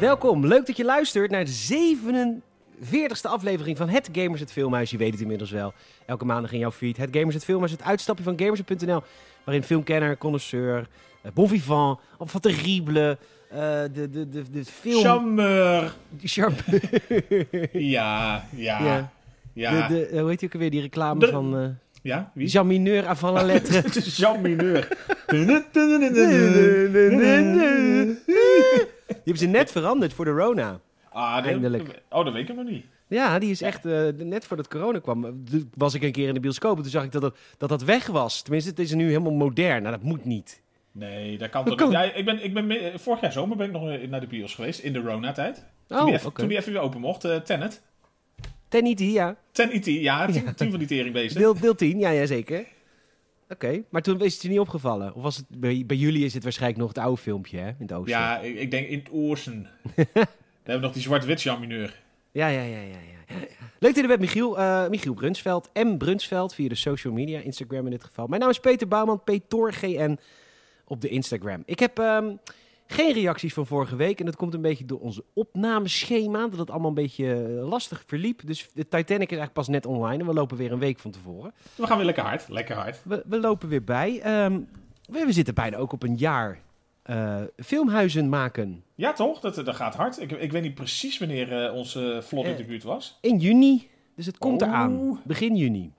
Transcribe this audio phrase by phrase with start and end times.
[0.00, 2.36] Welkom, leuk dat je luistert naar de
[2.80, 4.90] 47ste aflevering van Het Gamers het Filmhuis.
[4.90, 5.72] Je weet het inmiddels wel.
[6.06, 6.96] Elke maandag in jouw feed.
[6.96, 9.02] Het Gamers het Filmhuis, het uitstapje van Gamers.nl.
[9.44, 10.88] Waarin filmkenner, connoisseur,
[11.22, 13.18] eh, bon vivant, of van terrible,
[13.50, 13.58] eh,
[13.92, 15.02] de, de, de, de film...
[15.02, 15.94] Charmeur.
[16.22, 16.56] Charme-
[17.72, 19.10] Ja, ja, Ja.
[19.52, 19.88] ja.
[19.88, 21.58] De, de, hoe heet die ook alweer, die reclame De- van...
[21.58, 21.66] eh
[22.02, 22.48] Ja, wie?
[22.48, 23.82] Jean Mineur avant la lettre.
[24.16, 24.88] Jean Mineur.
[29.08, 30.80] Die hebben ze net veranderd voor de Rona.
[31.12, 32.02] Ah, dat- Eindelijk.
[32.10, 32.84] Oh, dat weet ik nog niet.
[33.06, 35.30] Ja, die is echt, eh, net voordat corona kwam, eh,
[35.74, 37.82] was ik een keer in de bioscoop en toen zag ik dat dat, dat, dat
[37.82, 38.42] weg was.
[38.42, 39.82] Tenminste, het is nu helemaal modern.
[39.82, 40.60] Nou, dat moet niet.
[40.92, 41.96] Nee, dat kan Dat toch niet.
[41.98, 42.06] kan.
[42.06, 44.80] Ja, ik ben, ik ben, vorig jaar zomer ben ik nog naar de bios geweest,
[44.80, 45.64] in de Rona-tijd.
[45.86, 46.22] Toen, Oh, die oké.
[46.22, 47.82] even, toen die even weer open mocht, eh Tenet.
[48.68, 49.36] Ten IT, ja.
[49.52, 51.40] Ten IT, ja, tien, tien van die teringbeesten.
[51.40, 52.64] Deel, deel 10, ja, ja zeker.
[53.48, 55.14] Oké, maar toen is het je niet opgevallen.
[55.14, 57.66] Of was het, bij, bij jullie is het waarschijnlijk nog het oude filmpje, hè?
[57.68, 58.18] In het oosten.
[58.18, 59.62] Ja, ik, ik denk in het Oorsen.
[59.94, 60.28] Daar hebben
[60.62, 62.00] we nog die zwart-wit Jean Mineur.
[62.32, 62.86] Ja, ja, ja, ja.
[62.86, 63.34] ja.
[63.78, 64.58] Leuk dat je er bent, Michiel.
[64.58, 65.70] eh, Michiel Brunsveld.
[65.74, 65.96] M.
[65.96, 68.26] Brunsveld via de social media, Instagram in dit geval.
[68.26, 70.18] Mijn naam is Peter Bouwman, PetorGN
[70.84, 71.62] op de Instagram.
[71.64, 72.34] Ik heb ehm,
[72.90, 74.18] geen reacties van vorige week.
[74.18, 76.48] En dat komt een beetje door onze opnameschema.
[76.48, 78.40] Dat het allemaal een beetje eh, lastig verliep.
[78.46, 80.18] Dus de Titanic is eigenlijk pas net online.
[80.22, 81.52] En we lopen weer een week van tevoren.
[81.74, 83.00] We gaan weer lekker hard, lekker hard.
[83.04, 84.20] We, we lopen weer bij.
[84.20, 84.60] Ehm,
[85.08, 86.60] we, we zitten bijna ook op een jaar
[87.02, 88.82] eh, filmhuizen maken.
[88.94, 89.40] Ja, toch?
[89.40, 90.20] Dat, dat gaat hard.
[90.20, 93.18] Ik, ik weet niet precies wanneer eh, onze vlog in de buurt was.
[93.20, 93.88] In juni.
[94.14, 95.20] Dus het komt eraan.
[95.24, 95.92] Begin juni.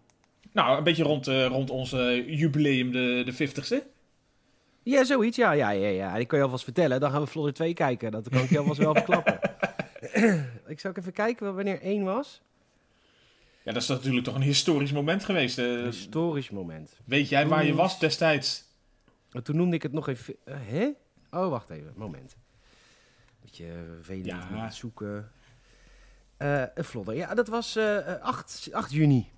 [0.52, 3.98] Nou, een beetje rond, eh, rond onze jubileum, de, de 50ste.
[4.83, 5.38] Ja, zoiets.
[5.38, 6.16] Ja, ja, ja, ja.
[6.16, 6.99] Ik kan je alvast vertellen.
[6.99, 8.11] Dan gaan we Flodder 2 kijken.
[8.11, 9.39] Dat kan ik je alvast wel verklappen.
[10.67, 12.41] ik zou ook even kijken wanneer 1 was.
[13.63, 15.57] Ja, dat is natuurlijk toch een historisch moment geweest.
[15.57, 15.66] eh.
[15.66, 16.91] Een historisch moment.
[17.06, 18.63] weet jij waar je was destijds?
[19.31, 20.35] En toen noemde ik het nog even...
[20.44, 20.89] eh, hè?
[21.31, 21.94] Oh, wacht even.
[21.95, 22.35] Moment.
[23.41, 24.47] Beetje vervelend Ja.
[24.51, 25.31] met het zoeken.
[26.38, 27.16] Eh een Flodder.
[27.16, 29.29] Ja, dat was eh, eh, 8, 8 juni.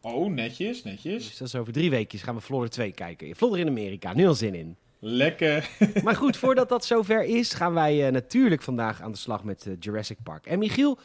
[0.00, 1.26] Oh, netjes, netjes.
[1.26, 3.36] Dus dat is over drie weekjes gaan we Flodder 2 kijken.
[3.36, 4.14] Flodder in Amerika.
[4.14, 4.76] Nu al zin in.
[4.98, 5.70] Lekker.
[6.04, 9.66] Maar goed, voordat dat zover is, gaan wij eh, natuurlijk vandaag aan de slag met
[9.66, 10.46] eh, Jurassic Park.
[10.46, 10.98] En Michiel,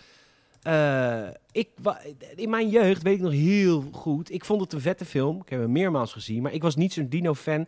[0.62, 1.70] eh, ik,
[2.36, 4.32] in mijn jeugd weet ik nog heel goed.
[4.32, 5.42] Ik vond het een vette film.
[5.42, 7.68] Ik heb hem meermaals gezien, maar ik was niet zo'n dino-fan.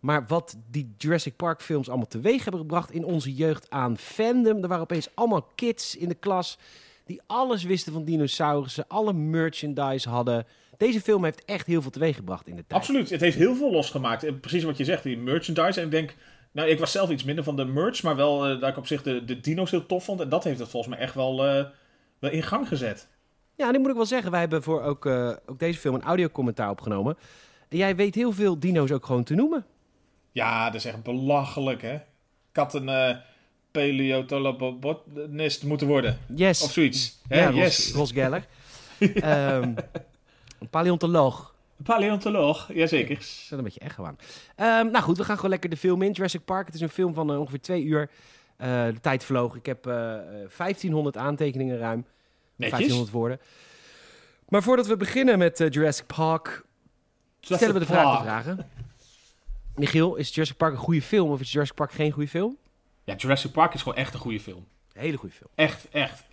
[0.00, 4.62] Maar wat die Jurassic Park films allemaal teweeg hebben gebracht in onze jeugd aan fandom.
[4.62, 6.58] Er waren opeens allemaal kids in de klas
[7.04, 10.46] die alles wisten van dinosaurussen, alle merchandise hadden.
[10.78, 12.80] Deze film heeft echt heel veel teweeg gebracht in de tijd.
[12.80, 13.10] Absoluut.
[13.10, 14.24] Het heeft heel veel losgemaakt.
[14.24, 15.80] En Precies wat je zegt, die merchandise.
[15.80, 16.14] En ik denk,
[16.52, 18.86] nou, ik was zelf iets minder van de merch, maar wel eh, dat ik op
[18.86, 20.20] zich de, de dino's heel tof vond.
[20.20, 21.64] En dat heeft het volgens mij echt wel, eh,
[22.18, 23.08] wel in gang gezet.
[23.56, 24.30] Ja, dit moet ik wel zeggen.
[24.30, 27.16] Wij hebben voor ook, eh, ook deze film een audiocommentaar opgenomen.
[27.68, 29.66] En jij weet heel veel dino's ook gewoon te noemen.
[30.32, 31.98] Ja, dat is echt belachelijk, hè.
[32.52, 33.16] Eh
[33.74, 36.18] paleontologist moeten worden.
[36.34, 36.62] Yes.
[36.62, 37.20] Of zoiets.
[37.28, 37.40] Hè?
[37.40, 37.92] ja, Ros, yes.
[37.92, 38.46] Ros Geller.
[39.14, 39.74] Ehm,
[40.64, 41.54] een paleontoloog.
[41.82, 43.14] Paleontoloog, jazeker.
[43.14, 44.16] Dat is een beetje echo aan.
[44.56, 46.12] Ehm, nou goed, we gaan gewoon lekker de film in.
[46.12, 46.66] Jurassic Park.
[46.66, 48.10] Het is een film van eh, ongeveer twee uur.
[48.56, 49.54] Eh, de tijd vloog.
[49.54, 52.06] Ik heb eh, eh, 1500 aantekeningen ruim.
[52.56, 52.78] Netjes.
[52.78, 53.40] 1500 woorden.
[54.48, 56.64] Maar voordat we beginnen met Jurassic Park,
[57.40, 58.68] stellen we de vraag te vragen.
[59.74, 62.56] Michiel, is Jurassic Park een goede film of is Jurassic Park geen goede film?
[63.04, 64.66] Ja, Jurassic Park is gewoon echt een goede film.
[64.92, 65.50] Een hele goede film.
[65.54, 66.24] Echt, echt.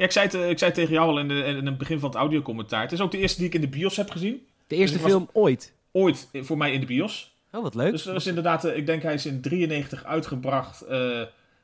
[0.00, 1.78] Ja, ik, zei het, eh, ik zei het tegen jou al in, de, in het
[1.78, 2.82] begin van het audiocommentaar.
[2.82, 4.46] Het is ook de eerste die ik in de bios heb gezien.
[4.66, 5.72] De eerste Dus film ooit.
[5.92, 7.34] Ooit eh, voor mij in de bios.
[7.52, 7.90] Oh, wat leuk.
[7.90, 11.20] Dus dat is inderdaad, eh, ik denk hij is in 93 uitgebracht eh,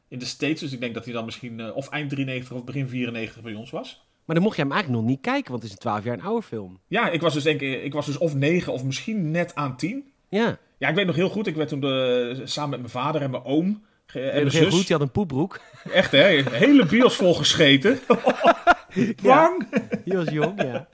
[0.09, 0.61] in de States.
[0.61, 3.71] Dus ik denk dat hij dan misschien of eind 93 of begin 94 bij ons
[3.71, 4.05] was.
[4.25, 6.15] Maar dan mocht je hem eigenlijk nog niet kijken, want het is een 12 jaar
[6.15, 6.79] een oude film.
[6.87, 9.77] Ja, ik was dus denk ik, ik was dus of 9 of misschien net aan
[9.77, 10.05] 10.
[10.29, 11.47] Ja, Ja, ik weet nog heel goed.
[11.47, 14.75] Ik werd toen de, samen met mijn vader en mijn oom en mijn zus.
[14.75, 15.61] goed, die had een poepbroek.
[15.93, 17.99] Echt hè, hele bios vol gescheten.
[19.23, 19.69] Bang!
[20.05, 20.89] Die was jong, ja.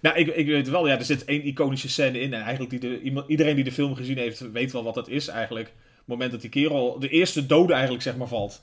[0.00, 2.34] Nou, ik, ik weet wel, ja, er zit één iconische scène in.
[2.34, 5.28] En eigenlijk die de, iedereen die de film gezien heeft, weet wel wat dat is
[5.28, 5.66] eigenlijk.
[5.66, 8.62] Het moment dat die kerel, de eerste dode eigenlijk, zeg maar, valt.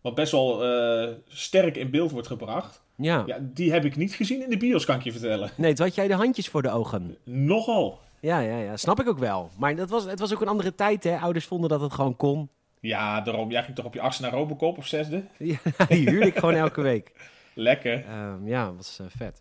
[0.00, 2.82] Wat best wel eh, sterk in beeld wordt gebracht.
[2.96, 3.22] Ja.
[3.26, 5.50] Ja, die heb ik niet gezien in de bios, kan ik je vertellen.
[5.56, 7.16] Nee, toen had jij de handjes voor de ogen.
[7.24, 8.00] Nogal.
[8.20, 8.76] Ja, ja, ja.
[8.76, 9.50] Snap ik ook wel.
[9.58, 11.16] Maar dat was, het was ook een andere tijd, hè.
[11.16, 12.50] Ouders vonden dat het gewoon kon.
[12.80, 13.50] Ja, daarom.
[13.50, 15.22] Jij ging toch op je achtste naar Robocop of zesde?
[15.38, 17.12] Ja, die huurde ik gewoon elke week.
[17.54, 18.04] Lekker.
[18.04, 19.40] Ehm, ja, dat was eh, vet.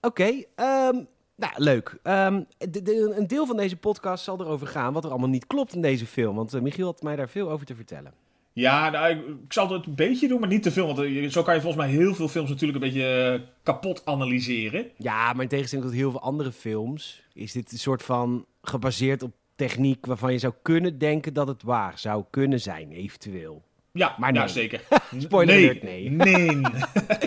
[0.00, 0.24] Oké,
[0.54, 0.94] ehm,
[1.36, 1.98] nou, leuk.
[2.02, 5.46] Ehm, de- de- een deel van deze podcast zal erover gaan wat er allemaal niet
[5.46, 6.36] klopt in deze film.
[6.36, 8.12] Want eh, Michiel had mij daar veel over te vertellen.
[8.52, 10.86] Ja, nou, ik, ik zal het een beetje doen, maar niet te veel.
[10.86, 14.90] Want eh, zo kan je volgens mij heel veel films natuurlijk een beetje kapot analyseren.
[14.96, 19.22] Ja, maar in tegenstelling tot heel veel andere films is dit een soort van gebaseerd
[19.22, 19.32] op
[19.66, 23.62] techniek waarvan je zou kunnen denken dat het waar zou kunnen zijn, eventueel.
[23.92, 24.48] Ja, Maar ja, nee.
[24.48, 24.82] zeker.
[25.18, 25.68] Spoiler nee.
[25.68, 26.10] alert, nee.
[26.10, 26.60] Nee.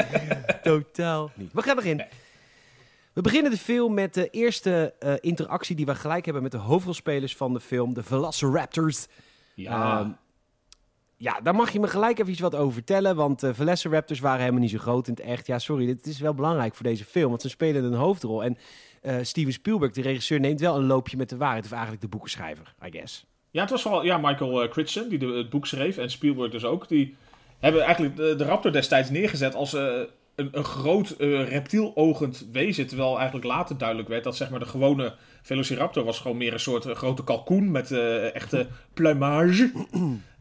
[0.64, 1.54] Totaal niet.
[1.54, 2.04] We gaan erin.
[3.14, 6.58] We beginnen de film met de eerste eh, interactie die we gelijk hebben met de
[6.58, 9.08] hoofdrolspelers van de film, de Velociraptors.
[9.56, 10.00] Ja.
[10.00, 10.10] Ehm,
[11.18, 14.40] ja, daar mag je me gelijk even iets wat over vertellen, want de Velociraptors waren
[14.40, 15.48] helemaal niet zo groot in het echt.
[15.48, 18.44] Ja, sorry, dit is wel belangrijk voor deze film, want ze spelen een hoofdrol.
[18.44, 18.58] En
[19.04, 22.08] eh, Steven Spielberg, de regisseur, neemt wel een loopje met de waarheid, of eigenlijk de
[22.08, 23.26] boekenschrijver, I guess.
[23.52, 26.52] Ja, het was vooral ja, Michael uh, Critchen die de, het boek schreef en Spielberg
[26.52, 26.88] dus ook.
[26.88, 27.16] Die
[27.60, 30.00] hebben eigenlijk de, de Raptor destijds neergezet als uh,
[30.36, 32.88] een, een groot uh, reptielogend wezen.
[32.88, 36.60] Terwijl eigenlijk later duidelijk werd dat zeg maar, de gewone Velociraptor was gewoon meer een
[36.60, 39.72] soort uh, grote kalkoen met uh, echte plumage.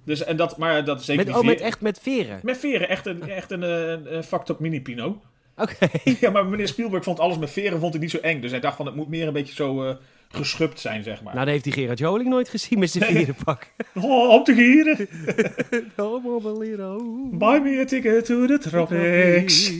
[0.04, 2.40] Dus, en dat, maar dat is zeker Met, oh, met echt met veren?
[2.42, 4.82] met veren, echt een, echt een, een, een fucked up mini
[5.62, 5.88] Oké.
[6.20, 8.40] Ja, maar meneer Spielberg vond alles met veren vond hij niet zo eng.
[8.40, 9.94] Dus hij dacht van het moet meer een beetje zo uh,
[10.28, 11.34] geschupt zijn, zeg maar.
[11.34, 13.24] Nou, dat heeft die Gerard Joling nooit gezien met zijn Nee.
[13.24, 13.66] verenpak.
[13.94, 15.08] Oh, op de gieren.
[16.58, 16.98] Lero.
[17.32, 19.72] Buy me a ticket to the tropics.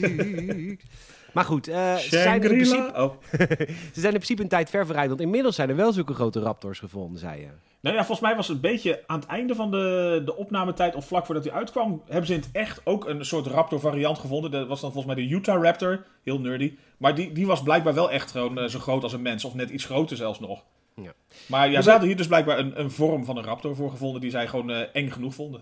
[1.33, 2.91] Maar goed, eh, ze, zijn in principe.
[2.95, 3.13] Oh.
[3.93, 5.09] ze zijn in principe een tijd ver vooruit.
[5.09, 7.47] Want inmiddels zijn er wel zulke grote raptors gevonden, zei je.
[7.83, 10.95] Nou ja, volgens mij was het een beetje aan het einde van de, de opnametijd,
[10.95, 14.19] of vlak voordat hij uitkwam, hebben ze in het echt ook een soort Raptor variant
[14.19, 14.51] gevonden.
[14.51, 16.73] Dat was dan volgens mij de Utah Raptor, heel nerdy.
[16.97, 19.53] Maar die, die was blijkbaar wel echt gewoon eh, zo groot als een mens, of
[19.53, 20.63] net iets groter zelfs nog.
[20.95, 21.13] Ja.
[21.45, 23.89] Maar ja, We ze hadden hier dus blijkbaar een, een vorm van een Raptor voor
[23.89, 25.61] gevonden die zij gewoon eh, eng genoeg vonden.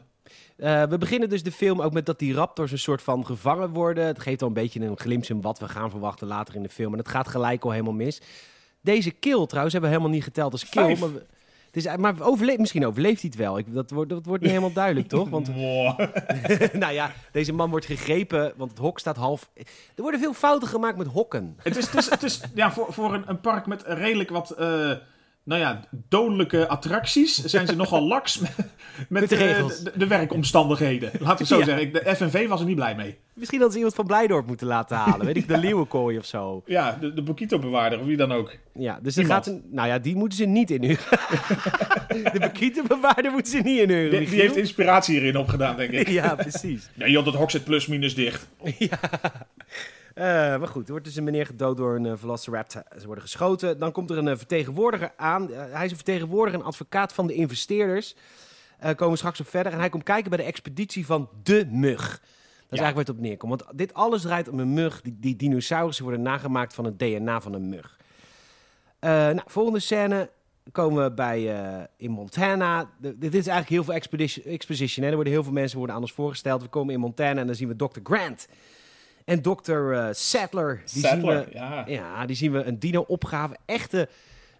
[0.61, 3.69] Eh, we beginnen dus de film ook met dat die raptors een soort van gevangen
[3.69, 4.05] worden.
[4.05, 6.69] Het geeft al een beetje een glimp in wat we gaan verwachten later in de
[6.69, 6.91] film.
[6.91, 8.21] En het gaat gelijk al helemaal mis.
[8.81, 10.83] Deze kill trouwens hebben we helemaal niet geteld als kill.
[10.83, 10.99] Vijf.
[10.99, 11.25] Maar, we-
[11.71, 13.57] het is, maar overle- misschien overleeft hij het wel.
[13.57, 15.29] Ik, dat, wordt, dat wordt niet helemaal duidelijk, toch?
[15.29, 15.47] Want
[16.73, 19.49] nou ja, deze man wordt gegrepen, want het hok staat half...
[19.95, 21.55] Er worden veel fouten gemaakt met hokken.
[21.63, 24.51] Het is, het is, het is ja, voor, voor een, een park met redelijk wat
[24.51, 24.91] eh,
[25.43, 28.39] nou ja, dodelijke attracties zijn ze nogal laks
[29.09, 29.79] met, de eh, regels.
[29.79, 31.09] de, de werkomstandigheden.
[31.11, 31.65] Laten we het zo Ja.
[31.65, 31.93] zeggen.
[31.93, 33.17] De FNV was er niet blij mee.
[33.33, 35.25] Misschien dat ze iemand van Blijdorp moeten laten halen.
[35.25, 36.63] Weet ik, de leeuwenkooi of zo.
[36.65, 38.55] Ja, de, de Bokito-bewaarder, of wie dan ook.
[38.73, 39.61] Ja, dus er gaat een...
[39.71, 41.03] Nou ja, die moeten ze niet inhuren.
[42.33, 44.19] de bekietenbewaarder moeten ze niet inhuren.
[44.19, 46.07] Die, die heeft inspiratie hierin opgedaan, denk ik.
[46.07, 46.89] Ja, precies.
[46.93, 48.47] Nee, joh, dat hok zit plus minus dicht.
[48.77, 48.99] ja.
[50.13, 50.25] Eh,
[50.57, 52.83] maar goed, er wordt dus een meneer gedood door een eh, Velociraptor.
[52.99, 53.79] Ze worden geschoten.
[53.79, 55.51] Dan komt er een eh, vertegenwoordiger aan.
[55.51, 58.15] Hij is een vertegenwoordiger, een advocaat van de investeerders.
[58.81, 59.71] Komen we straks op verder.
[59.71, 62.09] En hij komt kijken bij de expeditie van de mug.
[62.09, 63.63] Dat is eigenlijk waar het op neerkomt.
[63.63, 65.01] Want dit alles draait om een mug.
[65.01, 67.97] Die, die dinosaurussen worden nagemaakt van het DNA van een mug.
[68.99, 70.29] Nou, volgende scène
[70.71, 71.41] komen we bij
[71.97, 72.89] in Montana.
[72.99, 74.21] De- dit is eigenlijk heel veel
[74.51, 75.03] exposition.
[75.03, 75.09] Hè?
[75.09, 76.61] Er worden heel veel mensen worden aan ons voorgesteld.
[76.61, 77.99] We komen in Montana en dan zien we Dr.
[78.03, 78.47] Grant.
[79.31, 79.91] En Dr.
[79.91, 80.81] eh, Sattler.
[80.93, 81.83] Die Sattler, Zien we, ja.
[81.87, 83.57] ja, die zien we een dino-opgave.
[83.65, 84.09] Echte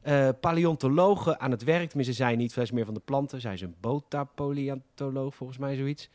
[0.02, 1.88] eh, paleontologen aan het werk.
[1.88, 2.58] Tenminste, zij niet.
[2.58, 3.42] Is meer van de planten.
[3.42, 6.10] Zij is een botapaleontoloog, volgens mij zoiets.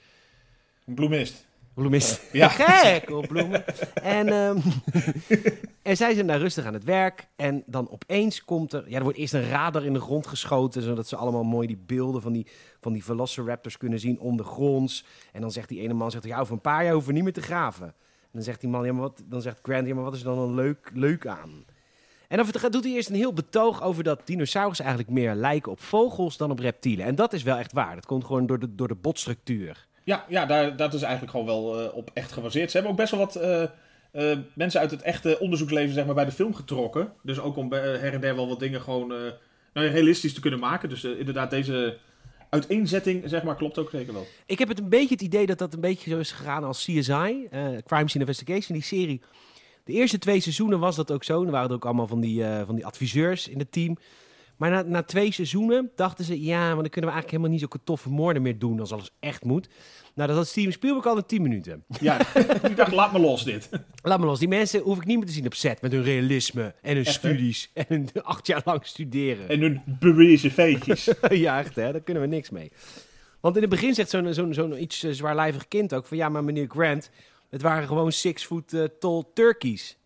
[0.87, 1.47] Een bloemist.
[1.75, 2.23] Bloemist.
[2.33, 2.49] Ja.
[2.49, 3.65] Gek op bloemen.
[3.95, 4.59] En, ehm,
[5.83, 7.29] en zij zijn daar rustig aan het werk.
[7.37, 8.89] En dan opeens komt er...
[8.89, 10.83] Ja, er wordt eerst een radar in de grond geschoten...
[10.83, 12.47] zodat ze allemaal mooi die beelden van die,
[12.81, 15.05] van die velociraptors kunnen zien ondergronds.
[15.33, 17.25] En dan zegt die ene man, zegt, ja, over een paar jaar hoeven we niet
[17.25, 17.95] meer te graven.
[18.33, 20.27] Dan zegt die man, ja, maar wat, dan zegt Grant, ja, maar wat is er
[20.27, 21.65] dan een leuk, leuk aan?
[22.29, 25.81] En dan doet hij eerst een heel betoog over dat dinosaurussen eigenlijk meer lijken op
[25.81, 27.07] vogels dan op reptielen.
[27.07, 27.95] En dat is wel echt waar.
[27.95, 29.87] Dat komt gewoon door de, door de botstructuur.
[30.05, 32.71] Ja, ja daar, dat is eigenlijk gewoon wel eh, op echt gebaseerd.
[32.71, 36.15] Ze hebben ook best wel wat eh, eh, mensen uit het echte onderzoeksleven zeg maar,
[36.15, 37.13] bij de film getrokken.
[37.23, 39.09] Dus ook om her en der wel wat dingen gewoon
[39.73, 40.89] nou, realistisch te kunnen maken.
[40.89, 41.99] Dus inderdaad, deze
[42.51, 44.27] uiteenzetting zeg maar, klopt ook zeker wel.
[44.47, 46.85] Ik heb het een beetje het idee dat dat een beetje zo is gegaan als
[46.85, 49.21] CSI, eh, Crime Scene Investigation, die serie.
[49.85, 51.45] De eerste twee seizoenen was dat ook zo.
[51.45, 53.97] Er waren er ook allemaal van die, eh, van die adviseurs in het team.
[54.57, 57.61] Maar na, na twee seizoenen dachten ze, ja, maar dan kunnen we eigenlijk helemaal niet
[57.61, 59.69] zulke toffe moorden meer doen als alles echt moet.
[60.15, 61.85] Nou, dat had Steven Spielberg al in 10 minuten.
[62.01, 62.21] Ja,
[62.71, 63.69] ik dacht, laat me los dit.
[64.03, 66.03] Laat me los, die mensen hoef ik niet meer te zien op set met hun
[66.03, 67.29] realisme en hun Echt, hè?
[67.29, 69.49] studies en hun acht jaar lang studeren.
[69.49, 71.11] En hun bewezen feetjes.
[71.29, 72.73] ja, echt hè, daar kunnen we niks mee.
[73.41, 76.29] Want in het begin zegt zo'n zo'n zo'n iets eh, zwaarlijvig kind ook van ja,
[76.29, 77.11] maar meneer Grant,
[77.51, 79.97] het waren gewoon six foot eh, tall turkeys.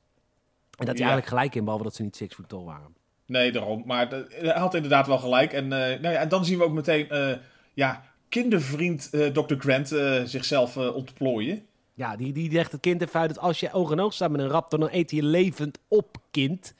[0.78, 1.10] En dat hij Ja.
[1.12, 2.94] eigenlijk gelijk in, behalve dat ze niet six foot tall waren.
[3.30, 3.82] Nee, daarom.
[3.86, 5.52] Maar hij had inderdaad wel gelijk.
[5.52, 7.32] En, eh, nou ja, en dan zien we ook meteen eh,
[7.74, 9.54] ja, kindervriend eh, Dr.
[9.58, 11.66] Grant eh, zichzelf ontplooien.
[11.94, 14.30] Ja, die, die legt het kind even uit dat als je oog in oog staat
[14.30, 16.74] met een raptor, dan eet hij je levend op, kind.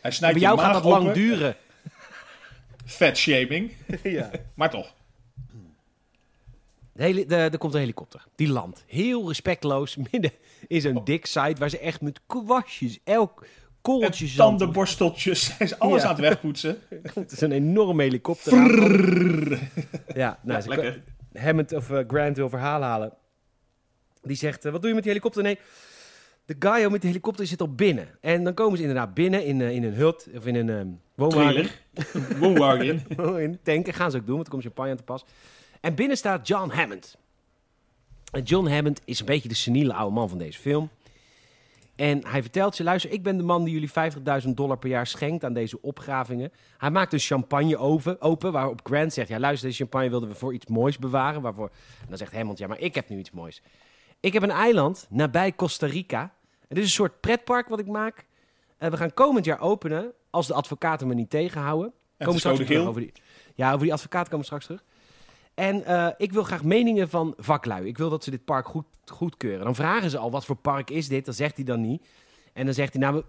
[0.00, 1.56] Hij En snijdt bij je jou gaat dat lang duren.
[2.84, 3.72] Vet shaming.
[4.02, 4.30] ja.
[4.54, 4.94] Maar toch.
[6.92, 8.24] De hele, de, er komt een helikopter.
[8.34, 8.84] Die landt.
[8.86, 10.32] Heel respectloos midden
[10.66, 13.46] in zo'n dik site waar ze echt met kwastjes, elk
[14.12, 14.34] zand...
[14.36, 15.56] tandenborsteltjes.
[15.56, 16.08] Zijn ze alles Ja.
[16.08, 16.78] aan het wegpoetsen.
[17.14, 18.52] Het is een enorme helikopter.
[20.14, 21.02] Ja, nou, Lekker.
[21.32, 23.12] ko- Hammond of Grant wil verhaal halen.
[24.22, 25.42] Die zegt, wat doe je met die helikopter?
[25.42, 25.58] Nee,
[26.44, 28.08] de guy met de helikopter zit al binnen.
[28.20, 31.66] En dan komen ze inderdaad binnen in, in een hut of in een woonwagen.
[32.38, 33.02] Woonwagen.
[33.64, 35.24] in gaan ze ook doen, want er komt champagne aan te pas.
[35.80, 37.16] En binnen staat John Hammond.
[38.32, 40.88] En John Hammond is een beetje de seniele oude man van deze film.
[41.96, 45.06] En hij vertelt ze, luister, ik ben de man die jullie 50.000 dollar per jaar
[45.06, 46.52] schenkt aan deze opgravingen.
[46.78, 50.34] Hij maakt een champagne oven, open, waarop Grant zegt, ja luister, deze champagne wilden we
[50.34, 51.42] voor iets moois bewaren.
[51.42, 51.70] Waarvoor...
[52.00, 53.62] En dan zegt Hammond, ja maar ik heb nu iets moois.
[54.20, 56.20] Ik heb een eiland nabij Costa Rica.
[56.68, 58.26] En dit is een soort pretpark wat ik maak.
[58.78, 61.86] En we gaan komend jaar openen, als de advocaten me niet tegenhouden.
[61.86, 63.12] En Komen het straks over die,
[63.54, 64.84] ja, over die advocaat komen we straks terug.
[65.54, 67.86] En eh, ik wil graag meningen van vaklui.
[67.86, 69.64] Ik wil dat ze dit park goed, goedkeuren.
[69.64, 71.24] Dan vragen ze al, wat voor park is dit?
[71.24, 72.06] Dan zegt hij dan niet.
[72.52, 73.22] En dan zegt hij, nou,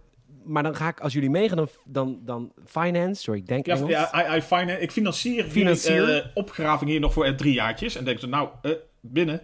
[0.44, 3.22] maar dan ga ik, als jullie meegaan, dan, dan, dan finance.
[3.22, 3.90] Sorry, ik denk Ja, Engels.
[3.90, 6.16] ja I, I finan- ik financier, Financier.
[6.18, 7.96] eh, opgraving hier nog voor drie jaartjes.
[7.96, 9.42] En denken ze, nou, eh, binnen.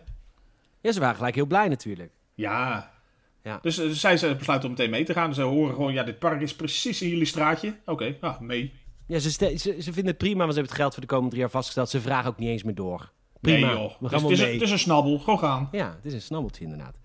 [0.82, 2.12] Ja, ze waren gelijk heel blij natuurlijk.
[2.36, 2.92] Ja.
[3.44, 3.60] Ja.
[3.62, 5.34] Dus zij besluiten om meteen mee te gaan.
[5.34, 7.76] Ze horen gewoon, ja, dit park is precies in jullie straatje.
[7.86, 8.74] Oké, ah, mee.
[9.12, 11.30] Ja, ze, ze, ze vinden het prima, want ze hebben het geld voor de komende
[11.30, 11.90] drie jaar vastgesteld.
[11.90, 13.12] Ze vragen ook niet eens meer door.
[13.42, 13.90] Prima, Nee, joh.
[13.90, 14.54] we Dus gaan wel het, is, mee.
[14.54, 15.68] het is een snabbel, gewoon gaan.
[15.72, 16.96] Ja, het is een snabbeltje inderdaad.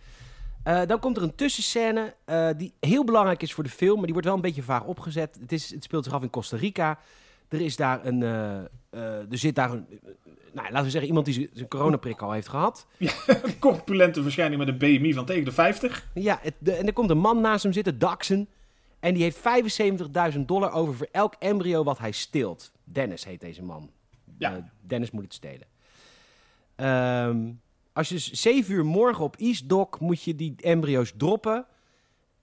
[0.62, 4.02] Eh, dan komt er een tussenscène eh, die heel belangrijk is voor de film, maar
[4.04, 5.38] die wordt wel een beetje vaag opgezet.
[5.40, 6.98] Het, is, het speelt zich af in Costa Rica.
[7.48, 8.58] Er is daar een, eh,
[9.00, 9.86] er zit daar een,
[10.52, 12.86] nou, laten we zeggen, iemand die zijn coronaprik al heeft gehad.
[13.26, 16.06] Een corpulente verschijning met een BMI van tegen de 50.
[16.14, 18.48] Ja, het, de- en er komt een man naast hem zitten, Daxon.
[19.06, 19.38] En die heeft
[20.34, 22.72] 75.000 dollar over voor elk embryo wat hij steelt.
[22.84, 23.90] Dennis heet deze man.
[24.38, 24.56] Ja.
[24.56, 25.66] Eh, Dennis moet het stelen.
[26.76, 27.52] Ehm,
[27.92, 31.66] als je dus 7 uur morgen op East Dock moet je die embryo's droppen.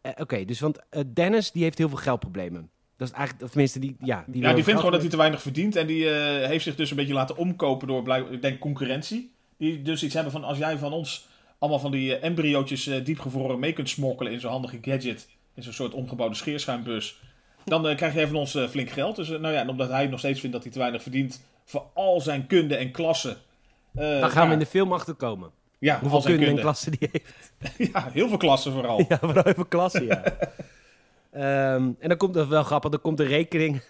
[0.01, 2.69] Eh, Oké, dus want eh, Dennis die heeft heel veel geldproblemen.
[2.97, 5.17] Dat is eigenlijk, of tenminste, die, ja, die, ja, die vindt gewoon dat hij te
[5.17, 5.75] weinig verdient.
[5.75, 9.33] En die heeft zich dus een beetje laten omkopen door, blijk- ik denk, concurrentie.
[9.57, 11.27] Die dus iets hebben van, als jij van ons
[11.57, 15.27] allemaal van die embryootjes diepgevroren mee kunt smokkelen in zo'n handige gadget.
[15.55, 17.19] In zo'n soort omgebouwde scheerschuimbus.
[17.63, 19.15] Dan eh, krijg jij van ons eh, flink geld.
[19.15, 21.41] Dus eh, nou ja, en omdat hij nog steeds vindt dat hij te weinig verdient
[21.65, 23.37] voor al zijn kunde en klassen.
[23.91, 25.51] Daar gaan we in de film achter komen.
[25.79, 26.61] Ja, Hoeveel al zijn kunde en kunde.
[26.61, 27.51] klassen die heeft.
[27.93, 29.05] Ja, heel veel klassen vooral.
[29.07, 30.23] Ja, vooral even klasse, ja.
[31.31, 33.81] Ehm, en dan komt dat wel grappig, dan komt de rekening.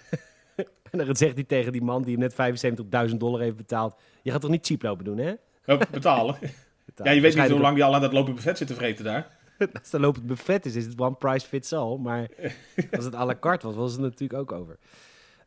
[0.92, 3.96] en dan zegt hij tegen die man die hem net 75.000 dollar heeft betaald.
[4.22, 5.34] Je gaat toch niet cheap lopen doen, hè?
[5.64, 6.36] Hup, betalen.
[7.04, 9.06] Ja, je weet niet hoe lang die al aan dat lopen buffet zit te vreten
[9.06, 9.28] daar.
[9.80, 11.98] Als dan lopend buffet is, is het one price fits all.
[11.98, 12.28] Maar
[12.92, 14.78] als het à la carte was, was het natuurlijk ook over.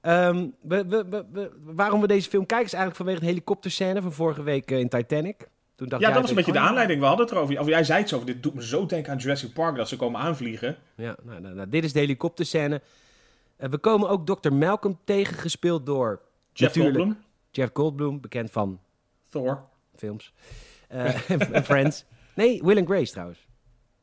[0.01, 4.43] Ehm, we, we, waarom we deze film kijken is eigenlijk vanwege de helikopterscène van vorige
[4.43, 5.49] week eh, in Titanic.
[5.75, 7.01] Toen dacht Ja, dat was een beetje de oh, aanleiding.
[7.01, 7.61] We hadden het erover.
[7.61, 8.25] Of jij zei het zo.
[8.25, 10.77] Dit doet me zo denken aan Jurassic Park dat ze komen aanvliegen.
[10.95, 12.83] Ja, nou, nou, nou, dit is de helikopterscène.
[13.57, 14.53] Eh, we komen ook Dr.
[14.53, 16.21] Malcolm tegen, gespeeld door
[16.53, 16.77] Jeff.
[16.77, 17.19] Goldblum,
[17.51, 18.81] Jeff Goldblum, bekend van
[19.29, 19.65] Thor.
[19.97, 20.33] films.
[20.89, 22.05] Eh, en Friends.
[22.35, 23.46] Nee, Will and Grace trouwens.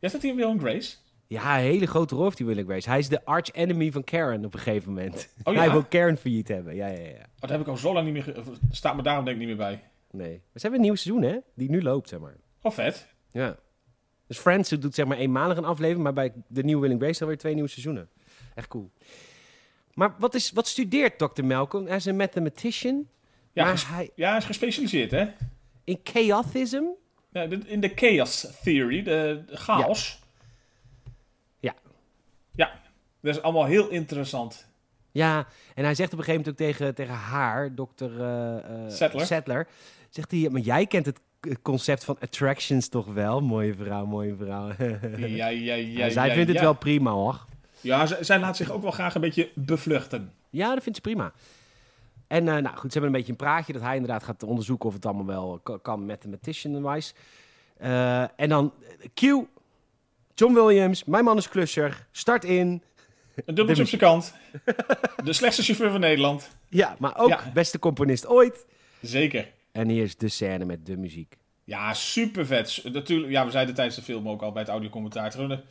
[0.04, 0.96] Ja, is dat hier Will and Grace?
[1.28, 2.90] Ja, een hele grote rol heeft die Will and Grace.
[2.90, 5.30] Hij is de arch enemy van Karen op een gegeven moment.
[5.44, 5.60] Oh ja?
[5.60, 6.76] Hij wil Karen failliet hebben.
[6.76, 7.10] Ja, ja, ja.
[7.10, 8.44] Oh, dat heb ik al zo lang niet meer...
[8.72, 9.84] Staat me daarom denk ik niet meer bij.
[10.12, 10.42] Nee.
[10.52, 11.38] We hebben een nieuw seizoen, hè?
[11.56, 12.36] Die nu loopt, zeg maar.
[12.62, 13.08] Oh, vet.
[13.32, 13.58] Ja.
[14.28, 17.22] Dus Friends doet zeg maar eenmalig een aflevering, maar bij de nieuwe Will and Grace
[17.22, 18.10] alweer twee nieuwe seizoenen.
[18.56, 18.92] Echt cool.
[19.94, 21.44] Maar wat, is, wat studeert Dr.
[21.44, 21.86] Malcolm?
[21.88, 23.08] Hij is een mathematician.
[23.52, 25.28] Ja, maar hij, ja, hij is gespecialiseerd, hè?
[25.84, 26.84] in chaothism?
[27.34, 30.20] Ja, in de chaos theory, de, de chaos.
[31.60, 31.74] Ja.
[32.56, 32.72] Ja,
[33.22, 34.68] dat is allemaal heel interessant.
[35.12, 39.26] Ja, en hij zegt op een gegeven moment ook tegen, tegen haar, dokter eh, Sattler.
[39.26, 39.68] Sattler,
[40.10, 41.20] zegt hij, maar jij kent het
[41.62, 43.42] concept van attractions toch wel?
[43.42, 44.72] Mooie vrouw, mooie vrouw.
[45.18, 46.10] Ja, ja, ja.
[46.10, 47.46] Zij ja, vindt het wel prima hoor.
[47.82, 50.34] Ja, zij, zij laat zich ook wel graag een beetje bevluchten.
[50.50, 51.34] Ja, dat vindt ze prima.
[52.34, 54.88] En eh, nou goed, ze hebben een beetje een praatje dat hij inderdaad gaat onderzoeken
[54.88, 57.14] of het allemaal wel ka- kan mathematician-wise.
[57.78, 59.46] Eh, en dan eh, Q,
[60.36, 62.84] John Williams, mijn man is klusser, start in.
[63.46, 64.34] Een dubbeltje op zijn kant.
[65.24, 66.50] De slechtste chauffeur van Nederland.
[66.70, 67.52] Ja, maar ook Ja.
[67.54, 68.66] beste componist ooit.
[69.02, 69.52] Zeker.
[69.72, 71.38] En hier is de scène met de muziek.
[71.64, 72.84] Ja, super vet.
[72.92, 75.32] Natuurlijk, ja, we zeiden tijdens de film ook al bij het audiocommentaar.
[75.32, 75.62] Gewoon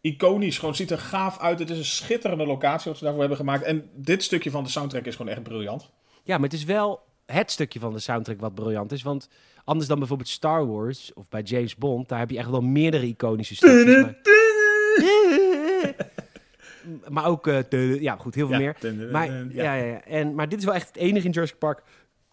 [0.00, 1.58] iconisch, gewoon ziet er gaaf uit.
[1.58, 3.62] Het is een schitterende locatie wat ze daarvoor hebben gemaakt.
[3.64, 5.90] En dit stukje van de soundtrack is gewoon echt briljant.
[6.28, 9.02] Ja, maar het is wel het stukje van de soundtrack wat briljant is.
[9.02, 9.28] Want
[9.64, 13.06] anders dan bijvoorbeeld Star Wars of bij James Bond, daar heb je echt wel meerdere
[13.06, 14.02] iconische stukjes.
[14.02, 14.14] Maar,
[17.14, 18.76] maar ook, de- ja goed, heel veel meer.
[19.10, 19.44] Maar, ja.
[19.48, 21.82] Ja, ja, En, maar dit is wel echt het enige in Jurassic Park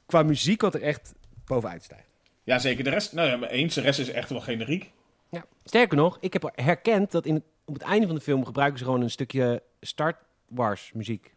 [0.05, 1.13] qua muziek wat er echt
[1.45, 2.07] bovenuit stijgt.
[2.43, 2.83] Ja, zeker.
[2.83, 3.75] De rest, nou ja, maar eens.
[3.75, 4.91] De rest is echt wel generiek.
[5.29, 5.45] Ja.
[5.63, 8.85] Sterker nog, ik heb herkend dat in op het einde van de film gebruiken ze
[8.85, 11.33] gewoon een stukje Star Wars muziek.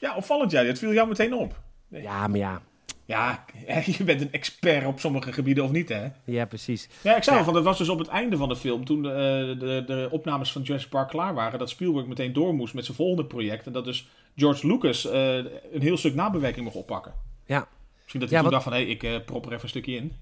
[0.00, 0.64] Ja, opvallend jij.
[0.66, 1.64] Dat viel jou meteen op.
[1.88, 2.62] Ja, maar ja,
[3.04, 3.44] Ja,
[3.98, 6.08] je bent een expert op sommige gebieden of niet, hè?
[6.24, 6.88] Ja, precies.
[7.02, 7.40] Ja, ik zei Ja.
[7.40, 10.08] al, van, dat was dus op het einde van de film, toen de, de, de
[10.10, 13.66] opnames van Jurassic Park klaar waren, dat Spielberg meteen door moest met zijn volgende project.
[13.66, 15.34] En dat dus George Lucas eh,
[15.72, 17.12] een heel stuk nabewerking mocht oppakken.
[17.46, 17.68] Ja.
[18.02, 19.68] Misschien dat hij Ja, toen wat- dacht van, hé, ik eh, prop er even een
[19.68, 20.12] stukje in.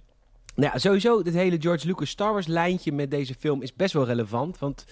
[0.54, 3.92] Nou ja, sowieso, dit hele George Lucas Star Wars lijntje met deze film is best
[3.92, 4.59] wel relevant.
[4.59, 4.85] Want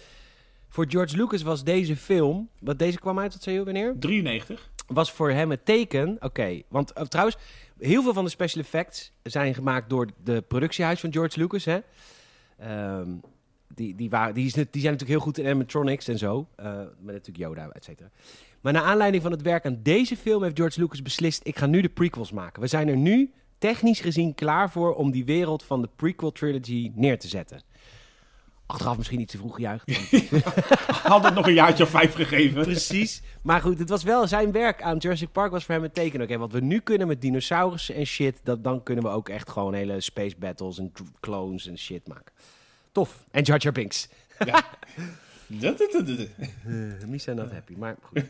[0.69, 3.95] voor George Lucas was deze film, wat deze kwam uit, wat zei je wanneer?
[3.99, 4.71] 93.
[4.95, 6.63] Was voor hem het teken, oké.
[6.69, 7.37] want eh, trouwens,
[7.79, 11.79] heel veel van de special effects zijn gemaakt door de productiehuis van George Lucas, hè.
[12.59, 13.11] Ehm,
[13.75, 16.49] die, die, waren, die, is, die zijn natuurlijk heel goed in animatronics en zo.
[16.57, 18.11] eh, met natuurlijk Yoda, et cetera.
[18.61, 21.41] Maar naar aanleiding van het werk aan deze film heeft George Lucas beslist...
[21.45, 22.63] ik ga nu de prequels maken.
[22.63, 26.93] We zijn er nu technisch gezien klaar voor om die wereld van de prequel trilogy
[26.95, 27.63] neer te zetten.
[28.73, 29.91] Achteraf misschien iets te vroeg gejuicht.
[31.13, 32.63] Had het nog een jaartje of vijf gegeven.
[32.63, 33.23] Precies.
[33.43, 36.21] Maar goed, het was wel zijn werk aan Jurassic Park was voor hem een teken.
[36.23, 39.51] Oké, wat we nu kunnen met dinosaurussen en shit, dat, dan kunnen we ook echt
[39.51, 42.33] gewoon hele space battles en clones en shit maken.
[42.93, 43.25] Tof.
[43.31, 44.09] En Jar Jar Binks.
[44.39, 44.65] Ja.
[45.47, 46.27] Dat- dat- dat- dat.
[46.67, 48.23] Uh, Misa not happy, maar goed.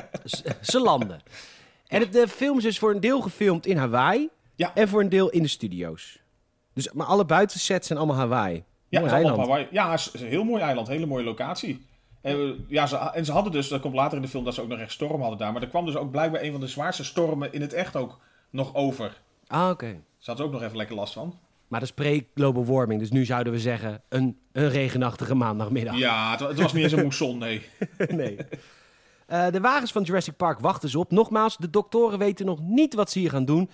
[0.70, 1.20] Ze landen.
[1.86, 4.74] En het, de film is dus voor een deel gefilmd in Hawaii Ja.
[4.74, 6.18] en voor een deel in de studio's.
[6.74, 8.64] Dus, maar alle buitensets zijn allemaal Hawaii.
[8.90, 9.36] Ja, Mooi eiland.
[9.36, 9.66] Hawaii.
[9.70, 11.86] ja, een heel mooi eiland, hele mooie locatie.
[12.20, 14.54] En, eh, ja, ze, en ze hadden dus, dat komt later in de film, dat
[14.54, 15.52] ze ook nog echt storm hadden daar.
[15.52, 18.18] Maar er kwam dus ook blijkbaar een van de zwaarste stormen in het echt ook
[18.50, 19.20] nog over.
[19.46, 19.86] Ah, oké.
[19.86, 21.38] Hadden ze ook nog even lekker last van.
[21.68, 25.96] Maar dat is pre-global warming, dus nu zouden we zeggen een, een regenachtige maandagmiddag.
[25.96, 27.66] Ja, het was niet eens een moesson, nee.
[28.08, 28.36] nee.
[29.26, 31.10] Eh, de wagens van Jurassic Park wachten ze op.
[31.10, 33.70] Nogmaals, de doktoren weten nog niet wat ze hier gaan doen.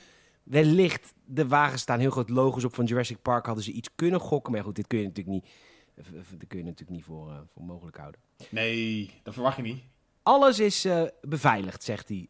[0.46, 3.46] Wellicht, de wagens staan heel groot logos op van Jurassic Park.
[3.46, 4.52] Hadden ze iets kunnen gokken.
[4.52, 5.48] Maar goed, dit kun je natuurlijk niet,
[5.94, 6.04] eh,
[6.38, 8.20] dit kun je natuurlijk niet voor, eh, voor mogelijk houden.
[8.50, 9.82] Nee, dat verwacht je niet.
[10.22, 12.28] Alles is eh, beveiligd, zegt hij,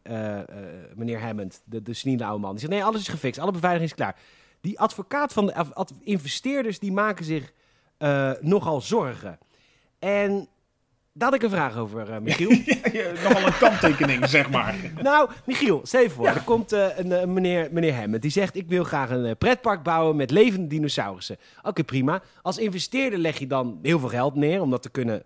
[0.95, 2.51] meneer Hammond, de, de oude man.
[2.51, 4.19] Die zegt, nee, alles is gefixt, alle beveiliging is klaar.
[4.61, 7.53] Die advocaat van de investeerders, die maken zich
[8.41, 9.39] nogal zorgen.
[9.99, 10.47] En
[11.17, 12.49] daar had ik een vraag over, eh, Michiel.
[13.23, 14.75] Nogal een kanttekening, zeg maar.
[15.01, 18.67] nou, Michiel, stel je voor, er komt eh, een, meneer, meneer Hammond, die zegt, ik
[18.67, 21.37] wil graag een eh, pretpark bouwen met levende dinosaurussen.
[21.63, 22.21] Oké, prima.
[22.41, 25.23] Als investeerder leg je dan heel veel geld neer om dat te kunnen...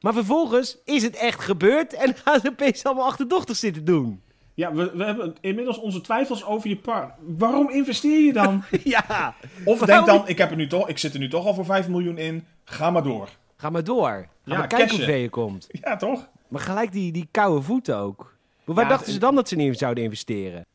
[0.00, 4.22] Maar vervolgens is het echt gebeurd en gaan ze opeens allemaal achterdochtig zitten doen.
[4.54, 7.14] Ja, we, we hebben inmiddels onze twijfels over je park.
[7.20, 8.62] Waarom investeer je dan?
[8.84, 9.34] Ja,
[9.64, 11.64] Of denk dan, ik, heb er nu toch, ik zit er nu toch al voor
[11.64, 13.28] 5 miljoen in, ga maar door.
[13.64, 14.08] Ga maar door.
[14.10, 15.66] Ga Ja, maar kijken hoe ver je komt.
[15.82, 16.28] Ja, toch?
[16.48, 18.36] Maar gelijk die, die koude voeten ook.
[18.64, 20.66] Maar waar Ja, dachten ze dan dat ze in zouden investeren?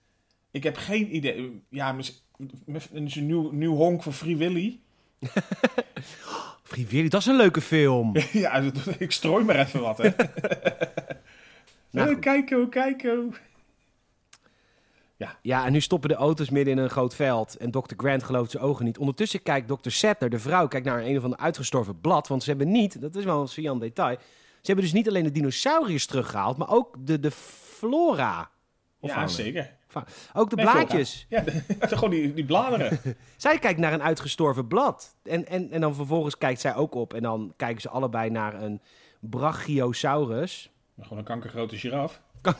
[0.51, 1.61] Ik heb geen idee.
[1.69, 1.95] Ja,
[2.93, 4.79] een nieuw, nieuw honk voor Free Willy.
[6.63, 8.15] Free Willy, dat is een leuke film.
[8.31, 10.09] ja, ik strooi maar even wat, hè.
[11.91, 13.39] Nou, Eh, goed.
[15.19, 15.29] Oh.
[15.41, 17.57] Ja, en nu stoppen de auto's midden in een groot veld.
[17.57, 17.93] En Dr.
[17.97, 18.97] Grant gelooft zijn ogen niet.
[18.97, 19.89] Ondertussen kijkt Dr.
[19.89, 22.27] Settler, de vrouw, kijkt naar een of ander uitgestorven blad.
[22.27, 24.17] Want ze hebben niet, dat is wel een saillant detail.
[24.61, 28.49] Ze hebben dus niet alleen de dinosauriërs teruggehaald, maar ook de, de flora.
[28.99, 29.77] Of Ja, zeker.
[30.33, 31.25] Ook de Nee, blaadjes.
[31.29, 31.43] Ja,
[31.79, 32.99] gewoon die, die bladeren.
[33.37, 35.15] Zij kijkt naar een uitgestorven blad.
[35.23, 37.13] En, en, en dan vervolgens kijkt zij ook op.
[37.13, 38.81] En dan kijken ze allebei naar een
[39.19, 40.71] Brachiosaurus.
[41.01, 42.21] Gewoon een kankergrote giraf.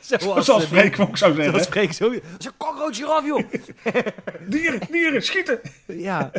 [0.00, 1.52] Zoals, Zoals Freek ook zou zeggen.
[1.52, 2.12] Zoals Freek zo.
[2.12, 2.22] Een
[2.56, 3.42] cockroach giraf, joh.
[4.48, 5.60] Dieren, dieren, schieten!
[5.86, 6.32] ja.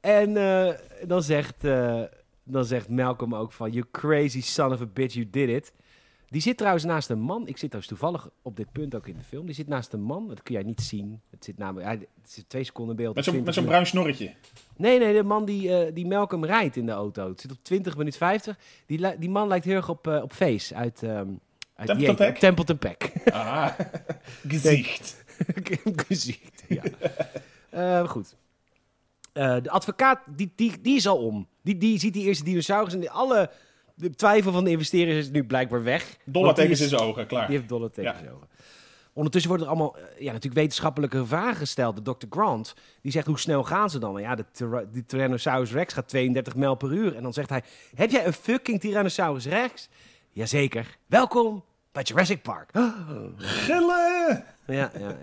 [0.00, 0.74] En eh,
[1.06, 2.02] dan, zegt, eh,
[2.44, 3.70] dan zegt Malcolm ook van...
[3.70, 5.72] You crazy son of a bitch, you did it.
[6.28, 7.40] Die zit trouwens naast een man.
[7.46, 9.46] Ik zit trouwens toevallig op dit punt ook in de film.
[9.46, 10.28] Die zit naast een man.
[10.28, 11.20] Dat kun jij niet zien.
[11.30, 11.90] Het zit namelijk...
[11.92, 13.14] ja, Het twee seconden beeld.
[13.14, 13.92] Met zo'n 20 met zo'n minuten.
[13.92, 14.34] bruin snorretje.
[14.76, 17.28] Nee, nee, de man die, eh, die Malcolm rijdt in de auto.
[17.28, 18.58] Het zit op 20 minuten 50.
[18.86, 21.02] Die, die man lijkt heel erg op, op Face uit...
[21.02, 21.38] ehm uit
[21.86, 22.38] Templeton Peck?
[22.38, 23.12] Templeton Peck.
[23.32, 23.68] Ah,
[24.48, 25.24] gezicht.
[26.08, 26.82] Gezicht, ja.
[27.70, 28.36] Eh, goed.
[29.32, 31.48] Eh, de advocaat, die, die, die is al om.
[31.62, 33.50] Die, die ziet die eerste dinosaurus en alle
[33.94, 36.16] de twijfel van de investeerders is nu blijkbaar weg.
[36.32, 37.46] In is- zijn ogen, klaar.
[37.48, 38.12] Die heeft tekens Ja.
[38.12, 38.48] in zijn ogen.
[39.12, 41.96] Ondertussen worden er allemaal eh, ja, natuurlijk wetenschappelijke vragen gesteld.
[41.96, 42.26] De Dr.
[42.30, 44.12] Grant, die zegt hoe snel gaan ze dan?
[44.12, 47.16] Nou ja, de, die Tyrannosaurus Rex gaat 32 mijl per uur.
[47.16, 47.62] En dan zegt hij,
[47.94, 49.88] heb jij een fucking Tyrannosaurus Rex?
[50.32, 50.96] Jazeker.
[51.06, 52.70] Welkom bij Jurassic Park.
[53.36, 54.44] Gillen!
[54.66, 55.16] Ja, ja, ja.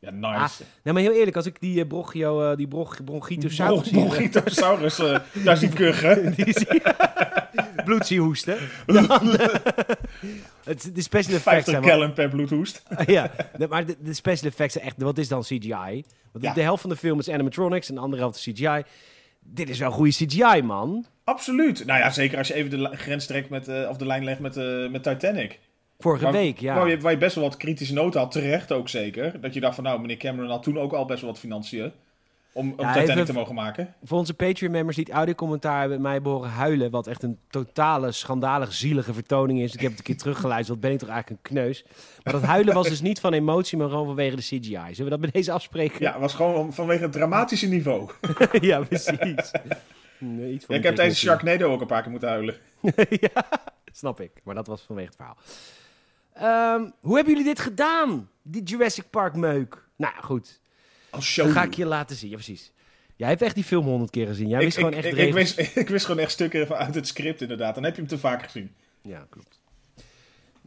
[0.00, 0.28] Ja, nice.
[0.28, 0.50] Ah,
[0.82, 3.98] nou, maar heel eerlijk, als ik die uh, bronchio, uh, die bronch, bronchitosaurus zie...
[3.98, 5.94] Bronchitosaurus, uh, daar zie ik
[6.56, 6.82] zie
[7.84, 8.58] bloed zie hoesten.
[8.86, 9.46] Dan, uh,
[10.64, 12.82] het, de special effects 50 zijn gallon per bloedhoest.
[13.06, 13.30] ja,
[13.68, 14.94] maar de, de, special effects zijn echt...
[15.02, 16.04] Wat is dan CGI?
[16.32, 16.52] Want Ja.
[16.52, 18.82] de helft van de film is animatronics en de andere helft is CGI.
[19.50, 21.06] Dit is wel goede CGI, man.
[21.24, 21.84] Absoluut.
[21.86, 24.40] Nou ja, zeker als je even de grens trekt met, uh, of de lijn legt
[24.40, 25.58] met, uh, met Titanic.
[25.98, 26.74] Vorige Waar- week, ja.
[26.74, 29.40] Waar, je, waar je best wel wat kritische noten had, terecht ook zeker.
[29.40, 31.92] Dat je dacht van nou, meneer Cameron had toen ook al best wel wat financiën.
[32.58, 33.94] Om, om Titanic even- te mogen maken.
[34.02, 36.90] Voor onze Patreon-members die het audiocommentaar hebben mij behoren huilen.
[36.90, 39.74] Wat echt een totale, schandalig zielige vertoning is.
[39.74, 40.68] Ik heb het een keer teruggeluisterd.
[40.68, 41.84] Wat ben ik toch eigenlijk een kneus.
[42.22, 44.60] Maar dat huilen was dus niet van emotie, maar gewoon vanwege de CGI.
[44.94, 46.00] Zullen we dat bij deze afspreken?
[46.00, 48.10] Ja, het was gewoon vanwege het dramatische niveau.
[48.60, 49.50] ja precies.
[50.18, 51.18] Nee, iets Ja, ik heb tijdens.
[51.18, 52.54] Sharknado ook een paar keer moeten huilen.
[53.34, 53.44] ja,
[53.92, 54.30] snap ik.
[54.44, 55.36] Maar dat was vanwege het verhaal.
[56.32, 58.28] Ehm, hoe hebben jullie dit gedaan?
[58.42, 59.86] Die Jurassic Park meuk.
[59.96, 60.60] Nou ja, goed.
[61.10, 61.52] Als show.
[61.52, 62.30] Ga ik je laten zien.
[62.30, 62.72] Ja, precies.
[63.16, 64.48] Jij hebt echt die film honderd keer gezien.
[64.48, 65.54] Jij ik, wist gewoon ik, echt ik, regels.
[65.54, 67.74] wist, ik wist gewoon echt stukken van uit het script inderdaad.
[67.74, 68.74] Dan heb je hem te vaak gezien.
[69.02, 69.60] Ja, klopt.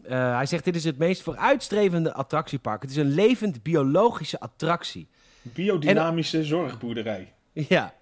[0.03, 2.81] Eh, hij zegt, dit is het meest vooruitstrevende attractiepark.
[2.81, 5.07] Het is een levend biologische attractie.
[5.41, 7.33] Biodynamische zorgboerderij.
[7.67, 7.93] Ja.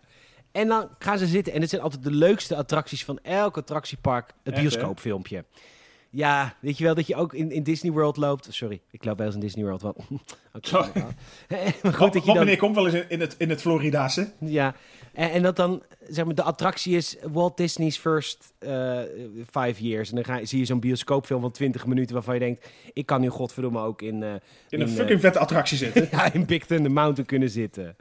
[0.52, 1.54] En dan gaan ze zitten.
[1.54, 4.32] En dit zijn altijd de leukste attracties van elk attractiepark.
[4.44, 4.76] Het Echt,
[5.30, 5.42] hè?
[6.12, 8.48] Ja, weet je wel dat je ook in, in Disney World loopt.
[8.50, 9.84] Sorry, ik loop wel eens in Disney World.
[9.84, 9.98] Oké,
[10.62, 10.92] Sorry.
[11.84, 12.38] maar goed, dat je dan...
[12.38, 14.32] meneer komt wel eens in, in het, in het Floridaanse.
[14.40, 14.76] Ja,
[15.14, 19.00] en, en dat dan, zeg maar, de attractie is Walt Disney's first eh,
[19.52, 20.10] five years.
[20.10, 22.70] En dan ga, zie je zo'n bioscoopfilm van 20 minuten waarvan je denkt...
[22.94, 24.34] ik kan nu godverdomme ook in, eh,
[24.70, 26.08] In een eh, fucking vette attractie zitten.
[26.12, 27.96] ja, in Big Thunder Mountain kunnen zitten.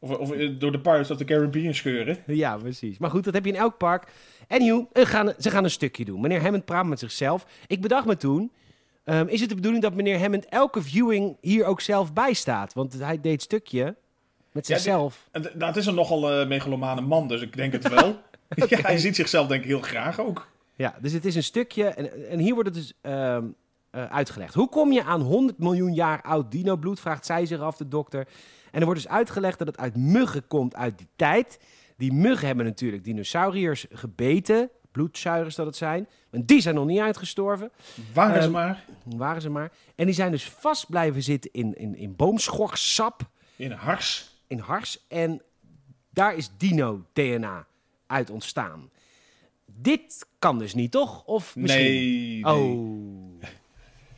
[0.00, 2.18] Of, of door de Pirates of the Caribbean scheuren.
[2.26, 2.98] Ja, precies.
[2.98, 4.12] Maar goed, dat heb je in elk park.
[4.48, 6.20] Anyhow, ze gaan, ze gaan een stukje doen.
[6.20, 7.46] Meneer Hammond praat met zichzelf.
[7.66, 8.52] Ik bedacht me toen...
[9.04, 12.72] ehm, is het de bedoeling dat meneer Hammond elke viewing hier ook zelf bij staat?
[12.72, 13.96] Want hij deed stukje
[14.52, 15.28] met Ja, zichzelf.
[15.32, 18.06] Nou, het is een nogal eh, megalomane man, dus ik denk het wel.
[18.68, 20.48] ja, hij ziet zichzelf denk ik heel graag ook.
[20.74, 21.84] Ja, dus het is een stukje.
[21.84, 23.44] En, en hier wordt het dus ehm,
[23.90, 24.54] eh, uitgelegd.
[24.54, 27.00] Hoe kom je aan 100 miljoen jaar oud dinobloed?
[27.00, 28.28] Vraagt zij zich af, de dokter.
[28.70, 31.58] En er wordt dus uitgelegd dat het uit muggen komt uit die tijd.
[31.98, 34.70] Die muggen hebben natuurlijk dinosauriërs gebeten.
[34.92, 36.08] Bloedzuigers dat het zijn.
[36.30, 37.70] En die zijn nog niet uitgestorven.
[38.14, 39.72] Waren ze Ehm, maar Waren ze maar.
[39.94, 43.22] En die zijn dus vast blijven zitten in, in, in boomschorssap.
[43.56, 44.30] in hars.
[44.46, 45.04] In hars.
[45.08, 45.42] En
[46.10, 47.66] daar is dino-DNA
[48.06, 48.90] uit ontstaan.
[49.66, 51.24] Dit kan dus niet, toch?
[51.24, 51.84] Of misschien?
[51.84, 52.54] Nee, nee.
[52.54, 53.42] Oh.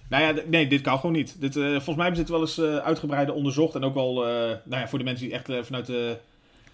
[0.09, 1.41] Nou ja, nee, dit kan gewoon niet.
[1.41, 3.75] Dit, eh, volgens mij hebben ze het wel eens eh uitgebreider onderzocht.
[3.75, 4.33] En ook wel, eh,
[4.65, 6.19] nou ja, voor de mensen die echt vanuit de,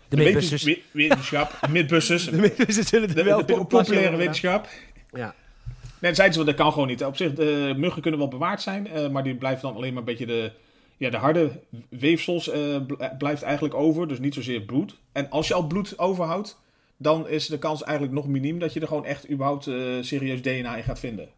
[0.08, 4.68] De we- wetenschap, midbussers, De Mythbusters zullen de, wel de populaire wetenschap.
[5.12, 5.34] Ja.
[6.00, 7.04] Nee, dat zeiden ze dat kan gewoon niet.
[7.04, 9.98] Op zich, de muggen kunnen wel bewaard zijn, eh, maar die blijft dan alleen maar
[9.98, 10.52] een beetje de,
[10.96, 11.50] ja, de harde
[11.88, 14.08] weefsels eh, bl- blijft eigenlijk over.
[14.08, 14.96] Dus niet zozeer bloed.
[15.12, 16.60] En als je al bloed overhoudt,
[16.96, 20.42] dan is de kans eigenlijk nog miniem dat je er gewoon echt überhaupt eh, serieus
[20.42, 21.28] DNA in gaat vinden.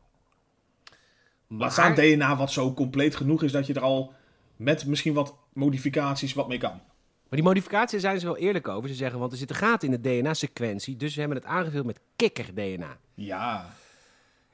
[1.48, 4.12] Laat staan Maar, DNA wat zo compleet genoeg is dat je er al
[4.56, 6.80] met misschien wat modificaties wat mee kan.
[7.28, 8.88] Maar die modificaties zijn ze wel eerlijk over.
[8.88, 10.96] Ze zeggen, want er zitten gaten in de DNA-sequentie.
[10.96, 12.96] Dus we hebben het aangevuld met kikker-DNA.
[13.14, 13.66] Ja.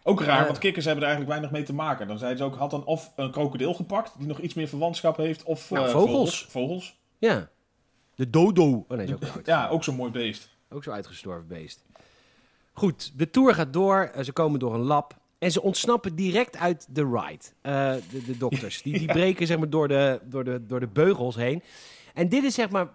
[0.03, 0.47] Ook raar, Eh.
[0.47, 2.07] want kikkers hebben er eigenlijk weinig mee te maken.
[2.07, 5.17] Dan zeiden ze ook, had dan of een krokodil gepakt, die nog iets meer verwantschap
[5.17, 6.47] heeft, of Nou, eh, vogels.
[6.51, 6.99] Vogels.
[7.19, 7.49] Ja.
[8.15, 8.85] De dodo.
[8.89, 9.23] Oh nee, is ook.
[9.45, 10.49] Ja, ook zo'n mooi beest.
[10.71, 11.85] Ook zo uitgestorven beest.
[12.73, 14.11] Goed, de tour gaat door.
[14.15, 15.17] Eh, Ze komen door een lab.
[15.39, 17.45] En ze ontsnappen direct uit de ride.
[17.61, 18.83] Eh, de, de dokters.
[18.83, 21.63] Die, die breken zeg maar door de, door, de, door de beugels heen.
[22.15, 22.89] En dit is zeg maar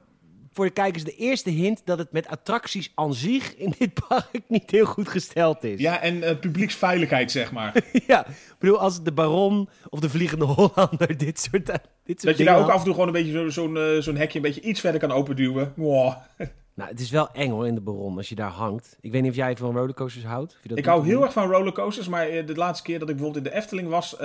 [0.51, 4.41] voor de kijkers de eerste hint dat het met attracties aan zich in dit park
[4.47, 5.79] niet heel goed gesteld is.
[5.79, 7.75] Ja, en eh, publieksveiligheid, zeg maar.
[8.08, 12.38] Ja, ik bedoel, als de Baron of de Vliegende Hollander dit soort, dit soort Dat
[12.38, 14.38] je daar ook had- af en toe gewoon een beetje zo- zo'n eh, zo'n hekje
[14.38, 15.73] een beetje iets verder kan openduwen.
[15.75, 16.13] Wow.
[16.75, 18.97] Nou, het is wel eng hoor in de Baron als je daar hangt.
[19.01, 20.53] Ik weet niet of jij van rollercoasters houdt.
[20.53, 23.10] Of je dat Ik hou heel erg van rollercoasters, maar eh, de laatste keer dat
[23.10, 24.15] ik bijvoorbeeld in de Efteling was,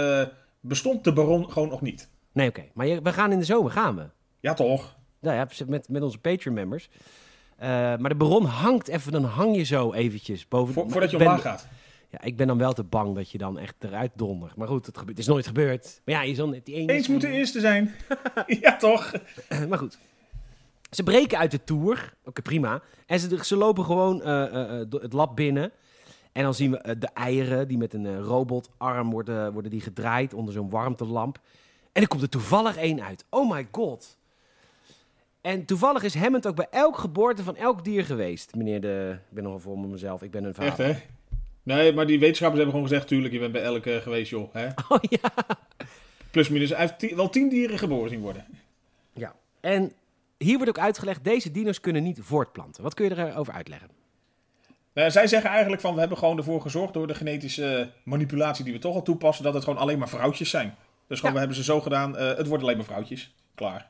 [0.61, 2.09] bestond de Baron gewoon nog niet.
[2.33, 2.64] Nee, oké.
[2.74, 4.02] Maar je- we gaan in de zomer, gaan we.
[4.44, 4.96] Ja, toch?
[5.20, 6.88] Nou ja, met, met onze Patreon-members.
[7.57, 10.74] Eh, maar de Baron hangt even, dan hang je zo eventjes boven.
[10.74, 11.68] Vo- voordat je ben- omlaag gaat.
[12.11, 14.57] Ja, ik ben dan wel te bang dat je dan echt eruit dondert.
[14.57, 16.00] Maar goed, het, gebeurt, het is nooit gebeurd.
[16.04, 16.92] Maar ja, je zal net die ene...
[16.92, 17.94] Eens moet de eerste zijn.
[18.61, 19.12] ja, toch?
[19.68, 19.98] maar goed.
[20.90, 22.14] Ze breken uit de tour.
[22.24, 22.83] Oké, prima.
[23.07, 25.72] En ze, ze lopen gewoon eh, eh, het lab binnen.
[26.33, 30.54] En dan zien we de eieren die met een robotarm worden, worden die gedraaid onder
[30.54, 31.38] zo'n warmtelamp.
[31.92, 33.24] En er komt er toevallig één uit.
[33.30, 34.16] Oh my god.
[35.44, 38.54] En toevallig is Hammond ook bij elk geboorte van elk dier geweest.
[38.54, 39.16] Meneer de...
[39.28, 40.22] Ik ben nogal met mezelf.
[40.22, 40.87] Ik ben een Echt, vader.
[40.94, 41.00] hè?
[41.62, 44.52] Nee, maar die wetenschappers hebben gewoon gezegd, tuurlijk, je bent bij elke geweest, joh.
[44.54, 44.66] Hè?
[44.88, 45.33] Oh ja.
[46.30, 48.44] Plus minus, hij heeft wel tien dieren geboren zien worden.
[49.12, 49.35] ja.
[49.61, 49.92] En
[50.38, 52.83] hier wordt ook uitgelegd, deze dino's kunnen niet voortplanten.
[52.83, 53.88] Wat kun je erover uitleggen?
[54.92, 58.72] Nou, zij zeggen eigenlijk van, we hebben gewoon ervoor gezorgd door de genetische manipulatie die
[58.72, 60.74] we toch al toepassen, dat het gewoon alleen maar vrouwtjes zijn.
[61.07, 61.33] Dus gewoon, Ja.
[61.33, 63.35] we hebben ze zo gedaan, eh, het wordt alleen maar vrouwtjes.
[63.54, 63.87] Klaar.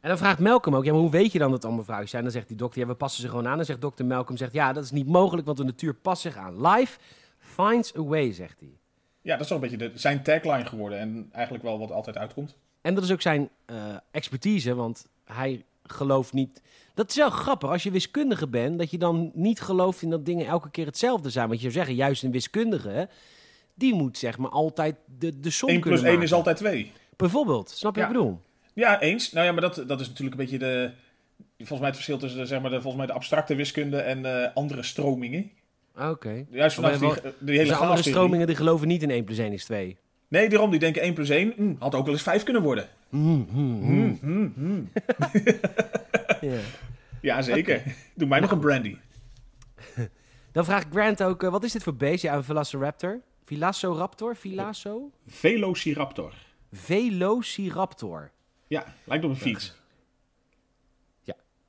[0.00, 2.22] En dan vraagt Malcolm ook, ja, maar hoe weet je dan dat allemaal vrouwen zijn?
[2.22, 3.56] Dan zegt die dokter, ja, we passen ze gewoon aan.
[3.56, 6.36] Dan zegt dokter Malcolm, zegt, ja, dat is niet mogelijk, want de natuur past zich
[6.36, 6.66] aan.
[6.66, 6.98] Life
[7.38, 8.78] finds a way, zegt hij.
[9.22, 10.98] Ja, dat is wel een beetje de, zijn tagline geworden.
[10.98, 12.56] En eigenlijk wel wat altijd uitkomt.
[12.80, 13.76] En dat is ook zijn eh,
[14.10, 16.62] expertise, want hij gelooft niet...
[16.94, 20.26] Dat is wel grappig, als je wiskundige bent, dat je dan niet gelooft in dat
[20.26, 21.48] dingen elke keer hetzelfde zijn.
[21.48, 23.08] Want je zou zeggen, juist een wiskundige,
[23.74, 26.22] die moet zeg maar altijd de, de som 1 kunnen plus 1 maken.
[26.22, 26.92] is altijd 2.
[27.16, 28.40] Bijvoorbeeld, snap je wat ik bedoel?
[28.80, 29.32] Ja, eens.
[29.32, 30.90] Nou ja, maar dat, dat is natuurlijk een beetje de...
[31.56, 34.24] Volgens mij het verschil tussen de, zeg maar, de, volgens mij de abstracte wiskunde en
[34.24, 35.50] eh, andere stromingen.
[35.94, 36.46] Ah, Oké.
[36.50, 39.38] Juist vanaf die, wel- die hele Dus andere stromingen die geloven niet in 1 plus
[39.38, 39.96] 1 is 2.
[40.28, 40.70] Nee, daarom.
[40.70, 42.88] Die denken 1 plus 1 hm, had ook wel eens 5 kunnen worden.
[43.08, 44.18] Hmm, hmm, hmm.
[44.20, 44.82] Hm, hm, hm.
[46.50, 46.58] Ja.
[47.20, 47.82] Ja, zeker.
[48.14, 48.96] Doe mij nog een brandy.
[50.52, 52.22] Dan vraagt Grant ook, eh, wat is dit voor beest?
[52.22, 53.20] Ja, een Velociraptor.
[53.44, 54.36] Velociraptor?
[54.36, 55.10] Vilasso?
[55.26, 56.32] Velociraptor.
[56.72, 58.30] Velociraptor.
[58.70, 59.78] Ja, lijkt op een fiets.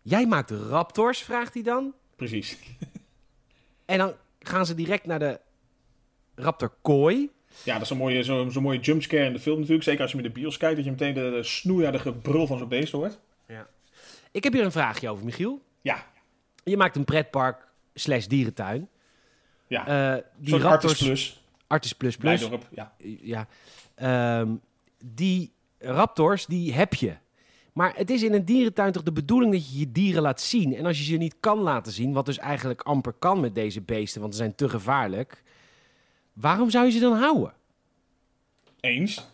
[0.04, 1.94] Jij maakt raptors, vraagt hij dan.
[2.16, 2.58] Precies.
[3.86, 5.40] En dan gaan ze direct naar de
[6.36, 7.30] raptor kooi.
[7.64, 9.84] Ja, dat is een mooie, zo- zo'n mooie jumpscare in de film natuurlijk.
[9.84, 12.58] Zeker als je met de bios kijkt, dat je meteen de, de snoeiharde brul van
[12.58, 13.20] zo'n beest hoort.
[14.32, 15.62] Ik heb hier een vraagje over, Michiel.
[15.82, 16.06] Ja,
[16.64, 18.90] Je maakt een pretpark slash dierentuin.
[19.68, 20.16] ja.
[20.16, 20.92] Eh, die raptors...
[20.94, 21.44] Artis Plus.
[21.68, 22.40] Artis plus plus.
[22.40, 22.94] Blijdorp, ja.
[23.22, 23.48] Ja.
[23.96, 24.56] Ehm,
[25.06, 27.14] die raptors, die heb je.
[27.74, 30.76] Maar het is in een dierentuin toch de bedoeling dat je je dieren laat zien.
[30.76, 33.82] En als je ze niet kan laten zien, wat dus eigenlijk amper kan met deze
[33.82, 35.44] beesten, want ze zijn te gevaarlijk.
[36.34, 37.54] Waarom zou je ze dan houden?
[38.80, 39.28] Eens.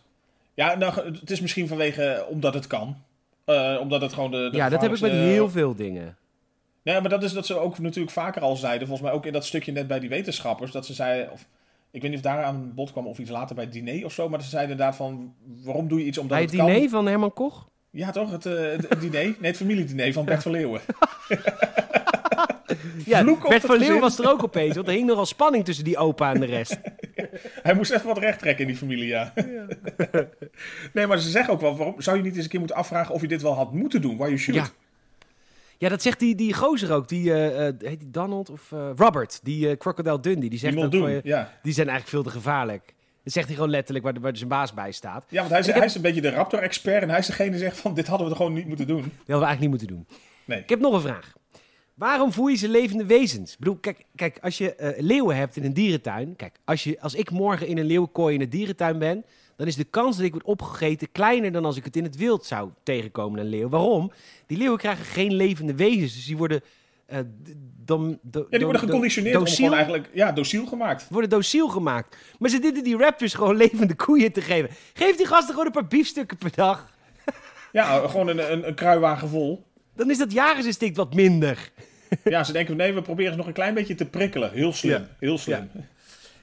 [0.54, 2.98] Ja, nou, het is misschien vanwege, omdat het kan.
[3.46, 6.18] Eh, omdat het gewoon de, de ja, dat heb ik met heel veel dingen.
[6.82, 8.88] Nee, maar dat is dat ze ook natuurlijk vaker al zeiden.
[8.88, 10.72] Volgens mij ook in dat stukje net bij die wetenschappers.
[10.72, 11.48] Dat ze zeiden, of,
[11.98, 14.14] ik weet niet of daar aan bod kwam of iets later bij het diner of
[14.14, 14.30] zo.
[14.30, 15.34] Maar ze zeiden inderdaad van,
[15.64, 16.72] waarom doe je iets omdat Bij het het kan?
[16.72, 17.70] diner van Herman Koch?
[17.90, 18.32] Ja, toch?
[18.32, 18.54] Het, eh,
[18.90, 19.24] het, diner.
[19.24, 20.82] Nee, het familiediner van Bert van Leeuwen.
[23.06, 25.98] Ja, Bert van Leeuwen was er ook opeens, want er hing nogal spanning tussen die
[25.98, 26.80] opa en de rest.
[27.64, 29.34] Hij moest even wat recht trekken in die familie, ja.
[30.94, 33.14] nee, maar ze zeggen ook wel, waarom zou je niet eens een keer moeten afvragen
[33.16, 34.18] of je dit wel had moeten doen?
[34.18, 34.66] Why you should.
[34.66, 34.72] Ja.
[35.78, 37.08] Ja, dat zegt die, die gozer ook.
[37.08, 40.50] Die, eh, eh, heet die Donald of eh, Robert, die eh, Crocodile Dundee.
[40.50, 41.52] Die zegt Die ook van, ja.
[41.64, 42.94] die zijn eigenlijk veel te gevaarlijk.
[43.24, 45.26] Dat zegt hij gewoon letterlijk waar, waar zijn baas bij staat.
[45.30, 47.50] Ja, want hij is, heb- hij is een beetje de raptor-expert en hij is degene
[47.50, 49.02] die zegt van, dit hadden we er gewoon niet moeten doen.
[49.02, 50.08] Dat hadden we eigenlijk niet moeten doen.
[50.46, 50.60] Nee.
[50.60, 51.34] Ik heb nog een vraag.
[51.94, 53.52] Waarom voer je ze levende wezens?
[53.54, 56.36] Ik bedoel, kijk, kijk als je leeuwen hebt in een dierentuin.
[56.36, 59.24] Kijk, als, je, als ik morgen in een leeuwenkooi in een dierentuin ben.
[59.58, 62.16] Dan is de kans dat ik word opgegeten kleiner dan als ik het in het
[62.16, 63.70] wild zou tegenkomen, een leeuw.
[63.70, 64.12] Waarom?
[64.46, 66.14] Die leeuwen krijgen geen levende wezens.
[66.14, 66.62] Dus die worden.
[67.06, 67.20] eh,
[67.86, 71.08] dom, do- Ja, die worden do- geconditioneerd om dociel, eigenlijk, ja, dociel gemaakt.
[71.10, 72.18] worden dociel gemaakt.
[72.40, 74.70] Maar ze zitten die raptors gewoon levende koeien te geven.
[74.94, 76.86] Geef die gasten gewoon een paar biefstukken per dag.
[77.72, 79.66] Ja, gewoon een, een, een kruiwagen vol.
[79.96, 81.72] Dan is dat jagersinstinct wat minder.
[82.24, 84.52] Ja, ze denken, nee, we proberen ze nog een klein beetje te prikkelen.
[84.52, 85.08] Heel slim, Ja.
[85.20, 85.70] heel slim.
[85.74, 85.82] Ja,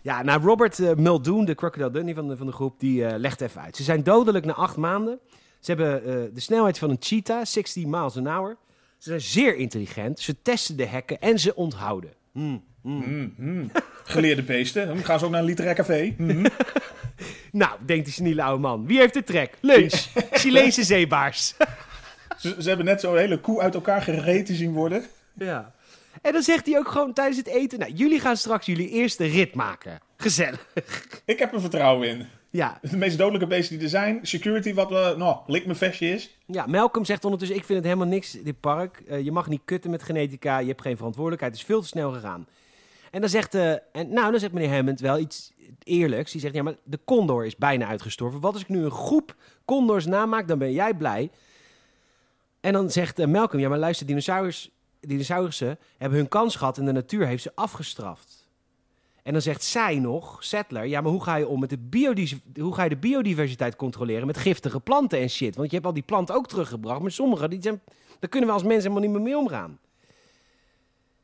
[0.05, 3.41] nou, Robert eh, Muldoon, de Crocodile Dundee van de, van de groep, die eh, legt
[3.41, 3.77] even uit.
[3.77, 5.19] Ze zijn dodelijk na acht maanden.
[5.61, 8.57] Ze hebben eh, de snelheid van een cheetah, 16 miles an hour.
[8.99, 10.21] Ze zijn zeer intelligent.
[10.21, 12.11] Ze testen de hekken en ze onthouden.
[12.33, 13.05] Hmm, hmm.
[13.07, 13.71] Mm, mm.
[14.05, 14.87] Geleerde beesten.
[14.87, 16.15] Dan gaan ze ook naar een literair café.
[16.19, 16.47] Mm.
[17.53, 18.87] Nou, denkt die seniele oude man.
[18.87, 19.59] Wie heeft de trek?
[19.61, 20.07] Lunch.
[20.31, 21.55] Chileense zeebaars.
[22.39, 25.05] Ze, ze hebben net zo'n hele koe uit elkaar gereten zien worden.
[25.35, 25.74] ja.
[26.25, 27.79] En dan zegt hij ook gewoon tijdens het eten...
[27.79, 30.01] Nou, jullie gaan straks jullie eerste rit maken.
[30.17, 30.67] Gezellig.
[31.25, 32.27] Ik heb er vertrouwen in.
[32.51, 34.19] Ja, De meest dodelijke beesten die er zijn.
[34.23, 36.37] Security, wat uh, nou, lik mijn vestje is.
[36.47, 39.03] Ja, Malcolm zegt ondertussen, ik vind het helemaal niks, dit park.
[39.07, 41.53] Eh, je mag niet kutten met genetica, je hebt geen verantwoordelijkheid.
[41.53, 42.47] Het is veel te snel gegaan.
[43.11, 46.33] En dan zegt, eh, en, nou, dan zegt meneer Hammond wel iets eerlijks.
[46.33, 48.41] Die zegt, ja, maar de condor is bijna uitgestorven.
[48.41, 49.35] Wat als ik nu een groep
[49.65, 51.31] condors namaak, dan ben jij blij.
[52.61, 54.71] En dan zegt eh, Malcolm, ja, maar luister, dinosaurus,
[55.07, 58.43] dinosaurussen hebben hun kans gehad en de natuur heeft ze afgestraft.
[59.23, 62.37] En dan zegt zij nog, Settler, ja, maar hoe ga je om met de, biodis-
[62.61, 65.57] hoe ga je de biodiversiteit controleren met giftige planten en shit?
[65.57, 67.81] Want je hebt al die planten ook teruggebracht, maar sommige, die zijn,
[68.21, 69.79] daar kunnen we als mensen helemaal niet meer mee omgaan.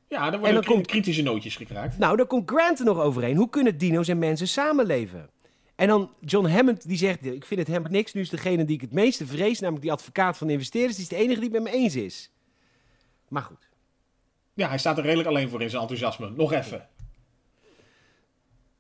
[0.09, 1.99] Ja, En worden dan kri- komt- kritische nootjes gekraakt.
[1.99, 3.37] Nou, daar komt Grant er nog overheen.
[3.37, 5.31] Hoe kunnen dino's en mensen samenleven?
[5.75, 8.13] En dan John Hammond, die zegt, ik vind het helemaal niks.
[8.13, 11.03] Nu is degene die ik het meeste vrees, namelijk die advocaat van de investeerders, die
[11.05, 12.31] is de enige die het met me eens is.
[13.29, 13.69] Maar goed.
[14.55, 16.31] Ja, hij staat er redelijk alleen voor in zijn enthousiasme.
[16.31, 16.89] Nog even.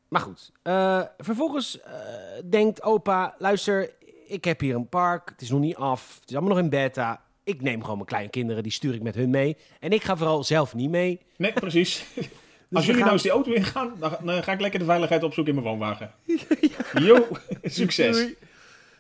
[0.09, 0.53] Maar goed.
[0.63, 1.93] Eh, vervolgens eh,
[2.45, 3.91] denkt opa, luister,
[4.27, 5.29] ik heb hier een park.
[5.29, 6.19] Het is nog niet af.
[6.21, 7.23] Het is allemaal nog in beta.
[7.45, 9.57] Ik neem gewoon mijn kleinkinderen, die stuur ik met hun mee.
[9.81, 11.21] En ik ga vooral zelf niet mee.
[11.37, 12.05] Nee, precies.
[12.73, 14.85] Als we jullie gaan- nou eens die auto ingaan, dan, dan ga ik lekker de
[14.85, 16.11] veiligheid opzoeken in mijn woonwagen.
[17.09, 17.27] Jo,
[17.63, 18.17] succes.
[18.17, 18.37] Doei.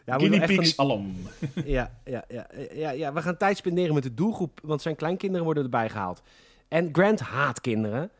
[0.06, 1.16] Ja, Guinea van alom.
[1.64, 5.44] ja, ja, ja, ja, ja, we gaan tijd spenderen met de doelgroep, want zijn kleinkinderen
[5.44, 6.22] worden erbij gehaald.
[6.70, 8.10] En Grant haat kinderen.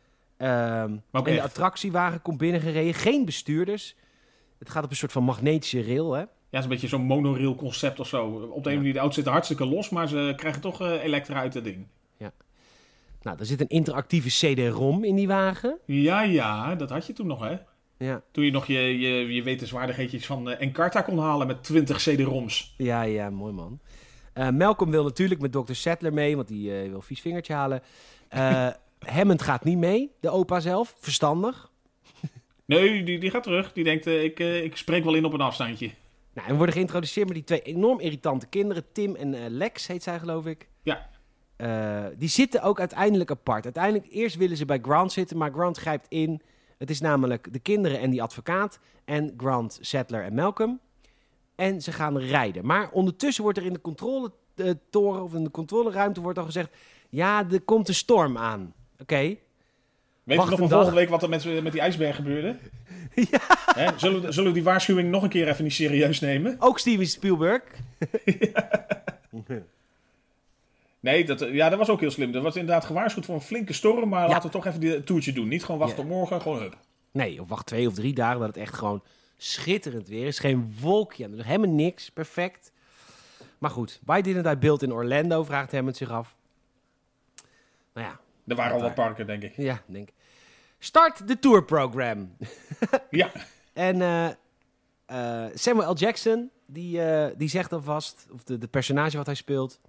[1.11, 3.95] Ook en de attractiewagen komt binnengereden, geen bestuurders.
[4.59, 6.19] Het gaat op een soort van magnetische rail, hè?
[6.19, 8.25] Ja, het is een beetje zo'n monorail concept of zo.
[8.27, 11.03] Op de een manier, de auto zit er hartstikke los, maar ze krijgen toch eh
[11.03, 11.87] elektra uit het ding.
[13.21, 15.77] Nou, er zit een interactieve CD-ROM in die wagen.
[15.85, 17.55] Ja, ja, dat had je toen nog, hè?
[17.97, 21.97] Ja, Toen je nog je, je, je wetenswaardigheidjes van eh, Encarta kon halen met 20
[21.97, 22.73] CD-ROMs.
[22.77, 23.79] ja, ja mooi man.
[24.33, 25.73] Eh, Malcolm wil natuurlijk met Dr.
[25.73, 27.81] Sattler mee, want die wil een vies vingertje halen.
[28.31, 28.67] Eh
[29.05, 30.95] Hammond gaat niet mee, de opa zelf.
[30.99, 31.69] Verstandig.
[32.65, 33.73] Nee, die, die gaat terug.
[33.73, 35.91] Die denkt, eh, ik, eh, ik spreek wel in op een afstandje.
[36.33, 38.83] Nou, en we worden geïntroduceerd met die twee enorm irritante kinderen.
[38.91, 40.67] Tim en Lex heet zij, geloof ik.
[40.83, 41.09] Ja.
[42.17, 43.63] Die zitten ook uiteindelijk apart.
[43.63, 46.41] Uiteindelijk, eerst willen ze bij Grant zitten, maar Grant grijpt in.
[46.77, 48.79] Het is namelijk de kinderen en die advocaat.
[49.05, 50.79] En Grant, Sattler en Malcolm.
[51.55, 52.65] En ze gaan rijden.
[52.65, 56.75] Maar ondertussen wordt er in de controletoren of in de controleruimte wordt al gezegd...
[57.11, 58.73] Ja, er komt een storm aan.
[58.99, 59.15] Oké.
[59.15, 59.39] Weet
[60.23, 60.69] je nog van dag.
[60.69, 62.55] volgende week wat er met, met die ijsberg gebeurde?
[63.15, 63.39] Ja.
[63.75, 63.99] Hè?
[63.99, 66.55] Zullen, we- zullen we die waarschuwing nog een keer even niet serieus nemen?
[66.59, 67.61] Ook Steven Spielberg.
[70.99, 72.35] Nee, dat, ja, dat was ook heel slim.
[72.35, 75.33] Er was inderdaad gewaarschuwd voor een flinke storm, maar laten we toch even die toertje
[75.33, 75.47] doen.
[75.47, 76.03] Niet gewoon wachten Ja.
[76.03, 76.77] tot morgen, gewoon hup.
[77.11, 79.03] Nee, of wacht twee of drie dagen dat het echt gewoon
[79.37, 80.39] schitterend weer is.
[80.39, 81.41] Geen wolkje aan.
[81.41, 82.09] Helemaal niks.
[82.11, 82.71] Perfect.
[83.57, 85.43] Maar goed, why didn't I build in Orlando?
[85.43, 86.35] Vraagt Hammond zich af.
[87.93, 89.53] Nou ja, Er waren al wat parken, denk ik.
[89.55, 90.07] ja, denk.
[90.09, 90.13] ik.
[90.79, 92.35] Start de tour program.
[93.09, 93.31] Ja,
[93.73, 94.27] En eh,
[95.05, 95.95] eh, Samuel L.
[95.95, 99.79] Jackson, die, eh, die zegt alvast, of de, de personage wat hij speelt...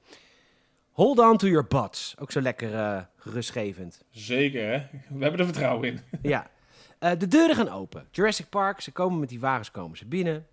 [0.92, 2.14] Hold on to your butts.
[2.18, 4.04] Ook zo lekker gerustgevend.
[4.10, 4.78] zeker hè.
[5.08, 6.00] We hebben er vertrouwen in.
[6.32, 6.50] ja.
[6.98, 8.06] De deuren gaan open.
[8.10, 10.46] Jurassic Park, ze komen met die wagens komen ze binnen.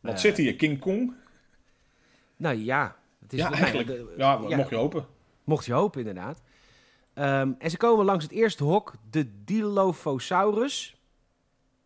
[0.00, 0.54] Wat zit hier?
[0.56, 1.14] King Kong?
[2.36, 3.86] Nou ja, het is Ja, eigenlijk.
[3.88, 5.06] de- Ja, ja, mocht je hopen.
[5.44, 6.42] mocht je hopen inderdaad.
[7.14, 10.96] Ehm, en ze komen langs het eerste hok, de Dilophosaurus.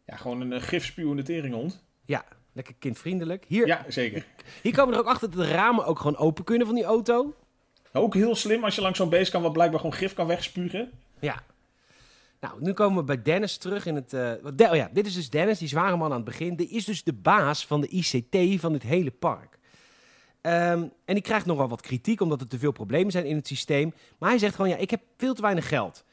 [0.07, 1.85] Ja, gewoon een uh, gifspuwende teringhond.
[2.05, 3.45] Ja, lekker kindvriendelijk.
[3.49, 4.27] Hier, Ja, zeker.
[4.63, 6.85] hier komen we er ook achter dat de ramen ook gewoon open kunnen van die
[6.85, 7.35] auto.
[7.93, 10.91] Ook heel slim als je langs zo'n beest kan, wat blijkbaar gewoon gif kan wegspugen.
[11.21, 11.43] Ja.
[12.41, 14.13] Nou, nu komen we bij Dennis terug in het...
[14.13, 16.57] eh, oh ja, dit is dus Dennis, die zware man aan het begin.
[16.57, 19.58] Die is dus de baas van de ICT van dit hele park.
[20.49, 23.47] Ehm, en die krijgt nogal wat kritiek, omdat er te veel problemen zijn in het
[23.47, 23.93] systeem.
[24.19, 26.05] Maar hij zegt gewoon, ja, ik heb veel te weinig geld.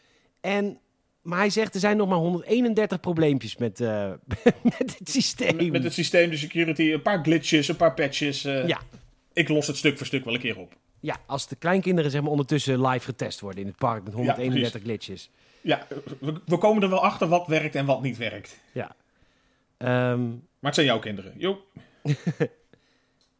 [0.42, 0.80] En,
[1.22, 4.12] maar hij zegt, er zijn nog maar 131 probleempjes met, eh,
[4.78, 5.56] met het systeem.
[5.56, 8.44] Met, met het systeem, de security, een paar glitches, een paar patches.
[8.46, 8.80] eh, Ja.
[9.34, 10.74] Ik los het stuk voor stuk wel een keer op.
[11.00, 14.82] Ja, als de kleinkinderen zeg maar ondertussen live getest worden in het park met 131
[14.82, 15.30] glitches.
[15.62, 15.88] Ja,
[16.20, 18.60] we, we komen er wel achter wat werkt en wat niet werkt.
[18.72, 18.96] Ja.
[19.78, 21.34] Ehm, Maar het zijn jouw kinderen.
[21.38, 21.66] Jo.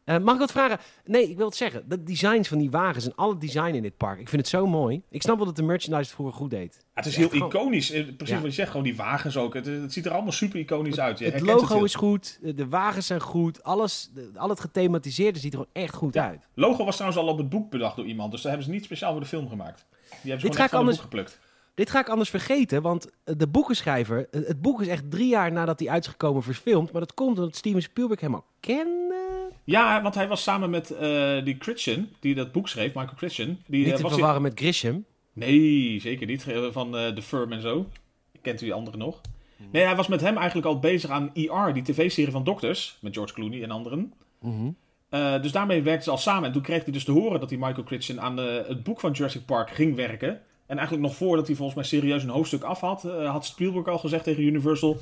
[0.06, 0.78] Eh, mag ik wat vragen?
[1.04, 1.84] Nee, ik wil het zeggen.
[1.88, 4.20] De designs van die wagens en alle design in dit park.
[4.20, 5.02] Ik vind het zo mooi.
[5.10, 6.74] Ik snap wel dat de merchandise het vroeger goed deed.
[6.78, 7.90] Ja, het is heel gewoon- iconisch.
[7.90, 8.40] Eh, Precies Ja.
[8.40, 9.54] wat je zegt, gewoon die wagens ook.
[9.54, 11.18] Het, het ziet er allemaal super iconisch uit.
[11.18, 12.38] Je het logo is goed.
[12.42, 13.62] de- De wagens zijn goed.
[13.62, 16.26] Alles, al het gethematiseerde ziet er gewoon echt goed Ja.
[16.28, 16.46] uit.
[16.54, 18.30] Logo was trouwens al op het boek bedacht door iemand.
[18.30, 19.84] Dus daar hebben ze niet speciaal voor de film gemaakt.
[19.90, 21.38] Die hebben ze Dit gewoon ga ik anders- geplukt.
[21.74, 24.28] Dit ga ik anders vergeten, want eh, de boekenschrijver...
[24.30, 26.92] eh, Het boek is echt drie jaar nadat hij uit is gekomen verfilmd.
[26.92, 29.45] Maar dat komt omdat Steven Spielberg hem al kende.
[29.66, 33.58] Ja, want hij was samen met eh, die Christian, die dat boek schreef, Michael Christian.
[33.66, 35.04] Die, Niet eh, te was verwarren met Grisham.
[35.32, 36.48] Nee, zeker niet.
[36.48, 37.86] Eh, Van The Firm en zo.
[38.42, 39.20] Kent u die andere nog?
[39.72, 42.98] Nee, hij was met hem eigenlijk al bezig aan ER, die tv-serie van Doctors.
[43.00, 44.12] Met George Clooney en anderen.
[44.40, 44.70] Mhm.
[45.42, 46.44] Dus daarmee werkten ze al samen.
[46.44, 49.12] En toen kreeg hij dus te horen dat hij Michael Christian aan het boek van
[49.12, 50.40] Jurassic Park ging werken.
[50.66, 53.98] En eigenlijk nog voordat hij volgens mij serieus een hoofdstuk af had, had Spielberg al
[53.98, 54.98] gezegd tegen Universal...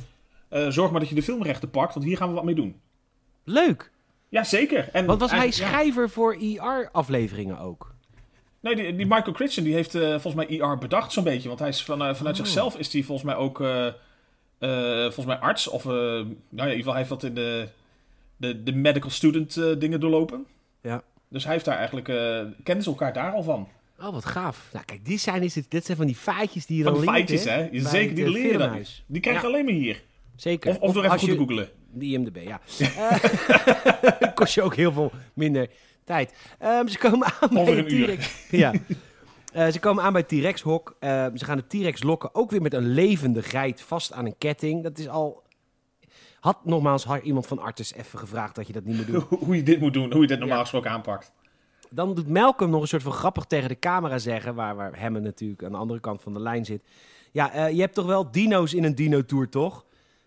[0.69, 2.81] zorg maar dat je de filmrechten pakt, want hier gaan we wat mee doen.
[3.45, 3.93] Leuk.
[4.35, 4.89] Ja, zeker.
[4.93, 5.51] En Want was hij ja.
[5.53, 7.95] schrijver voor IR-afleveringen ook?
[8.61, 11.49] Nee, die, die Michael Christian die heeft eh, volgens mij ER bedacht zo'n beetje.
[11.49, 12.45] Want hij is van, eh, vanuit Oh.
[12.45, 13.89] zichzelf is hij volgens mij ook eh,
[15.03, 15.69] volgens mij arts.
[15.69, 17.69] Of nou ja, in ieder geval hij heeft wat in de,
[18.37, 20.47] de, de medical student dingen doorlopen.
[20.81, 21.03] Ja.
[21.29, 22.07] Dus hij heeft daar eigenlijk,
[22.63, 23.69] kennen ze elkaar daar al van.
[24.01, 24.69] Oh, wat gaaf.
[24.73, 27.03] Nou, kijk, die zijn, is dit, dit zijn van die feitjes die je Van dan
[27.03, 27.69] leert, feitjes, hè?
[27.73, 28.43] Zeker, die het, dan.
[28.43, 29.05] filmhuis.
[29.07, 29.49] Die krijg je Ja.
[29.53, 30.03] alleen maar hier.
[30.37, 30.71] Zeker.
[30.71, 31.69] Of, of door even goed je, te googelen.
[31.95, 32.61] Die IMDb, ja.
[32.97, 35.71] Eh, kost je ook heel veel minder
[36.05, 36.35] tijd.
[36.59, 38.05] Ehm, ze komen aan Over bij een.
[38.05, 38.47] T-Rex.
[38.51, 38.73] ja.
[39.53, 40.97] Eh, ze komen aan bij het T-Rex-hok.
[41.01, 44.39] Ehm, ze gaan de T-Rex lokken, ook weer met een levende geit vast aan een
[44.39, 44.83] ketting.
[44.83, 45.43] Dat is al...
[46.41, 49.39] Had nogmaals had iemand van Artus even gevraagd dat je dat niet moet doen.
[49.39, 50.63] Hoe, je dit moet doen, hoe je dit normaal Ja.
[50.63, 51.33] gesproken aanpakt.
[51.91, 55.25] Dan doet Malcolm nog een soort van grappig tegen de camera zeggen, waar, waar Hammond
[55.25, 56.83] natuurlijk aan de andere kant van de lijn zit.
[57.33, 59.85] Ja, eh, je hebt toch wel dino's in een dino-tour, toch?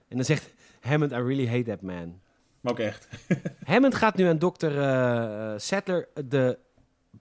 [0.08, 2.20] En dan zegt Hammond, I really hate that man.
[2.62, 3.08] Maar ook echt.
[3.64, 6.58] Hammond gaat nu aan dokter eh, Sattler de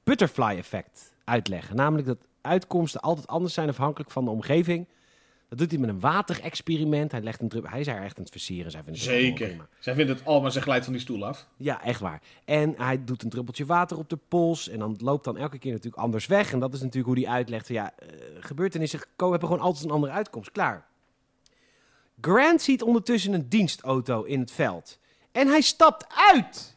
[0.04, 1.76] butterfly effect uitleggen.
[1.76, 4.88] Namelijk dat uitkomsten altijd anders zijn afhankelijk van de omgeving.
[5.48, 7.12] Dat doet hij met een waterexperiment.
[7.12, 8.70] Hij, legt een drup- hij is daar echt aan het versieren.
[8.70, 9.68] Zij vindt het Zeker.
[9.78, 11.46] Zij vindt het allemaal, ze glijdt van die stoel af.
[11.56, 12.22] Ja, echt waar.
[12.44, 14.68] En hij doet een druppeltje water op de pols.
[14.68, 16.52] En dan loopt dan elke keer natuurlijk anders weg.
[16.52, 17.68] En dat is natuurlijk hoe hij uitlegt.
[17.68, 18.08] Ja, eh,
[18.40, 20.50] gebeurtenissen hebben gewoon altijd een andere uitkomst.
[20.52, 20.86] Klaar.
[22.20, 24.98] Grant ziet ondertussen een dienstauto in het veld.
[25.32, 26.76] En hij stapt uit.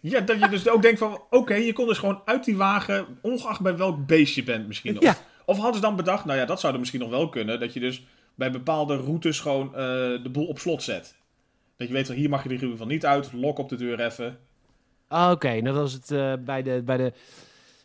[0.00, 3.06] Ja, dat je dus ook denkt van, oké, je kon dus gewoon uit die wagen,
[3.20, 4.96] ongeacht bij welk beest je bent misschien.
[4.96, 5.16] Of, Ja.
[5.44, 7.72] of hadden ze dan bedacht, nou ja, dat zou er misschien nog wel kunnen, dat
[7.72, 9.72] je dus bij bepaalde routes gewoon eh,
[10.22, 11.14] de boel op slot zet.
[11.76, 13.76] Dat je weet van, hier mag je in ieder geval niet uit, lok op de
[13.76, 14.38] deur even.
[15.08, 17.12] Ah, Oké, nou dat was het eh, bij, de, bij de...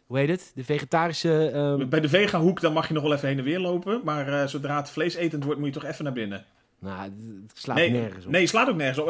[0.05, 0.51] Hoe heet het?
[0.55, 1.49] De vegetarische...
[1.49, 4.27] ehm, Bij de vegahoek, dan mag je nog wel even heen en weer lopen, maar
[4.41, 6.45] eh, zodra het vleesetend wordt, moet je toch even naar binnen.
[6.79, 7.01] Nou,
[7.47, 8.31] het slaat Nee, nergens op.
[8.31, 9.07] nee, het slaat ook nergens op.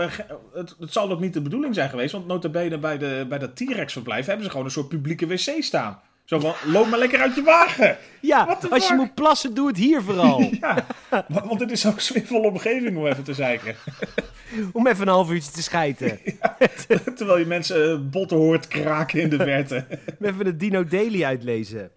[0.54, 3.56] Het, het zal ook niet de bedoeling zijn geweest, want notabene bij, de, bij dat
[3.56, 6.00] T-Rex verblijf hebben ze gewoon een soort publieke wc staan.
[6.26, 7.98] Zo van, loop maar lekker uit je wagen.
[8.22, 10.50] Ja, als je moet plassen, doe het hier vooral.
[10.60, 10.86] Ja,
[11.28, 13.76] want het is zo'n sfeervolle omgeving om even te zeiken.
[14.74, 16.20] Om even een half uurtje te schijten.
[17.16, 19.86] Terwijl je mensen eh, botten hoort kraken in de verte.
[20.22, 21.92] Even de Dino Daily uitlezen.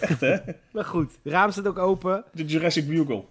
[0.00, 0.36] Echt, hè?
[0.72, 2.24] Maar goed, raam staat ook open.
[2.32, 3.24] De Jurassic Bugle.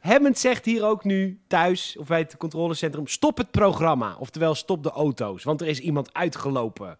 [0.00, 4.16] Hammond zegt hier ook nu thuis, of bij het controlecentrum, stop het programma.
[4.18, 6.98] Oftewel, stop de auto's, want er is iemand uitgelopen.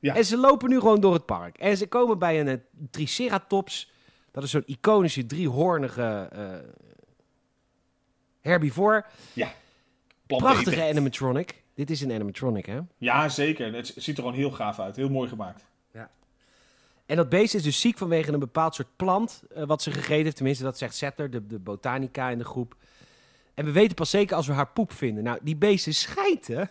[0.00, 0.14] Ja.
[0.14, 1.58] En ze lopen nu gewoon door het park.
[1.58, 2.56] En ze komen bij een eh,
[2.90, 3.90] Triceratops.
[4.30, 6.58] Dat is zo'n iconische driehoornige eh
[8.40, 9.04] herbivore.
[10.26, 11.62] Planten Prachtige animatronic.
[11.74, 12.78] Dit is een animatronic, hè?
[12.98, 13.74] Ja, zeker.
[13.74, 14.96] Het ziet er gewoon heel gaaf uit.
[14.96, 15.66] Heel mooi gemaakt.
[17.08, 20.24] En dat beest is dus ziek vanwege een bepaald soort plant eh, wat ze gegeten
[20.24, 20.36] heeft.
[20.36, 22.74] Tenminste, dat zegt Settler, de, de botanica in de groep.
[23.54, 25.24] En we weten pas zeker als we haar poep vinden.
[25.24, 26.70] Nou, die beesten schijten.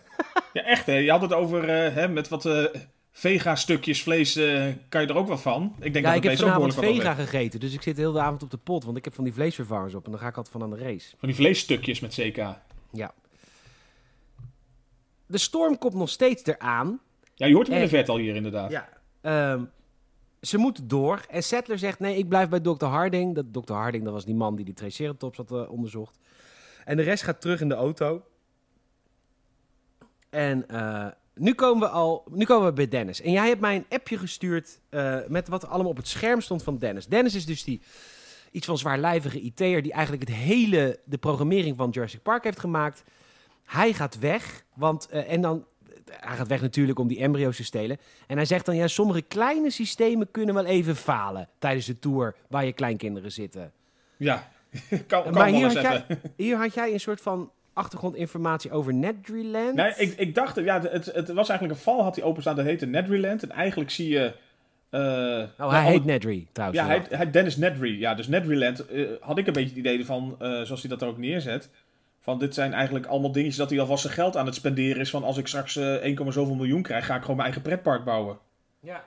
[0.52, 0.94] Ja, echt hè.
[0.94, 2.64] Je had het over, eh, hè, met wat eh,
[3.10, 4.32] vega-stukjes vlees
[4.88, 5.74] kan je er ook wat van.
[5.80, 7.60] Ik denk Ja, dat ik het heb vanavond vega gegeten.
[7.60, 8.84] Dus ik zit heel de avond op de pot.
[8.84, 10.04] Want ik heb van die vleesvervangers op.
[10.04, 11.14] En dan ga ik altijd van aan de race.
[11.18, 12.36] Van die vleesstukjes met CK.
[12.92, 13.14] Ja.
[15.26, 17.00] De storm komt nog steeds eraan.
[17.34, 18.70] Ja, je hoort hem in de vet al hier inderdaad.
[18.70, 18.88] Ja.
[19.20, 19.62] Ehm,
[20.40, 21.24] ze moeten door.
[21.30, 22.84] En Settler zegt, nee, ik blijf bij Dr.
[22.84, 23.34] Harding.
[23.34, 23.72] Dat, Dr.
[23.72, 26.18] Harding, dat was die man die die Triceratops had eh, onderzocht.
[26.84, 28.22] En de rest gaat terug in de auto.
[30.30, 33.20] En eh, nu, komen we al, nu komen we bij Dennis.
[33.20, 36.62] En jij hebt mij een appje gestuurd eh, met wat allemaal op het scherm stond
[36.62, 37.06] van Dennis.
[37.06, 37.80] Dennis is dus die
[38.50, 43.02] iets van zwaarlijvige IT'er die eigenlijk het hele, de programmering van Jurassic Park heeft gemaakt.
[43.64, 45.64] Hij gaat weg, want, en dan,
[46.10, 47.98] hij gaat weg natuurlijk om die embryo's te stelen.
[48.26, 52.34] En hij zegt dan, ja, sommige kleine systemen kunnen wel even falen tijdens de tour
[52.48, 53.72] waar je kleinkinderen zitten.
[54.16, 54.48] Ja,
[55.06, 56.04] kan, kan maar hier had, jij,
[56.36, 59.74] hier had jij een soort van achtergrondinformatie over Nedryland.
[59.74, 62.64] Nee, ik, ik dacht, ja, het, het was eigenlijk een val, had hij openstaan, dat
[62.64, 63.42] heette Nedryland.
[63.42, 64.32] En eigenlijk zie je...
[64.90, 66.80] eh, oh, hij heet Nedry trouwens.
[66.80, 67.98] Ja, hij, hij Dennis Nedry.
[67.98, 71.02] Ja, dus Nedryland eh, had ik een beetje het idee van, eh, zoals hij dat
[71.02, 71.70] er ook neerzet.
[72.28, 75.10] Van dit zijn eigenlijk allemaal dingetjes dat hij alvast zijn geld aan het spenderen is.
[75.10, 78.04] Van als ik straks eh 1, zoveel miljoen krijg, ga ik gewoon mijn eigen pretpark
[78.04, 78.38] bouwen.
[78.80, 79.04] Ja.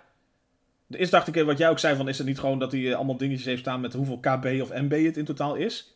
[0.90, 2.90] Eerst dacht ik, eh, wat jij ook zei, van is het niet gewoon dat hij
[2.90, 5.96] eh, allemaal dingetjes heeft staan met hoeveel KB of MB het in totaal is.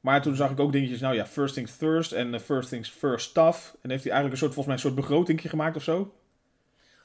[0.00, 3.28] Maar toen zag ik ook dingetjes, nou ja, first things first en first things first
[3.28, 3.76] stuff.
[3.82, 6.14] En heeft hij eigenlijk een soort, volgens mij een soort begrotingje gemaakt of zo.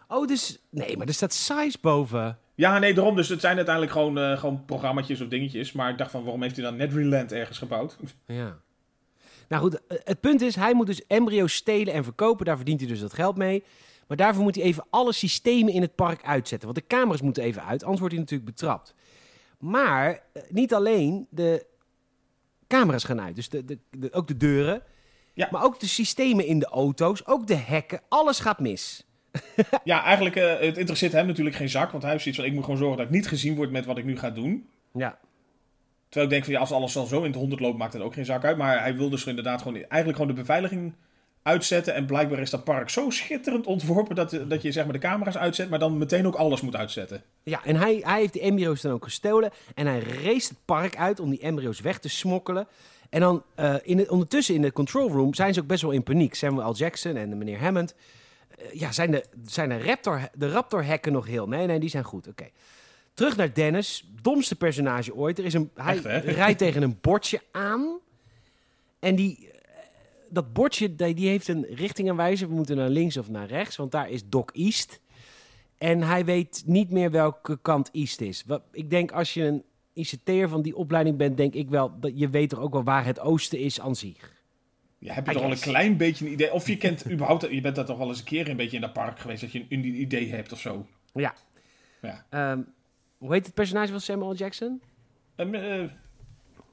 [0.07, 0.59] Oh, dus...
[0.69, 2.37] Nee, maar er staat size boven.
[2.55, 3.15] Ja, nee, daarom.
[3.15, 5.71] Dus het zijn uiteindelijk gewoon, eh gewoon programmaatjes of dingetjes.
[5.71, 7.97] Maar ik dacht van, waarom heeft hij dan Nedryland ergens gebouwd?
[8.25, 8.59] Ja.
[9.49, 12.45] Nou goed, eh, het punt is, hij moet dus embryo's stelen en verkopen.
[12.45, 13.63] Daar verdient hij dus dat geld mee.
[14.07, 16.67] Maar daarvoor moet hij even alle systemen in het park uitzetten.
[16.73, 18.93] Want de camera's moeten even uit, anders wordt hij natuurlijk betrapt.
[19.59, 21.65] Maar eh, niet alleen de
[22.67, 23.35] camera's gaan uit.
[23.35, 24.81] Dus de, de, de- ook de deuren.
[25.33, 25.47] Ja.
[25.51, 27.27] Maar ook de systemen in de auto's.
[27.27, 28.01] Ook de hekken.
[28.09, 29.03] Alles gaat mis.
[29.83, 31.91] Ja, eigenlijk, eh, het interesseert hem natuurlijk geen zak.
[31.91, 33.85] Want hij heeft zoiets van, ik moet gewoon zorgen dat ik niet gezien word met
[33.85, 34.69] wat ik nu ga doen.
[34.93, 35.19] Ja.
[36.09, 38.01] Terwijl ik denk van, ja, als alles dan zo in het honderd loopt, maakt het
[38.01, 38.57] ook geen zak uit.
[38.57, 40.93] Maar hij wil dus inderdaad gewoon, eigenlijk gewoon de beveiliging
[41.43, 41.93] uitzetten.
[41.93, 45.37] En blijkbaar is dat park zo schitterend ontworpen dat, dat je zeg maar de camera's
[45.37, 47.23] uitzet, maar dan meteen ook alles moet uitzetten.
[47.43, 49.51] Ja, en hij, hij heeft die embryo's dan ook gestolen.
[49.75, 52.67] En hij race het park uit om die embryo's weg te smokkelen.
[53.09, 55.91] En dan eh, in het, ondertussen in de control room zijn ze ook best wel
[55.91, 56.33] in paniek.
[56.33, 56.75] Samuel L.
[56.75, 57.95] Jackson en meneer Hammond.
[58.57, 61.47] Eh, ja, zijn de, zijn de Raptor, de Raptor hekken nog heel?
[61.47, 62.27] Nee, nee, die zijn goed.
[62.27, 62.49] Oké.
[63.19, 64.09] Terug naar Dennis.
[64.21, 65.39] Domste personage ooit.
[65.39, 67.99] Er is een, hij Echt, rijdt tegen een bordje aan.
[68.99, 69.79] En die, eh,
[70.29, 72.47] dat bordje die, die heeft een richtingaanwijzer.
[72.47, 74.99] We moeten naar links of naar rechts, want daar is Doc East.
[75.77, 78.43] En hij weet niet meer welke kant East is.
[78.47, 79.63] Wat, ik denk als je een
[79.93, 83.05] ICT'er van die opleiding bent, denk ik wel dat je weet toch ook wel waar
[83.05, 84.33] het oosten is aan zich.
[84.97, 86.53] Ja, heb je toch al een klein beetje een idee?
[86.53, 88.81] Of je kent überhaupt, je bent daar toch wel eens een keer een beetje in
[88.81, 90.85] dat park geweest, dat je een, een idee hebt of zo.
[91.13, 91.33] Ja.
[92.01, 92.25] Ja.
[92.29, 92.61] Ehm,
[93.19, 94.33] hoe heet het personage van Samuel.
[94.33, 94.81] Jackson?
[95.35, 95.89] Eh, eh, eh,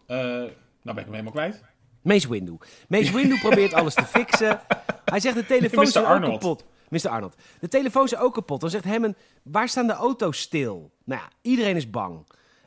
[0.06, 0.50] nou
[0.82, 1.62] ben ik hem helemaal kwijt.
[2.02, 2.56] Mace Windu.
[2.88, 4.60] Mace Windu probeert alles te fixen.
[5.04, 6.64] Hij zegt de telefoon is ook kapot.
[6.88, 7.08] Mr.
[7.08, 7.36] Arnold.
[7.60, 8.60] De telefoon is ook kapot.
[8.60, 10.90] Dan zegt Hammond, waar staan de auto's stil?
[11.04, 12.26] Nou ja, iedereen is bang.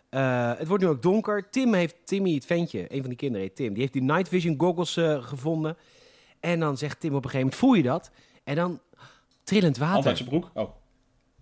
[0.09, 1.49] Eh, het wordt nu ook donker.
[1.49, 4.27] Tim heeft, Timmy, het ventje, een van die kinderen heet Tim, die heeft die night
[4.27, 4.93] vision goggles
[5.25, 5.77] gevonden.
[6.39, 8.11] En dan zegt Tim op een gegeven moment, voel je dat?
[8.43, 8.79] En dan
[9.43, 9.95] trillend water.
[9.95, 10.49] Altijd zijn broek.
[10.53, 10.69] Oh.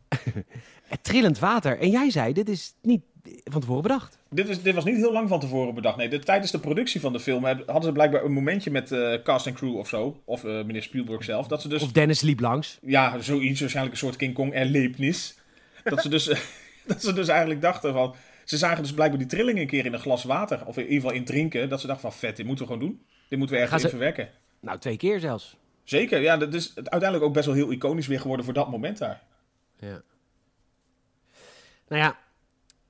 [0.89, 1.79] Eh, Trillend water.
[1.79, 3.01] En jij zei, dit is niet
[3.43, 4.17] van tevoren bedacht.
[4.29, 5.97] Dit, is, dit was niet heel lang van tevoren bedacht.
[5.97, 9.13] Nee, de, tijdens de productie van de film hadden ze blijkbaar een momentje met eh,
[9.23, 10.21] cast en crew of zo.
[10.25, 11.47] Of eh, meneer Spielberg zelf.
[11.47, 12.77] Dat ze dus, Of Dennis liep langs.
[12.81, 15.37] ja, zoiets, waarschijnlijk een soort King Kong erlebnis.
[15.83, 16.25] dat, ze dus,
[16.87, 18.15] dat ze dus eigenlijk dachten van...
[18.45, 20.65] Ze zagen dus blijkbaar die trilling een keer in een glas water.
[20.65, 21.69] Of in ieder geval in drinken.
[21.69, 23.01] Dat ze dachten van, vet, dit moeten we gewoon doen.
[23.29, 24.29] Dit moeten we ergens in ze- verwerken.
[24.59, 25.55] Nou, twee keer zelfs.
[25.83, 28.97] Zeker, ja, dat is uiteindelijk ook best wel heel iconisch weer geworden voor dat moment
[28.97, 29.21] daar.
[29.79, 30.01] Ja.
[31.87, 32.17] Nou ja,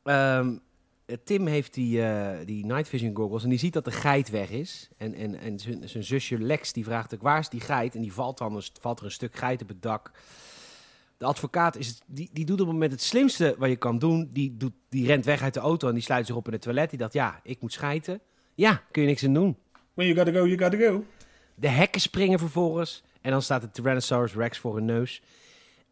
[0.04, 0.58] ehm,
[1.06, 4.30] eh, Tim heeft die, eh, die night vision goggles en die ziet dat de geit
[4.30, 4.90] weg is.
[4.98, 7.96] En, en, en zijn zusje Lex die vraagt ook, waar is die geit?
[7.96, 10.12] En die valt dan, valt er een stuk geit op het dak.
[11.18, 14.00] De advocaat is, het- die, die doet op het moment het slimste wat je kan
[14.00, 14.30] doen.
[14.34, 16.62] Die, doet, die rent weg uit de auto en die sluit zich op in het
[16.62, 16.90] toilet.
[16.90, 18.20] Die dacht, ja, ik moet schijten.
[18.56, 19.58] Ja, kun je niks aan doen.
[19.94, 21.04] When you gotta go, you gotta go.
[21.56, 23.04] De hekken springen vervolgens.
[23.22, 25.22] En dan staat de Tyrannosaurus Rex voor hun neus.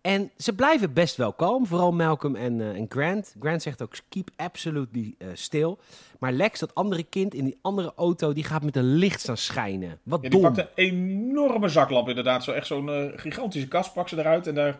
[0.05, 1.65] En ze blijven best wel kalm.
[1.65, 3.35] Vooral Malcolm en, eh, en Grant.
[3.39, 5.79] Grant zegt ook, keep absolutely eh, stil.
[6.19, 8.33] Maar Lex, dat andere kind in die andere auto...
[8.33, 9.99] die gaat met een licht staan schijnen.
[10.03, 10.53] Wat Ja, die dom.
[10.53, 12.43] pakt een enorme zaklamp inderdaad.
[12.43, 14.47] Zo echt zo'n eh, gigantische kast pakt ze eruit.
[14.47, 14.79] En daar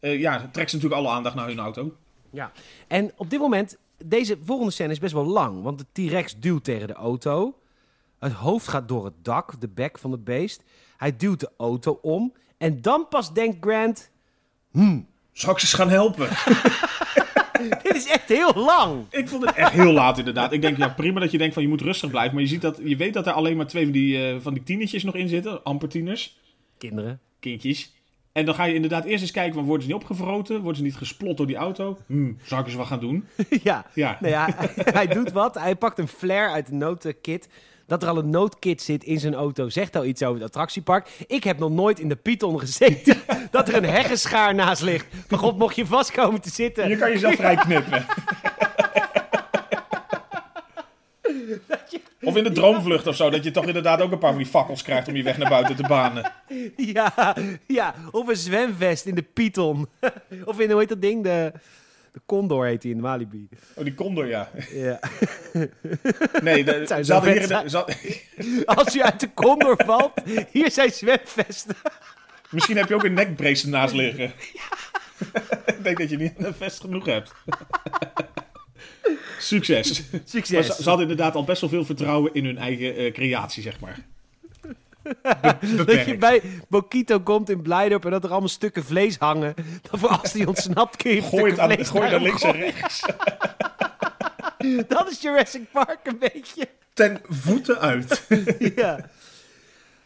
[0.00, 1.94] ja, trekt ze natuurlijk alle aandacht naar hun auto.
[2.30, 2.52] Ja.
[2.86, 5.62] En op dit moment, deze volgende scène is best wel lang.
[5.62, 7.54] Want de T-Rex duwt tegen de auto.
[8.18, 10.62] Het hoofd gaat door het dak, de bek van het beest.
[10.96, 12.32] Hij duwt de auto om.
[12.58, 14.12] En dan pas denkt Grant...
[14.74, 16.28] Hmm, Zou ik ze eens gaan helpen?
[17.82, 19.04] dit is echt heel lang.
[19.10, 20.52] ik vond het echt heel laat inderdaad.
[20.52, 22.34] Ik denk, ja prima dat je denkt van je moet rustig blijven.
[22.34, 24.54] Maar je, ziet dat, je weet dat er alleen maar twee van die, eh, van
[24.54, 25.62] die tienertjes nog in zitten.
[25.62, 26.38] Amper tieners.
[26.78, 27.20] Kinderen.
[27.40, 27.92] Kindjes.
[28.32, 30.56] En dan ga je inderdaad eerst eens kijken, van, worden ze niet opgevroten?
[30.60, 31.98] Worden ze niet gesplot door die auto?
[32.06, 33.26] Hmm, zou ik eens wat gaan doen?
[33.62, 33.86] ja.
[33.94, 34.18] Ja.
[34.20, 34.48] Nou ja,
[34.98, 35.54] hij doet wat.
[35.54, 37.48] Hij pakt een flare uit de noodkit.
[37.86, 41.08] Dat er al een noodkit zit in zijn auto zegt al iets over het attractiepark.
[41.26, 43.16] Ik heb nog nooit in de Python gezeten
[43.50, 45.06] dat er een heggenschaar naast ligt.
[45.28, 46.88] Maar god, mocht je vast komen te zitten.
[46.88, 48.06] Je kan jezelf vrij knippen.
[52.22, 54.50] Of in de droomvlucht of zo, dat je toch inderdaad ook een paar van die
[54.50, 56.32] fakkels krijgt om je weg naar buiten te banen.
[56.76, 59.88] Ja, ja, of een zwemvest in de Python.
[60.44, 61.22] of in, hoe heet dat ding?
[61.22, 61.52] De,
[62.14, 63.48] de Condor heet die in de Malibu.
[63.74, 64.50] Oh, die condor, ja.
[64.72, 65.00] Ja.
[66.42, 67.96] Nee, de, vet hier de- had-
[68.78, 70.12] Als u uit de Condor valt,
[70.50, 71.74] hier zijn zwemvesten.
[72.50, 74.32] Misschien heb je ook een nekbrace ernaast liggen.
[75.66, 77.32] Ik denk dat je niet een vest genoeg hebt.
[79.38, 80.10] Succes.
[80.10, 80.66] Maar Succes.
[80.66, 83.80] ze, ze hadden inderdaad al best wel veel vertrouwen in hun eigen eh, creatie, zeg
[83.80, 83.98] maar.
[85.22, 89.54] Be- Dat je bij Bokito komt in Blijdorp en dat er allemaal stukken vlees hangen.
[89.90, 92.52] Dan voor als die ontsnapt kun je Gooi het aan, vlees gooi naar links en
[92.52, 93.02] rechts.
[94.88, 96.68] Dat is Jurassic Park een beetje.
[96.94, 98.26] Ten voeten uit.
[98.76, 99.08] ja.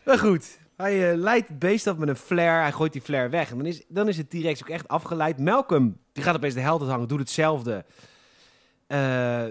[0.04, 2.62] Maar goed, hij eh, leidt het beest af met een flare.
[2.62, 3.50] Hij gooit die flare weg.
[3.50, 5.38] En dan is, dan is het T-Rex ook echt afgeleid.
[5.38, 7.84] Malcolm, die gaat opeens de held hangen, doet hetzelfde.
[8.88, 8.98] Eh,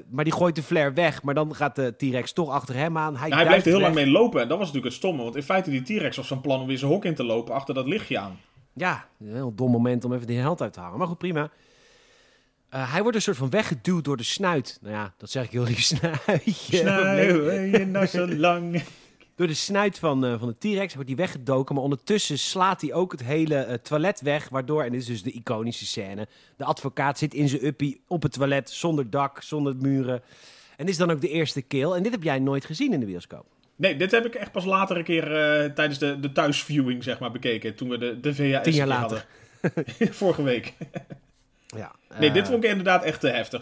[0.09, 1.23] maar die gooit de flare weg.
[1.23, 3.17] Maar dan gaat de T-Rex toch achter hem aan.
[3.17, 4.41] Hij, Ja, hij bleef er heel lang mee lopen.
[4.41, 5.23] En dat was natuurlijk het stomme.
[5.23, 7.53] Want in feite, die T-Rex was van plan om weer zijn hok in te lopen
[7.53, 8.39] achter dat lichtje aan.
[8.73, 10.97] Ja, een heel dom moment om even de held uit te hangen.
[10.97, 11.49] Maar goed, prima.
[12.69, 14.77] Eh, hij wordt een soort van weggeduwd door de snuit.
[14.81, 15.81] Nou ja, dat zeg ik heel lief.
[15.93, 16.77] Snuitje.
[16.77, 18.81] Snuiven je nou zo lang.
[19.37, 21.75] Door de snuit van, eh, van de T-Rex wordt hij weggedoken.
[21.75, 24.49] Maar ondertussen slaat hij ook het hele eh, toilet weg.
[24.49, 26.27] Waardoor, en dit is dus de iconische scène.
[26.55, 28.69] De advocaat zit in zijn uppie op het toilet.
[28.69, 30.21] Zonder dak, zonder muren.
[30.77, 31.91] En dit is dan ook de eerste kill.
[31.91, 33.45] En dit heb jij nooit gezien in de bioscoop.
[33.75, 37.19] Nee, dit heb ik echt pas later een keer eh, tijdens de, de thuisviewing zeg
[37.19, 37.75] maar, bekeken.
[37.75, 39.27] Toen we de, de VHS Tien jaar later.
[39.61, 40.13] hadden.
[40.13, 40.73] Vorige week.
[41.67, 43.61] Ja, Nee, dit vond ik inderdaad echt te heftig.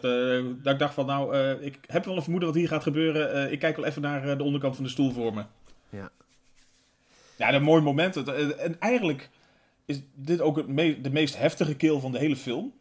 [0.63, 3.51] Dat ik dacht van, nou, ik heb wel een vermoeden wat hier gaat gebeuren.
[3.51, 5.43] Ik kijk wel even naar de onderkant van de stoel voor me.
[5.95, 6.09] Ja.
[7.37, 8.15] Ja, een mooi moment.
[8.27, 9.29] Eh, En eigenlijk
[9.85, 12.73] is dit ook het me- de meest heftige kill van de hele film.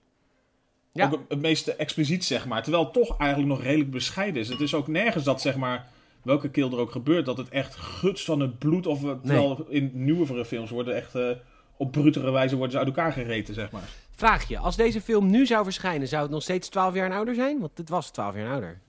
[0.93, 1.05] Ja.
[1.07, 2.63] Ook het, het meest expliciet, zeg maar.
[2.63, 4.49] Terwijl het toch eigenlijk nog redelijk bescheiden is.
[4.49, 5.89] Het is ook nergens dat, zeg maar,
[6.23, 8.87] welke kill er ook gebeurt, dat het echt gutst van het bloed.
[8.87, 11.31] Of, eh, terwijl in nieuwere films worden echt eh,
[11.77, 13.89] op brutere wijze worden ze uit elkaar gereten, zeg maar.
[14.17, 17.17] Vraag je, als deze film nu zou verschijnen, zou het nog steeds 12 jaar en
[17.17, 17.61] ouder zijn?
[17.61, 18.81] Want dit was 12 jaar en ouder.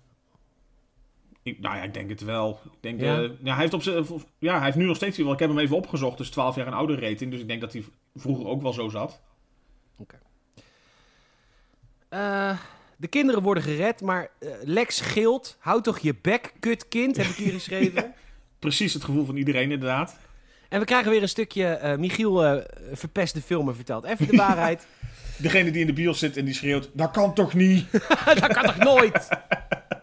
[1.46, 2.60] Ik, nou ja, ik denk het wel.
[2.66, 3.20] Ik denk, Ja.
[3.20, 4.06] ja, hij heeft op zijn,
[4.39, 5.20] ja, hij heeft nu nog steeds.
[5.20, 7.32] Ik heb hem even opgezocht, dus 12 jaar een oude rating.
[7.32, 7.84] Dus ik denk dat hij
[8.16, 9.22] vroeger ook wel zo zat.
[12.10, 12.58] Eh,
[12.98, 15.58] De kinderen worden gered, maar eh, Lex gilt.
[15.60, 18.14] Houd toch je bek, kut kind, heb ik hier geschreven.
[18.60, 20.18] Precies het gevoel van iedereen, inderdaad.
[20.70, 24.28] En we krijgen weer een stukje eh, Michiel eh verpest de film en vertelt even
[24.28, 24.88] de waarheid.
[25.38, 27.91] Degene die in de bios zit en die schreeuwt, dat kan toch niet?
[28.39, 29.28] dat kan toch nooit?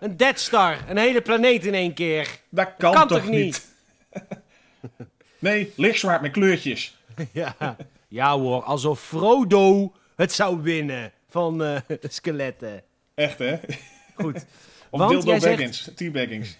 [0.02, 2.40] Een Dead Star, een hele planeet in één keer.
[2.48, 3.68] Dat kan, kan toch, toch niet?
[5.38, 6.96] nee, lichtzwaard met kleurtjes.
[7.32, 7.76] Ja.
[8.08, 12.82] ja hoor, alsof Frodo het zou winnen van eh, skeletten.
[13.14, 13.58] Echt, hè?
[14.14, 14.34] Goed.
[14.90, 16.58] Of Want dildo zegt- baggins, teabaggings.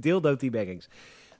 [0.00, 0.88] Dildo teabaggings.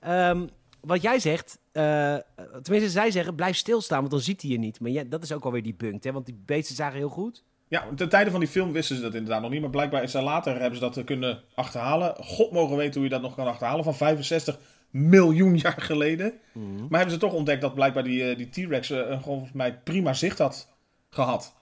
[0.01, 0.47] Ehm
[0.81, 2.17] wat jij zegt, eh,
[2.63, 4.81] tenminste zij zeggen, blijf stilstaan, want dan ziet hij je niet.
[4.81, 6.13] Maar ja, dat is ook alweer die punt, hè?
[6.13, 7.45] want die beesten zagen heel goed.
[7.71, 9.61] Ja, ten tijde van die film wisten ze dat inderdaad nog niet.
[9.61, 12.15] Maar blijkbaar is er later hebben ze dat kunnen achterhalen.
[12.25, 13.85] God mogen weten hoe je dat nog kan achterhalen.
[13.85, 14.59] Van 65
[14.91, 16.33] miljoen jaar geleden.
[16.89, 19.79] Maar hebben ze toch ontdekt dat blijkbaar die, eh, die T-Rex een gewoon volgens mij
[19.79, 20.69] prima zicht had
[21.11, 21.55] gehad.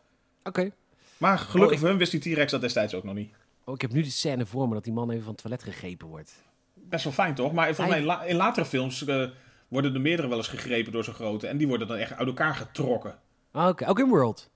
[0.45, 0.71] Oké.
[1.17, 3.35] Maar gelukkig Oh, ik- voor hun wist die T-Rex dat destijds ook nog niet.
[3.65, 5.63] Oh, ik heb nu de scène voor me dat die man even van het toilet
[5.63, 6.33] gegrepen wordt.
[6.75, 7.53] Best wel fijn toch?
[7.53, 9.25] Maar volgens mij in, la- in latere films eh,
[9.69, 11.47] worden er meerdere wel eens gegrepen door zo'n grote.
[11.47, 13.19] En die worden dan echt uit elkaar getrokken.
[13.53, 14.51] Ah, Oké, ook in World.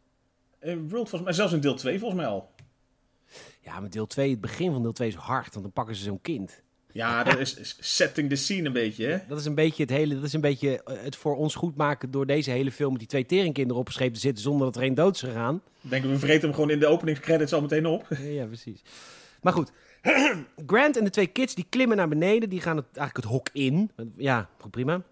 [0.62, 2.50] In World volgens mij, zelfs in deel 2 volgens mij al.
[3.60, 6.02] Ja, maar deel 2, het begin van deel 2 is hard, want dan pakken ze
[6.02, 6.62] zo'n kind.
[6.92, 9.18] Ja, dat is, is setting the scene een beetje hè.
[9.28, 11.76] Dat is een beetje het hele, dat is een beetje eh, het voor ons goed
[11.76, 14.82] maken door deze hele film met die twee teringkinderen opgeschreven te zitten zonder dat er
[14.82, 15.62] één dood is gegaan.
[15.80, 18.06] Denken we vreten hem gewoon in de openingscredits al meteen op.
[18.08, 18.82] Ja, ja, precies.
[19.42, 19.72] Maar goed,
[20.66, 23.48] Grant en de twee kids die klimmen naar beneden, die gaan het, eigenlijk het hok
[23.52, 23.90] in.
[24.16, 25.02] Ja, goed, prima.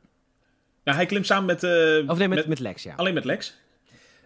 [0.85, 1.71] Nou, hij klimt samen met, eh,
[2.11, 2.95] Of nee, met, met- met Lex, ja.
[2.95, 3.59] Alleen met Lex.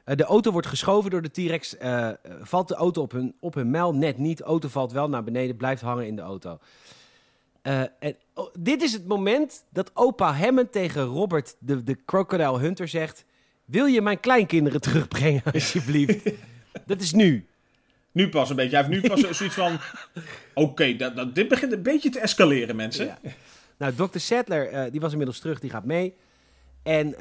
[0.04, 1.76] Eh, de auto wordt geschoven door de T-Rex.
[1.76, 3.94] eh, eh, valt de auto op hun, op hun mijl?
[3.94, 4.40] Net niet.
[4.40, 6.58] auto valt wel naar beneden, blijft hangen in de auto.
[7.62, 12.88] En, oh, dit is het moment dat opa Hammond tegen Robert, de, de Crocodile Hunter,
[12.88, 13.24] zegt...
[13.64, 16.30] Wil je mijn kleinkinderen terugbrengen, alsjeblieft?
[16.86, 17.46] dat is nu.
[18.12, 18.76] Nu pas een beetje.
[18.76, 19.78] Hij heeft nu pas zoiets van...
[20.54, 23.06] Oké, dat, dat, dit begint een beetje te escaleren, mensen.
[23.06, 23.18] Ja.
[23.76, 24.18] Nou, Dr.
[24.18, 26.14] Sattler, eh, die was inmiddels terug, die gaat mee.
[26.82, 27.14] En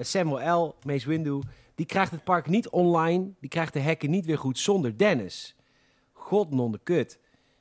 [0.00, 1.40] Samuel L., Mace Windu,
[1.76, 3.30] die krijgt het park niet online.
[3.40, 5.56] Die krijgt de hekken niet weer goed zonder Dennis.
[6.12, 7.18] God non de kut.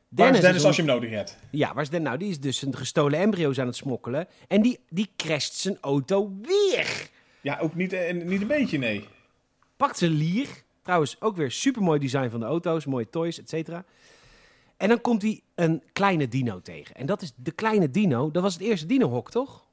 [0.09, 1.37] Waar is Dennis als je hem nodig hebt?
[1.51, 2.07] Ja, waar is Dennis?
[2.07, 4.27] Nou, die is dus een gestolen embryo's aan het smokkelen.
[4.47, 7.09] En die, die crasht zijn auto weer.
[7.41, 9.07] Ja, ook niet, eh, niet een beetje, nee.
[9.77, 10.47] Pakt zijn lier.
[10.81, 12.85] Trouwens, ook weer supermooi design van de auto's.
[12.85, 13.85] Mooie toys, et cetera.
[14.77, 16.95] En dan komt hij een kleine dino tegen.
[16.95, 18.31] En dat is de kleine dino.
[18.31, 19.64] Dat was het eerste dino-hok, toch?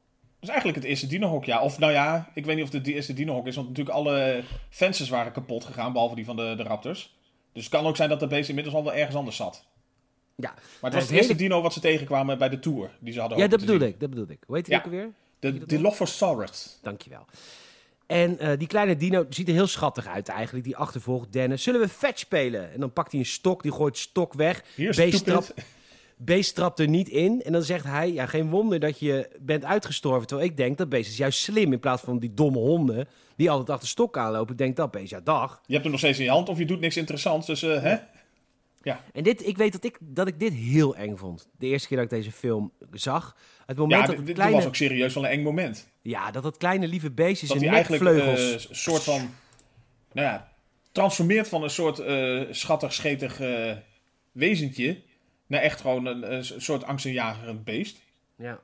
[0.42, 1.60] Dat is eigenlijk het eerste dinohok, ja.
[1.62, 3.54] Of nou ja, ik weet niet of het de eerste dinohok is.
[3.54, 7.14] Want natuurlijk alle fences waren kapot gegaan, behalve die van de, de raptors.
[7.52, 9.64] Dus het kan ook zijn dat de beest inmiddels al wel ergens anders zat.
[10.36, 10.48] Ja.
[10.52, 12.90] Maar het was het hele- eerste dino wat ze tegenkwamen bij de tour.
[13.00, 13.82] Die ze hadden Ja, dat zien.
[13.82, 14.00] ik.
[14.00, 14.38] Dat bedoelde ik.
[14.46, 14.80] Hoe heet die Ja.
[14.80, 15.10] ook alweer?
[15.38, 16.78] De Dilophosaurus.
[16.82, 17.24] Dankjewel.
[18.06, 20.64] En eh, die kleine dino ziet er heel schattig uit eigenlijk.
[20.64, 21.62] Die achtervolgt Dennis.
[21.62, 22.72] Zullen we fetch spelen?
[22.72, 23.62] En dan pakt hij een stok.
[23.62, 24.64] Die gooit stok weg.
[24.74, 25.54] Hier, Beest trapt,
[26.24, 27.42] beest trapt er niet in.
[27.42, 30.26] En dan zegt hij, ja, geen wonder dat je bent uitgestorven.
[30.26, 31.72] Terwijl ik denk, dat beest is juist slim.
[31.72, 34.56] In plaats van die domme honden die altijd achter stok aanlopen.
[34.56, 35.60] Denkt dat beest, ja, dag.
[35.66, 37.46] Je hebt hem nog steeds in je hand of je doet niks interessants.
[37.46, 37.96] Dus eh, hè?
[39.12, 41.48] En dit, ik weet dat ik, dat ik dit heel eng vond.
[41.58, 43.36] De eerste keer dat ik deze film zag.
[43.66, 44.56] Het moment Ja, dat dit, het dit kleine...
[44.56, 45.88] was ook serieus wel een eng moment.
[46.02, 48.40] Ja, dat dat kleine lieve beestje zijn nekvleugels...
[48.40, 49.34] eh, een soort van...
[50.12, 50.52] Nou ja,
[50.92, 53.40] transformeert van een soort eh, schattig, schetig
[54.32, 55.02] wezentje...
[55.52, 58.02] naar echt gewoon een, een soort angstaanjagerend beest.
[58.36, 58.60] Ja.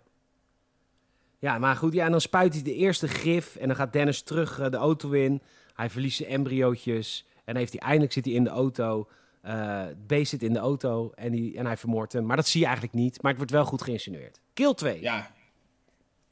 [1.39, 4.23] Ja, maar goed, ja, en dan spuit hij de eerste gif en dan gaat Dennis
[4.23, 5.43] terug eh, de auto in.
[5.75, 9.09] Hij verliest zijn embryootjes en heeft hij, eindelijk zit hij in de auto.
[9.43, 12.27] Eh, het beest zit in de auto en, die, en hij vermoordt hem.
[12.27, 14.41] Maar dat zie je eigenlijk niet, maar het wordt wel goed geïnsinueerd.
[14.53, 15.01] Kill 2.
[15.01, 15.31] Ja,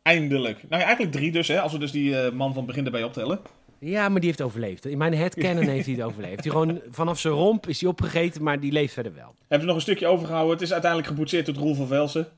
[0.03, 0.57] eindelijk.
[0.69, 2.85] Nou ja, eigenlijk drie dus, hè, als we dus die eh, man van het begin
[2.85, 3.41] erbij optellen.
[3.79, 4.87] Ja, maar die heeft overleefd.
[4.87, 6.43] In mijn headcanon heeft hij het overleefd.
[6.43, 9.35] Die gewoon, vanaf zijn romp is hij opgegeten, maar die leeft verder wel.
[9.39, 10.53] Hebben ze nog een stukje overgehouden.
[10.53, 12.29] Het is uiteindelijk geboetseerd door Roel van Velsen.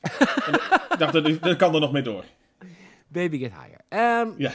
[0.00, 2.24] En ik dacht, dat, dat kan er nog mee door.
[3.08, 3.80] Baby get higher.
[3.88, 4.52] Ehm, Ja.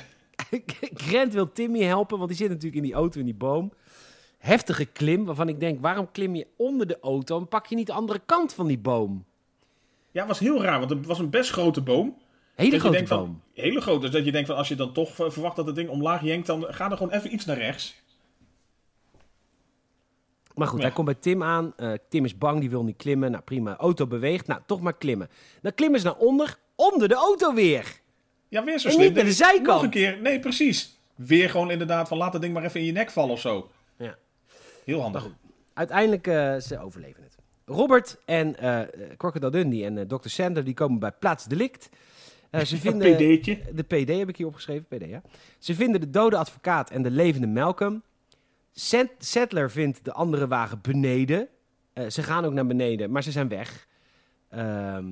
[1.07, 3.71] Grant wil Timmy helpen, want die zit natuurlijk in die auto in die boom.
[4.37, 7.87] Heftige klim, waarvan ik denk, waarom klim je onder de auto en pak je niet
[7.87, 9.25] de andere kant van die boom?
[10.11, 12.17] Ja, het was heel raar, want het was een best grote boom.
[12.55, 13.41] Hele grote van-.
[13.53, 14.01] Hele groot.
[14.01, 16.47] Dus dat je denkt van als je dan toch verwacht dat het ding omlaag jenkt,
[16.47, 18.01] dan ga er gewoon even iets naar rechts.
[20.55, 20.85] Maar goed, Ja.
[20.85, 21.73] hij komt bij Tim aan.
[21.77, 23.31] Eh, Tim is bang, die wil niet klimmen.
[23.31, 24.47] Nou prima, auto beweegt.
[24.47, 25.29] Nou, toch maar klimmen.
[25.61, 27.99] Dan klimmen ze naar onder, onder de auto weer.
[28.47, 29.05] Ja, weer zo En slim.
[29.05, 29.65] niet naar de zijkant.
[29.65, 30.21] Nog een keer.
[30.21, 30.97] Nee, precies.
[31.15, 33.69] Weer gewoon inderdaad van laat dat ding maar even in je nek vallen of zo.
[33.97, 34.15] Ja.
[34.85, 35.27] Heel handig.
[35.73, 37.35] Uiteindelijk, eh, ze overleven het.
[37.65, 38.81] Robert en eh
[39.17, 40.27] Crocodile Dundee en Dr.
[40.29, 41.89] Sander, die komen bij plaats delict.
[42.53, 43.15] Eh, ze vinden...
[43.15, 43.59] PD'tje.
[43.73, 45.21] De PD heb ik hier opgeschreven, PD ja.
[45.59, 48.03] Ze vinden de dode advocaat en de levende Malcolm.
[49.17, 51.47] Settler vindt de andere wagen beneden.
[51.93, 53.87] Eh, ze gaan ook naar beneden, maar ze zijn weg.
[54.49, 55.05] Ehm,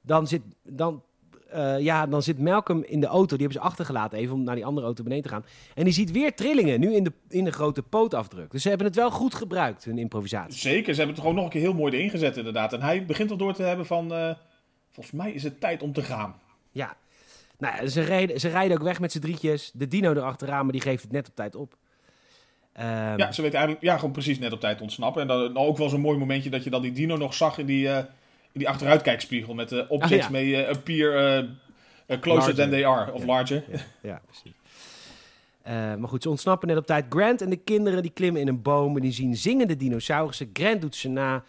[0.00, 1.02] dan, zit, dan,
[1.50, 3.36] eh, ja, dan zit Malcolm in de auto.
[3.36, 5.44] Die hebben ze achtergelaten even om naar die andere auto beneden te gaan.
[5.74, 8.50] En die ziet weer trillingen, nu in de, in de grote pootafdruk.
[8.50, 10.58] Dus ze hebben het wel goed gebruikt, hun improvisatie.
[10.58, 12.72] Zeker, ze hebben het gewoon nog een keer heel mooi erin gezet inderdaad.
[12.72, 14.36] En hij begint al door te hebben van...
[14.90, 16.40] volgens mij is het tijd om te gaan.
[16.72, 16.96] Ja,
[17.58, 19.70] nou, ze, rijden, ze rijden ook weg met z'n drietjes.
[19.74, 21.76] De dino erachteraan, maar die geeft het net op tijd op.
[22.72, 25.22] Ehm, Ja, ze weet eigenlijk ja, gewoon precies net op tijd ontsnappen.
[25.22, 27.66] En dan ook wel zo'n mooi momentje dat je dan die dino nog zag in
[27.66, 27.96] die, eh,
[28.52, 29.54] in die achteruitkijkspiegel.
[29.54, 30.28] Met de objects Ah, ja.
[30.30, 31.38] mee eh, appear eh,
[32.06, 32.54] eh, closer Larger.
[32.54, 33.12] than they are.
[33.12, 33.26] Of Ja.
[33.26, 33.64] larger.
[33.72, 34.52] Ja, ja precies.
[35.62, 37.04] Eh, maar goed, ze ontsnappen net op tijd.
[37.08, 40.50] Grant en de kinderen die klimmen in een boom en die zien zingende dinosaurussen.
[40.52, 41.44] Grant doet ze na.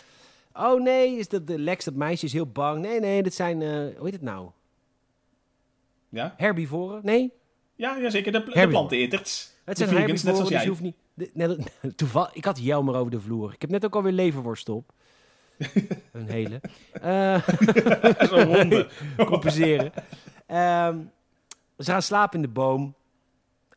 [0.54, 2.82] Oh nee, is dat de Lex, dat meisje is heel bang.
[2.82, 4.50] Nee, nee, dat zijn, eh, hoe heet het nou?
[6.14, 7.00] Ja, Herbivoren?
[7.04, 7.32] Nee,
[7.76, 8.32] ja, ja zeker.
[8.32, 9.52] De, de planteneters.
[9.66, 10.62] het zijn vegans, net herbivoren, zoals dus jij.
[10.64, 10.96] je hoeft niet...
[11.14, 13.54] de- net, toeval, ik had Jelmer over de vloer.
[13.54, 14.94] Ik heb net ook alweer leverworst op.
[16.12, 16.62] een hele.
[16.92, 17.48] Eh,
[18.30, 18.90] Zo'n ronde.
[19.26, 19.92] compenseren.
[20.48, 20.98] Ehm,
[21.78, 22.96] ze gaan slapen in de boom.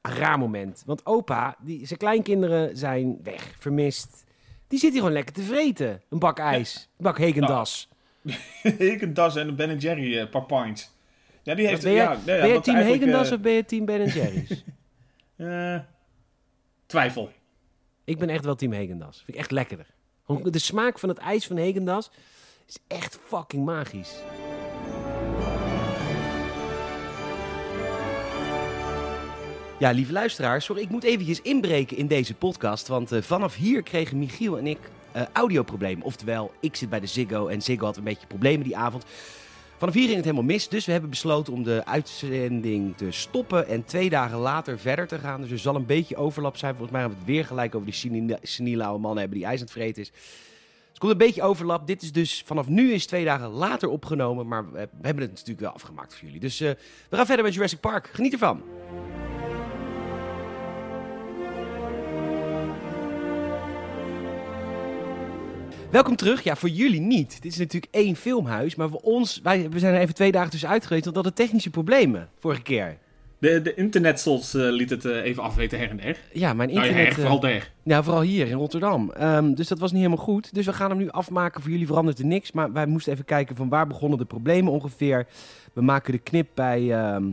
[0.02, 0.82] Een raar moment.
[0.86, 4.24] Want opa, die, zijn kleinkinderen zijn weg, vermist.
[4.68, 6.02] Die zit hier gewoon lekker te vreten.
[6.08, 6.88] Een bak ijs.
[6.96, 7.88] Een bak Hegendas.
[8.62, 10.94] ik een das en een Ben Jerry eh paar pints.
[11.46, 11.82] Ja, die heeft...
[11.82, 14.64] ben ja, ja, ben want team Hegendas eh, of ben je team Ben Jerry's?
[15.36, 15.78] eh,
[16.86, 17.30] twijfel.
[18.04, 19.16] ik ben echt wel team Hegendas.
[19.16, 19.86] Vind ik echt lekkerder.
[20.42, 22.10] De smaak van het ijs van Hegendas
[22.66, 24.14] is echt fucking magisch.
[29.78, 32.88] Ja, lieve luisteraars, sorry, ik moet eventjes inbreken in deze podcast.
[32.88, 34.78] Want eh, vanaf hier kregen Michiel en ik
[35.12, 36.04] eh audioproblemen.
[36.04, 39.04] Oftewel, ik zit bij de Ziggo en Ziggo had een beetje problemen die avond.
[39.78, 43.68] Vanaf hier ging het helemaal mis, dus we hebben besloten om de uitzending te stoppen
[43.68, 45.40] en twee dagen later verder te gaan.
[45.40, 46.72] Dus er zal een beetje overlap zijn.
[46.74, 49.82] Volgens mij gaan we het weer gelijk over die seniele, man hebben die ijs aan
[49.82, 50.10] het is.
[50.10, 50.12] Dus
[50.92, 51.86] er komt een beetje overlap.
[51.86, 55.32] Dit is dus vanaf nu is twee dagen later opgenomen, maar we, we hebben het
[55.32, 56.40] natuurlijk wel afgemaakt voor jullie.
[56.40, 56.70] Dus eh,
[57.08, 58.10] we gaan verder met Jurassic Park.
[58.12, 58.62] Geniet ervan.
[65.90, 66.42] Welkom terug.
[66.42, 67.42] Ja, voor jullie niet.
[67.42, 68.74] Dit is natuurlijk één filmhuis.
[68.74, 71.04] Maar voor ons, wij, we zijn er even twee dagen tussenuit geweest.
[71.04, 72.98] Want we hadden technische problemen vorige keer.
[73.38, 76.18] De, de internetsels eh, liet het eh, even afweten her en der.
[76.32, 77.08] Ja, mijn Nou ja, internet...
[77.08, 77.72] her, eh, vooral der.
[77.82, 79.10] ja, vooral hier in Rotterdam.
[79.10, 80.54] Ehm, dus dat was niet helemaal goed.
[80.54, 81.62] Dus we gaan hem nu afmaken.
[81.62, 82.52] Voor jullie verandert er niks.
[82.52, 85.26] Maar wij moesten even kijken van waar begonnen de problemen ongeveer.
[85.72, 87.24] We maken de knip bij, ehm,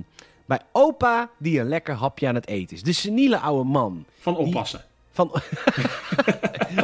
[0.46, 2.84] bij opa die een lekker hapje aan het eten is.
[2.84, 4.06] De seniele oude man.
[4.20, 4.82] Van oppassen.
[5.14, 5.32] Van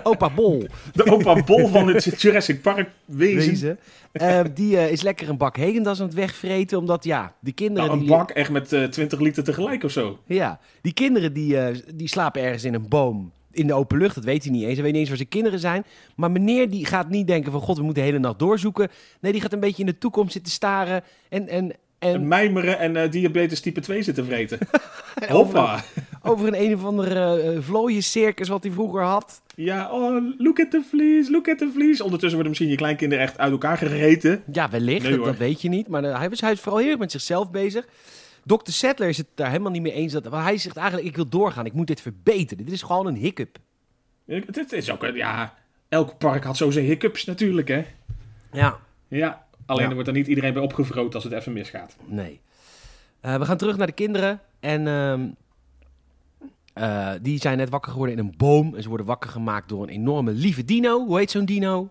[0.04, 0.68] opa Bol.
[0.94, 3.50] De opa Bol van het Jurassic Park wezen.
[3.50, 3.80] Wezen.
[4.12, 6.78] Ehm, die eh, is lekker een bak Hegendas aan het wegvreten.
[6.78, 7.88] Omdat ja, die kinderen...
[7.88, 10.20] Nou, een die, bak echt met eh 20 liter tegelijk of zo.
[10.26, 13.32] Ja, die kinderen die, eh, die slapen ergens in een boom.
[13.52, 14.74] In de open lucht, dat weet hij niet eens.
[14.74, 15.86] Hij weet niet eens waar zijn kinderen zijn.
[16.16, 17.62] Maar meneer die gaat niet denken van...
[17.62, 18.90] God, we moeten de hele nacht doorzoeken.
[19.20, 21.04] Nee, die gaat een beetje in de toekomst zitten staren.
[21.30, 24.60] En, en, En en mijmeren en eh, diabetes type 2 zitten vreten.
[25.28, 25.84] Hoppa.
[26.24, 29.42] Over een een of andere uh, vlooiencircus wat hij vroeger had.
[29.56, 32.02] Ja, oh, look at the fleas, look at the fleas.
[32.02, 34.44] Ondertussen worden misschien je kleinkinderen echt uit elkaar gereten.
[34.52, 35.88] Ja, wellicht, Nee, dat, weet je niet.
[35.88, 37.88] Maar eh, hij, was, hij is vooral heel erg met zichzelf bezig.
[38.46, 38.72] Dr.
[38.72, 40.14] Settler is het daar helemaal niet mee eens.
[40.14, 41.66] Dat, hij zegt eigenlijk, ik wil doorgaan.
[41.66, 42.66] Ik moet dit verbeteren.
[42.66, 43.58] Dit is gewoon een hiccup.
[44.26, 45.54] Het is ook, ja,
[45.90, 47.86] elk park had zo zijn hiccups natuurlijk, hè.
[48.52, 49.88] Ja, Ja, alleen Ja.
[49.88, 51.96] er wordt er niet iedereen bij opgevroten als het even misgaat.
[52.06, 52.42] Nee.
[53.22, 54.40] Eh, we gaan terug naar de kinderen.
[54.60, 55.28] En ehm,
[56.80, 58.76] eh, die zijn net wakker geworden in een boom.
[58.76, 61.06] En ze worden wakker gemaakt door een enorme lieve dino.
[61.06, 61.90] Hoe heet zo'n dino?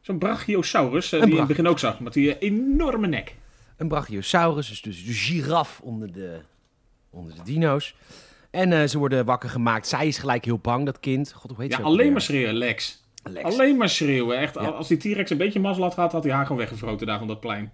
[0.00, 3.36] Zo'n Brachiosaurus, eh, die je in het begin ook zag, met die eh, enorme nek.
[3.76, 6.38] Een brachiosaurus, dus, dus de giraf onder de,
[7.10, 7.94] onder de dino's.
[8.50, 9.86] En ze worden wakker gemaakt.
[9.86, 11.32] Zij is gelijk heel bang, dat kind.
[11.32, 13.04] God, hoe heet Ja, alleen maar schreeuwen, Lex.
[13.22, 13.44] Lex.
[13.44, 14.38] Alleen maar schreeuwen.
[14.38, 14.60] Echt, Ja.
[14.60, 17.26] als die T-Rex een beetje mazzel had gehad, had hij haar gewoon weggevroten daar van
[17.28, 17.72] dat plein.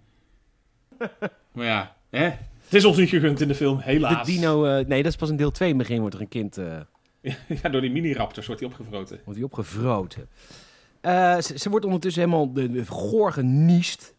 [1.55, 2.31] maar ja, hè?
[2.65, 4.27] Het is ons niet gegund in de film, De helaas.
[4.27, 5.69] dino, eh, nee, dat is pas in deel 2.
[5.71, 6.81] In het begin wordt er een kind eh,
[7.63, 9.17] Ja, door die mini-raptors wordt hij opgevroten.
[9.25, 10.29] wordt die opgevroten.
[11.01, 14.15] Eh, ze, ze wordt ondertussen helemaal de, de goor geniest.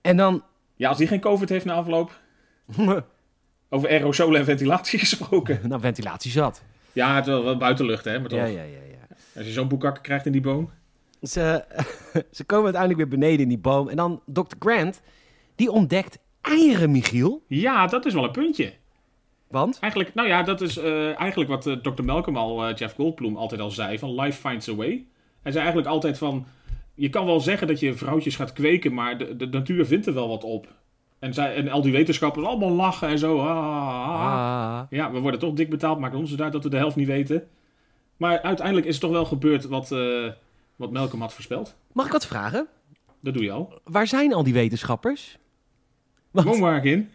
[0.00, 0.42] En dan...
[0.76, 2.20] Ja, als die geen COVID heeft na afloop.
[3.68, 5.60] Over aerosolen en ventilatie gesproken.
[5.68, 6.62] nou, ventilatie zat.
[6.92, 8.18] Ja, het wel, wel buitenlucht, hè?
[8.20, 9.16] Maar toch, Ja, ja, ja, ja.
[9.36, 10.70] als je zo'n boekakker krijgt in die boom.
[11.22, 11.64] Ze,
[12.30, 13.88] ze komen uiteindelijk weer beneden in die boom.
[13.88, 14.42] En dan Dr.
[14.58, 15.00] Grant,
[15.54, 17.42] die ontdekt eieren, Michiel.
[17.46, 18.72] Ja, dat is wel een puntje.
[19.50, 19.78] Want?
[19.78, 22.02] Eigenlijk, nou ja, dat is eh, eigenlijk wat eh, Dr.
[22.02, 25.06] Malcolm al, eh, Jeff Goldblum, altijd al zei: van life finds a way.
[25.42, 26.46] Hij zei eigenlijk altijd van:
[26.94, 30.14] je kan wel zeggen dat je vrouwtjes gaat kweken, maar de, de natuur vindt er
[30.14, 30.68] wel wat op.
[31.18, 33.38] En, zij, en al die wetenschappers allemaal lachen en zo.
[33.38, 34.78] ah, ah, ah.
[34.78, 34.82] Ah.
[34.90, 37.48] Ja, we worden toch dik betaald, maakt ons uit dat we de helft niet weten.
[38.16, 39.88] Maar uiteindelijk is het toch wel gebeurd wat,
[40.76, 41.76] wat Malcolm had voorspeld.
[41.92, 42.66] Mag ik wat vragen?
[43.20, 43.80] Dat doe je al.
[43.84, 45.38] Waar zijn al die wetenschappers?
[46.30, 47.08] Want- Kom maar in.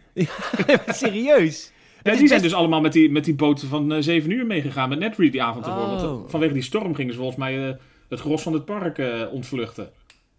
[0.87, 1.69] Serieus?
[2.03, 4.89] Ja, die zijn dus allemaal met die, met die boot van eh 7 uur meegegaan
[4.89, 5.87] met Netread die avond ervoor.
[5.87, 6.29] Want, Oh.
[6.29, 7.75] vanwege die storm gingen ze volgens mij eh,
[8.09, 9.89] het gros van het park eh, ontvluchten.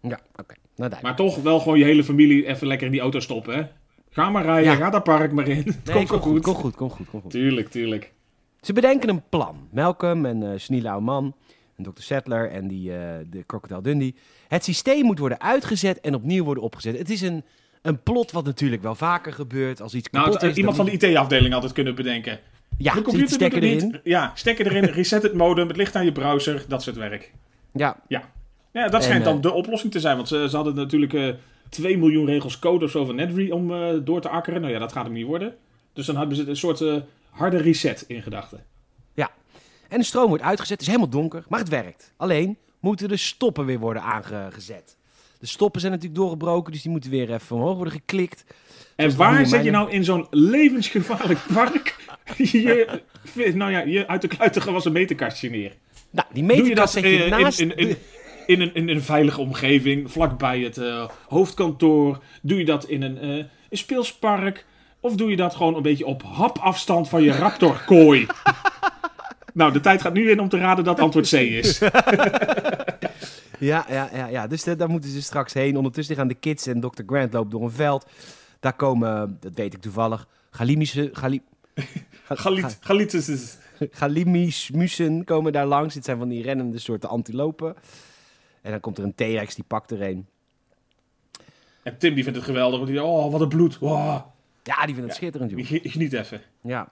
[0.01, 0.53] Ja, oké.
[0.75, 0.91] Nou.
[1.01, 3.63] Maar toch wel gewoon je hele familie even lekker in die auto stoppen, hè?
[4.09, 4.77] Ga maar rijden, Ja.
[4.77, 5.57] ga dat park maar in.
[5.57, 6.41] Het Nee, komt wel goed.
[6.41, 7.31] Kom goed, kom goed, kom goed.
[7.31, 8.13] Tuurlijk, tuurlijk.
[8.61, 9.67] Ze bedenken een plan.
[9.71, 11.35] Malcolm en eh Sneele Auman
[11.75, 12.01] en Dr.
[12.01, 12.89] Settler en die,
[13.29, 14.15] de Crocodile Dundee.
[14.47, 16.97] Het systeem moet worden uitgezet en opnieuw worden opgezet.
[16.97, 17.43] Het is een,
[17.81, 20.55] een plot wat natuurlijk wel vaker gebeurt als iets Nou, kapot is.
[20.55, 22.39] iemand van de IT-afdeling had het kunnen bedenken.
[22.77, 23.87] Ja, de computer stekker erin.
[23.87, 23.99] niet.
[24.03, 27.33] Ja, stekker erin, reset het modem, het ligt aan je browser, dat soort werk.
[27.73, 28.23] Ja, Ja,
[28.71, 30.15] dat En, schijnt dan eh, de oplossing te zijn.
[30.15, 31.29] Want ze, ze hadden natuurlijk eh
[31.69, 33.67] 2 miljoen regels code of zo van Netry om
[34.05, 34.61] door te akkeren.
[34.61, 35.55] Nou ja, dat gaat hem niet worden.
[35.93, 36.83] Dus dan hebben ze een soort
[37.29, 38.63] harde reset in gedachten.
[39.89, 40.69] en de stroom wordt uitgezet.
[40.71, 42.13] Het is helemaal donker, maar het werkt.
[42.17, 44.96] Alleen moeten de stoppen weer worden aangezet.
[45.39, 48.45] De stoppen zijn natuurlijk doorgebroken, dus die moeten weer even omhoog worden geklikt.
[48.95, 51.95] En waar zet je nou in zo'n levensgevaarlijk park
[52.37, 53.01] je,
[53.53, 55.71] nou ja, je uit de kluiten gewassen meterkastje neer?
[56.09, 57.59] Nou, die meterkast zet je eh, naast...
[57.59, 57.97] in, in, in,
[58.45, 62.19] in, een, in een veilige omgeving, vlakbij het eh, hoofdkantoor?
[62.41, 63.29] Doe je dat in een, eh,
[63.69, 64.65] een speelspark?
[64.99, 68.25] Of doe je dat gewoon een beetje op hapafstand van je raptorkooi?
[69.53, 71.79] nou, de tijd gaat nu in om te raden dat antwoord C is.
[73.57, 74.47] Ja, ja, ja, ja.
[74.47, 75.77] dus daar moeten ze straks heen.
[75.77, 77.01] Ondertussen gaan de kids en Dr.
[77.05, 78.05] Grant lopen door een veld.
[78.59, 81.09] Daar komen, dat weet ik toevallig, Galimische...
[81.13, 81.41] Gali,
[82.23, 83.57] Galit, Galitis.
[83.91, 85.93] Galimismussen komen daar langs.
[85.93, 87.75] Dit zijn van die rennende soorten antilopen.
[88.61, 90.27] En dan komt er een T-Rex, die pakt er een.
[91.83, 92.79] En Tim die vindt het geweldig.
[92.79, 93.77] want Die, oh, wat een bloed.
[93.77, 94.21] Wow.
[94.63, 95.81] Ja, die vindt het schitterend, joh.
[95.91, 96.41] Geniet even.
[96.61, 96.91] Ja.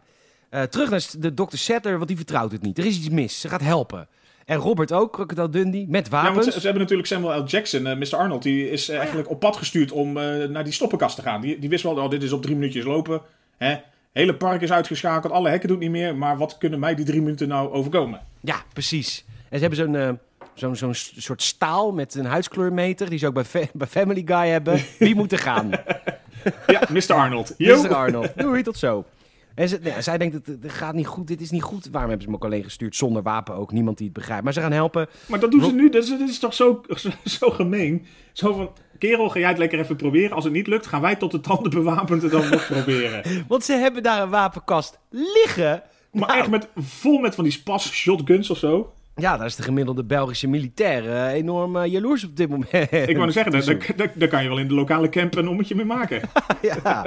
[0.50, 1.58] Eh, terug naar de Dr.
[1.58, 2.78] Settler, want die vertrouwt het niet.
[2.78, 3.42] Er is iets mis.
[3.42, 4.08] Ze gaat helpen.
[4.46, 6.34] En Robert ook, Crocodile Dundee, met Ja, wapens.
[6.34, 7.46] want ze, ze hebben natuurlijk Samuel L.
[7.46, 8.16] Jackson, eh, Mr.
[8.16, 11.42] Arnold, die is eh, eigenlijk op pad gestuurd om eh, naar die stoppenkast te gaan.
[11.42, 13.22] Die, die wist wel, oh, dit is op drie minuutjes lopen.
[13.58, 13.76] Hè?
[14.12, 16.16] Hele park is uitgeschakeld, alle hekken doen het niet meer.
[16.16, 18.20] Maar wat kunnen mij die drie minuten nou overkomen?
[18.40, 19.26] Ja, precies.
[19.50, 20.20] En ze hebben
[20.54, 24.48] zo'n zo'n soort staal met een huidskleurmeter, die ze ook bij, Fa- bij Family Guy
[24.48, 24.80] hebben.
[25.00, 25.72] Wie moet er gaan?
[26.68, 27.14] Ja, Mr.
[27.14, 27.54] Arnold.
[27.58, 27.82] Yo.
[27.82, 27.94] Mr.
[27.96, 28.32] Arnold.
[28.38, 29.06] Doei, tot zo.
[29.56, 31.88] En ze, zij denkt, het, het gaat niet goed, dit is niet goed.
[31.92, 33.72] Waarom hebben ze hem ook alleen gestuurd zonder wapen ook?
[33.72, 34.44] Niemand die het begrijpt.
[34.44, 35.08] Maar ze gaan helpen.
[35.26, 38.06] Maar dat doen ze nu, dat is, dat is toch zo, zo, zo gemeen?
[38.34, 40.36] Zo van, kerel, ga jij het lekker even proberen.
[40.36, 43.24] Als het niet lukt, gaan wij tot de tanden bewapend het dan nog proberen.
[43.48, 45.84] Want ze hebben daar een wapenkast liggen.
[46.12, 48.94] Maar Nou, echt met, vol met van die spas shotguns of zo.
[49.16, 52.74] Ja, daar is de gemiddelde Belgische militair eh, enorm eh, jaloers op dit moment.
[52.92, 55.36] Ik wou nog zeggen, daar, daar, daar- daar kan je wel in de lokale camp
[55.36, 56.22] een ommetje mee maken.
[56.62, 57.06] ja.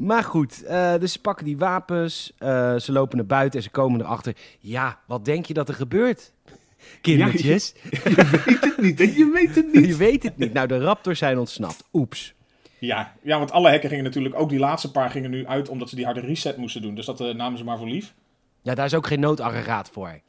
[0.00, 3.70] Maar goed, eh, dus ze pakken die wapens, eh, ze lopen naar buiten en ze
[3.70, 4.36] komen erachter.
[4.60, 6.32] Ja, wat denk je dat er gebeurt?
[7.00, 8.00] Kindertjes, Je
[8.44, 9.04] weet het niet, hè?
[9.04, 9.86] je weet het niet.
[9.92, 10.52] je weet het niet.
[10.52, 11.84] Nou, de raptors zijn ontsnapt.
[11.92, 12.34] Oeps.
[12.78, 15.88] Ja, ja, want alle hekken gingen natuurlijk, ook die laatste paar gingen nu uit omdat
[15.88, 16.94] ze die harde reset moesten doen.
[16.94, 18.14] Dus dat eh, namen ze maar voor lief.
[18.62, 20.20] Ja, daar is ook geen noodaggregaat voor.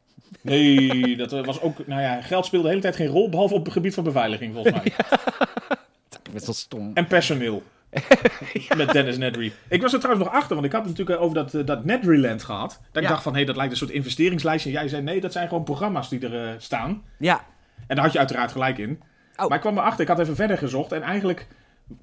[0.42, 3.64] Nee, dat was ook, nou ja, geld speelde de hele tijd geen rol, behalve op
[3.64, 4.94] het gebied van beveiliging volgens mij.
[6.10, 6.92] Dat is wel stom.
[6.94, 7.64] En personeel.
[8.78, 9.52] Met Dennis Nedry.
[9.68, 11.86] Ik was er trouwens nog achter, want ik had het natuurlijk over dat, eh, dat
[11.86, 12.82] Nedryland gehad.
[12.92, 14.70] Dat ik dacht van, hé, dat lijkt een soort investeringslijstje.
[14.70, 17.04] En jij zei, nee, dat zijn gewoon programma's die er eh, staan.
[17.18, 17.46] Ja,
[17.88, 19.02] En daar had je uiteraard gelijk in.
[19.36, 19.48] Oh.
[19.48, 20.92] Maar ik kwam erachter, ik had even verder gezocht.
[20.92, 21.48] En eigenlijk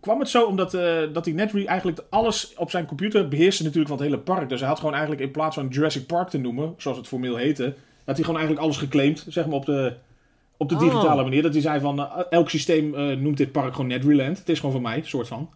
[0.01, 3.89] kwam het zo omdat eh, dat die Nedry eigenlijk alles op zijn computer beheerste natuurlijk
[3.89, 4.49] van het hele park.
[4.49, 7.37] Dus hij had gewoon eigenlijk in plaats van Jurassic Park te noemen, zoals het formeel
[7.37, 7.75] heette,
[8.05, 9.95] dat hij gewoon eigenlijk alles geclaimd, zeg maar op de,
[10.57, 10.81] op de Oh.
[10.81, 11.43] digitale manier.
[11.43, 12.91] Dat hij zei van, elk systeem
[13.23, 14.39] noemt dit park gewoon Nedryland.
[14.39, 15.51] Het is gewoon voor mij, soort van.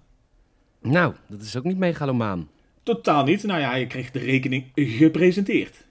[0.83, 2.49] Nou, dat is ook niet megalomaan.
[2.83, 3.43] Totaal niet.
[3.43, 5.85] Nou ja, hij kreeg de rekening gepresenteerd.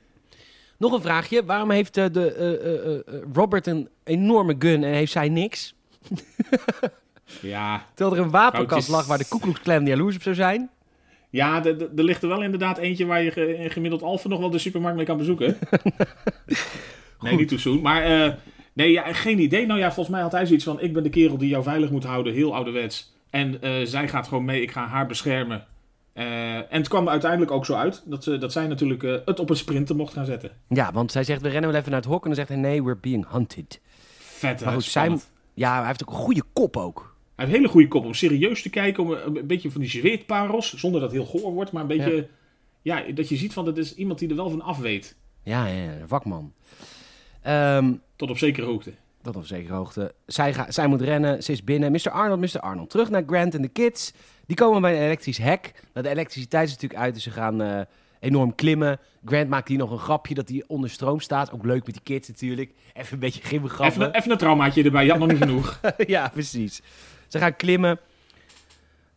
[0.77, 1.45] Nog een vraagje.
[1.45, 5.73] Waarom heeft eh, de, eh, eh, Robert een enorme gun en heeft zij niks?
[7.41, 10.69] Ja, Terwijl er een wapenkast lag waar de Klan jaloers op zou zijn.
[11.29, 14.57] ja er ligt er wel inderdaad eentje waar je ge- gemiddeld Alphen nog wel de
[14.57, 15.57] supermarkt mee kan bezoeken.
[17.21, 17.81] nee, niet too soon.
[17.81, 18.37] Maar
[18.73, 19.65] nee, ja, geen idee.
[19.65, 20.81] Nou ja, volgens mij had hij zoiets van...
[20.81, 23.13] Ik ben de kerel die jou veilig moet houden, heel ouderwets.
[23.31, 25.65] En eh, zij gaat gewoon mee, ik ga haar beschermen.
[26.13, 29.39] Eh, en het kwam uiteindelijk ook zo uit dat, ze, dat zij natuurlijk eh, het
[29.39, 30.51] op een sprinter mocht gaan zetten.
[30.67, 32.21] Ja, want zij zegt, we rennen wel even naar het hok.
[32.21, 33.81] En dan zegt hij, nee, we're being hunted.
[34.17, 34.63] Vet?
[34.63, 35.31] Maar goed, zij, spannend.
[35.53, 37.15] ja, hij heeft ook een goede kop ook.
[37.35, 39.03] Hij heeft een hele goede kop om serieus te kijken.
[39.03, 40.73] Om een, een beetje van die zweetparels.
[40.73, 41.71] Zonder dat het heel goor wordt.
[41.71, 42.27] Maar een beetje...
[42.81, 43.01] Ja.
[43.13, 45.15] dat je ziet van dat is iemand die er wel van af weet.
[45.43, 46.53] Ja, ja, ja, vakman.
[47.41, 48.93] Ehm, Tot op zekere hoogte.
[49.23, 50.13] Dat op zekere hoogte.
[50.25, 51.91] Zij, ga, zij moet rennen, ze is binnen.
[51.91, 52.09] Mr.
[52.09, 52.59] Arnold, Mr.
[52.59, 52.89] Arnold.
[52.89, 54.13] Terug naar Grant en de kids.
[54.45, 55.71] Die komen bij een elektrisch hek.
[55.93, 57.81] Nou, de elektriciteit is natuurlijk uit, dus ze gaan eh,
[58.19, 58.99] enorm klimmen.
[59.25, 61.51] Grant maakt hier nog een grapje dat hij onder stroom staat.
[61.51, 62.71] Ook leuk met die kids natuurlijk.
[62.93, 64.01] Even een beetje gimmelgrappen.
[64.01, 65.79] Even, even een traumaatje erbij, je had nog niet genoeg.
[65.97, 66.81] ja, precies.
[67.27, 67.99] Ze gaan klimmen.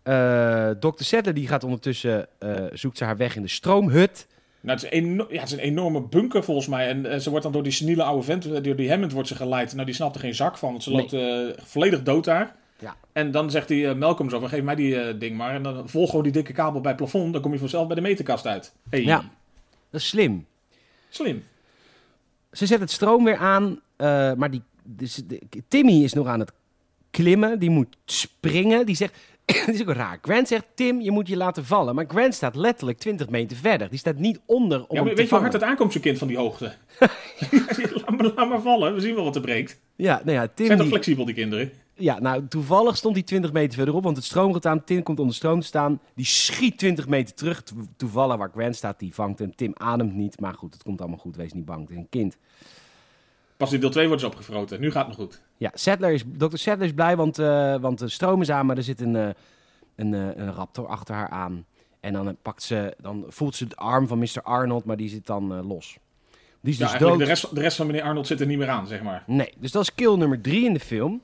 [0.02, 1.02] Eh Dr.
[1.02, 4.26] Settler die gaat ondertussen, eh, zoekt ze haar weg in de stroomhut.
[4.64, 6.88] Nou, het, is een, eno- ja, het is een enorme bunker volgens mij.
[6.88, 9.28] En eh, ze wordt dan door die seniele oude vent, eh, door die Hammond wordt
[9.28, 9.72] ze geleid.
[9.74, 10.98] Nou, die snapt er geen zak van, want ze Nee.
[11.00, 12.56] loopt eh, volledig dood daar.
[12.78, 12.96] Ja.
[13.12, 15.54] En dan zegt die eh, Malcolm zo van, geef mij die ding maar.
[15.54, 17.96] En dan volg gewoon die dikke kabel bij het plafond, dan kom je vanzelf bij
[17.96, 18.72] de meterkast uit.
[18.90, 19.02] Hey.
[19.04, 19.16] Ja.
[19.90, 20.46] Dat is slim.
[21.08, 21.42] Slim.
[22.52, 23.80] Ze zet het stroom weer aan,
[24.36, 26.52] maar die, dus de- Timmy is nog aan het
[27.10, 27.58] klimmen.
[27.58, 28.86] Die moet springen.
[28.86, 29.16] Die zegt,
[29.66, 30.18] dit is ook raar.
[30.22, 31.94] Grant zegt, Tim, je moet je laten vallen.
[31.94, 33.90] Maar Grant staat letterlijk 20 meter verder.
[33.90, 36.00] Die staat niet onder om Ja, maar te weet je hoe hard het aankomt, zo'n
[36.00, 36.72] kind van die hoogte?
[37.94, 39.80] laat, maar, laat maar vallen, we zien wel wat er breekt.
[39.96, 40.66] Ja, nou ja, Tim...
[40.66, 41.72] Zijn toch flexibel, die kinderen?
[41.96, 44.84] Ja, nou, toevallig stond hij 20 meter verderop, want het stroom gaat aan.
[44.84, 46.00] Tim komt onder stroom te staan.
[46.14, 47.62] Die schiet 20 meter terug.
[47.62, 49.54] To- Toevallig waar Grant staat, die vangt hem.
[49.56, 51.36] Tim ademt niet, maar goed, het komt allemaal goed.
[51.36, 52.36] Wees niet bang, het is een kind.
[53.64, 54.80] Pas in deel 2 worden ze opgefroten.
[54.80, 55.40] Nu gaat het nog goed.
[55.56, 56.56] Ja, Sadler is, Dr.
[56.56, 59.28] Sadler is blij, want, eh, want de stroom is aan, maar er zit een, eh,
[59.96, 61.64] een, eh, een raptor achter haar aan.
[62.00, 64.42] En dan, pakt ze, dan voelt ze de arm van Mr.
[64.42, 65.96] Arnold, maar die zit dan los.
[66.60, 67.18] Die is Ja, dus dood.
[67.18, 69.22] de rest, de rest van meneer Arnold zit er niet meer aan, zeg maar.
[69.26, 71.20] Nee, dus dat is kill nummer drie in de film.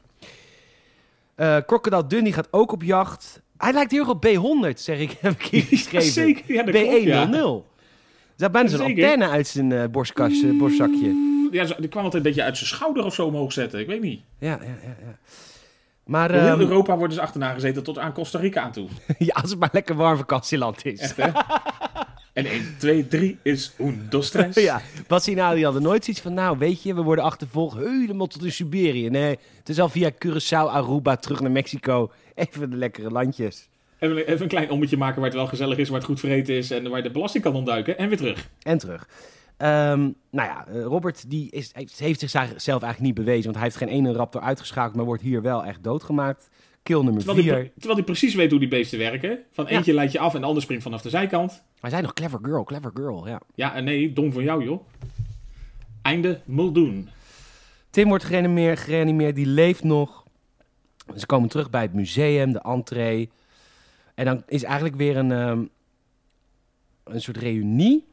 [1.66, 3.42] Crocodile Dundee gaat ook op jacht.
[3.56, 6.12] Hij lijkt heel erg op B100, zeg ik, heb ik hier geschreven.
[6.12, 7.26] Zeker, ja, dat klopt, ja.
[7.26, 7.68] B100.
[8.36, 10.42] Er bijna zo'n antenne uit zijn eh borstkast,
[11.50, 13.80] Ja, die kwam altijd een beetje uit zijn schouder of zo omhoog zetten.
[13.80, 14.20] Ik weet niet.
[14.38, 14.96] Ja, ja, ja.
[15.04, 15.18] ja.
[16.04, 18.88] Maar heel ehm, Europa worden ze achterna gezeten tot aan Costa Rica aan toe.
[19.18, 21.00] ja, als het maar lekker warm vakantieland is.
[21.00, 21.30] Echt, hè?
[22.32, 24.54] en 1, 2, 3 is un, dos, tres.
[24.70, 28.44] Ja, Bassina die hadden nooit zoiets van, nou weet je, we worden achtervolgd helemaal tot
[28.44, 29.08] in Siberië.
[29.08, 32.12] Nee, het is al via Curaçao, Aruba, terug naar Mexico.
[32.34, 33.68] Even de lekkere landjes.
[33.98, 36.54] Even, even een klein ommetje maken waar het wel gezellig is, waar het goed vreten
[36.54, 37.98] is en waar je de belasting kan ontduiken.
[37.98, 38.48] En weer terug.
[38.62, 39.08] En terug.
[39.60, 40.00] Ehm,
[40.30, 43.88] nou ja, eh, Robert die is, heeft, zichzelf eigenlijk niet bewezen, want hij heeft geen
[43.88, 46.48] ene raptor uitgeschakeld, maar wordt hier wel echt doodgemaakt.
[46.82, 47.52] Kill nummer Terwijl 4.
[47.52, 49.38] hij, terwijl hij precies weet hoe die beesten werken.
[49.50, 49.70] Van Ja.
[49.70, 51.62] eentje leidt je af en de ander springt vanaf de zijkant.
[51.80, 53.40] Hij zei nog clever girl, clever girl, ja.
[53.54, 54.86] Ja en nee, dom van jou joh.
[56.02, 57.08] Einde Muldoon.
[57.90, 60.24] Tim wordt gereanimeerd, gereanimeerd, die leeft nog.
[61.16, 63.30] Ze komen terug bij het museum, de entree.
[64.14, 65.64] En dan is eigenlijk weer een, ehm,
[67.04, 68.08] een soort reunie.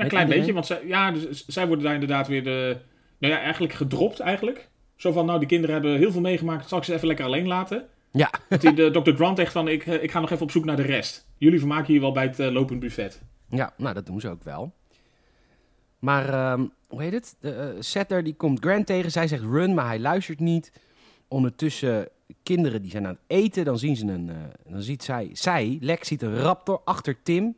[0.00, 2.76] Ja, een klein beetje, want zij, ja, dus, zij worden daar inderdaad weer de,
[3.18, 4.68] nou ja, eigenlijk gedropt eigenlijk.
[4.96, 7.46] Zo van, nou, die kinderen hebben heel veel meegemaakt, zal ik ze even lekker alleen
[7.46, 7.88] laten?
[8.12, 9.10] Ja, Dat die, de, Dr.
[9.10, 11.26] Grant zegt van, ik, eh, ik ga nog even op zoek naar de rest.
[11.36, 13.20] Jullie vermaken hier wel bij het eh, lopend buffet.
[13.48, 14.72] ja, nou dat doen ze ook wel.
[15.98, 17.36] Maar, ehm, hoe heet het?
[17.40, 19.10] De, eh, Setter die komt Grant tegen.
[19.10, 20.72] Zij zegt run, maar hij luistert niet.
[21.28, 22.08] Ondertussen,
[22.42, 23.64] kinderen die zijn aan het eten.
[23.64, 24.30] Dan zien ze een,
[24.68, 27.56] dan ziet zij, zij, Lex ziet een raptor achter Tim.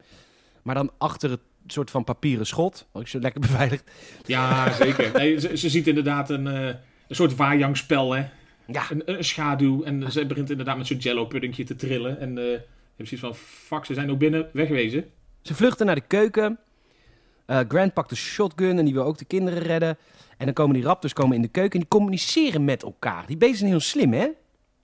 [0.62, 1.40] Maar dan achter het
[1.72, 2.86] soort van papieren schot.
[2.92, 3.90] Ook zo lekker beveiligd.
[4.26, 5.10] Ja, zeker.
[5.14, 6.66] Nee, ze, ze ziet inderdaad een, eh,
[7.08, 8.24] een soort waaijangspel, hè.
[8.66, 9.82] Ja, Een, een schaduw.
[9.82, 12.20] En ze begint inderdaad met zo'n jello puddingje te trillen.
[12.20, 15.04] En eh je hebt zoiets van, fuck, ze zijn ook binnen, wegwezen.
[15.42, 16.58] Ze vluchten naar de keuken.
[17.46, 19.96] Eh, Grant pakt een shotgun en die wil ook de kinderen redden.
[20.38, 23.26] En dan komen die raptors komen in de keuken en die communiceren met elkaar.
[23.26, 24.28] Die beesten zijn heel slim, hè?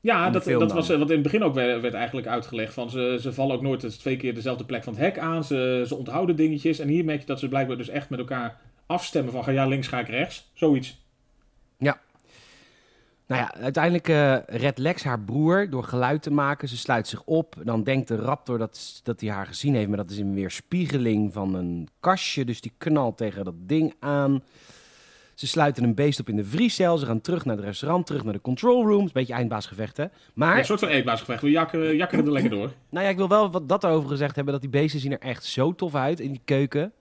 [0.01, 0.69] Ja, dat, dat dan.
[0.69, 2.75] was eh, wat in het begin ook werd, werd eigenlijk uitgelegd.
[2.75, 5.45] Van ze, ze vallen ook nooit twee keer dezelfde plek van het hek aan.
[5.45, 6.79] Ze, ze onthouden dingetjes.
[6.79, 9.67] En hier merk je dat ze blijkbaar dus echt met elkaar afstemmen van ga ja
[9.67, 10.51] links, ga ik rechts.
[10.55, 11.07] Zoiets.
[13.29, 16.69] Nou ja, uiteindelijk eh redt Lex haar broer door geluid te maken.
[16.69, 17.55] Ze sluit zich op.
[17.65, 19.89] Dan denkt de raptor dat, dat hij haar gezien heeft.
[19.89, 22.45] Maar dat is een weerspiegeling van een kastje.
[22.45, 24.43] Dus die knalt tegen dat ding aan.
[25.39, 26.99] Ze sluiten een beest op in de vriescel.
[26.99, 29.05] Ze gaan terug naar het restaurant, terug naar de control rooms.
[29.05, 30.05] Een beetje eindbaasgevecht, hè?
[30.35, 31.43] Maar, Ja, een soort van eetbaarsgevecht.
[31.43, 32.73] We jakkeren, jakkeren er lekker door.
[32.91, 34.53] nou ja, ik wil wel wat dat over gezegd hebben.
[34.53, 36.93] Dat die beesten zien er echt zo tof uit in die keuken.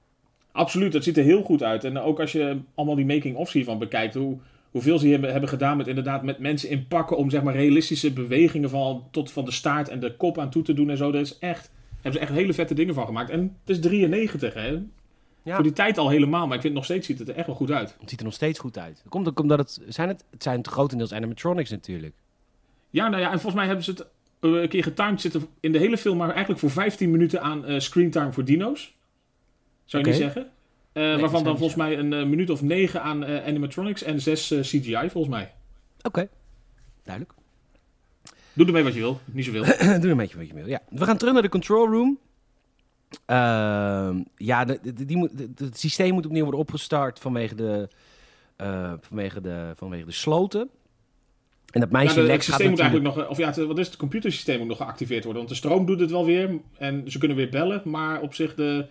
[0.51, 1.83] Absoluut, het ziet er heel goed uit.
[1.83, 4.37] En ook als je allemaal die making-ofs hiervan bekijkt, hoe,
[4.71, 8.13] hoeveel ze hebben, hebben gedaan met inderdaad met mensen in pakken om zeg maar realistische
[8.13, 11.11] bewegingen van, tot van de staart en de kop aan toe te doen en zo.
[11.11, 13.29] Dat is echt, hebben ze echt hele vette dingen van gemaakt.
[13.29, 14.79] En het is 93, hè.
[15.47, 15.53] Ja.
[15.53, 17.55] Voor die tijd al helemaal, maar ik vind nog steeds ziet het er echt wel
[17.55, 17.95] goed uit.
[17.99, 18.99] Het ziet er nog steeds goed uit.
[19.03, 22.15] Dat komt ook omdat het zijn, het, het zijn grotendeels animatronics natuurlijk.
[22.89, 24.05] Ja, nou ja, en volgens mij hebben ze het
[24.39, 27.65] eh, een keer getimed zitten in de hele film, maar eigenlijk voor 15 minuten aan
[27.65, 28.95] eh screentime voor dino's.
[29.85, 30.49] Zou je niet zeggen?
[30.93, 35.33] Dat waarvan dan volgens mij een minuut of negen aan animatronics en zes CGI volgens
[35.33, 35.53] mij.
[36.01, 36.27] Oké,
[37.03, 37.33] duidelijk.
[38.53, 39.63] Doe ermee wat je wil, niet zoveel.
[40.01, 40.67] Doe een beetje wat je wil.
[40.67, 40.81] Ja.
[40.89, 42.19] We gaan terug naar de control room.
[43.25, 47.87] Ehm, ja, de, de- die moet, de- het systeem moet opnieuw worden opgestart vanwege de,
[48.55, 50.69] eh, vanwege de, vanwege de sloten.
[51.71, 53.05] En dat meisje de, het systeem moet natuurlijk...
[53.05, 55.41] eigenlijk nog, of ja, het, wat is het, het computersysteem moet nog geactiveerd worden.
[55.43, 58.55] Want de stroom doet het wel weer en ze kunnen weer bellen, maar op zich
[58.55, 58.87] de,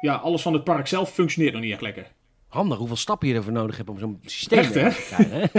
[0.00, 2.06] ja, alles van het park zelf functioneert nog niet echt lekker.
[2.56, 5.50] Handig hoeveel stappen je ervoor nodig hebt om zo'n systeem Echt, te krijgen.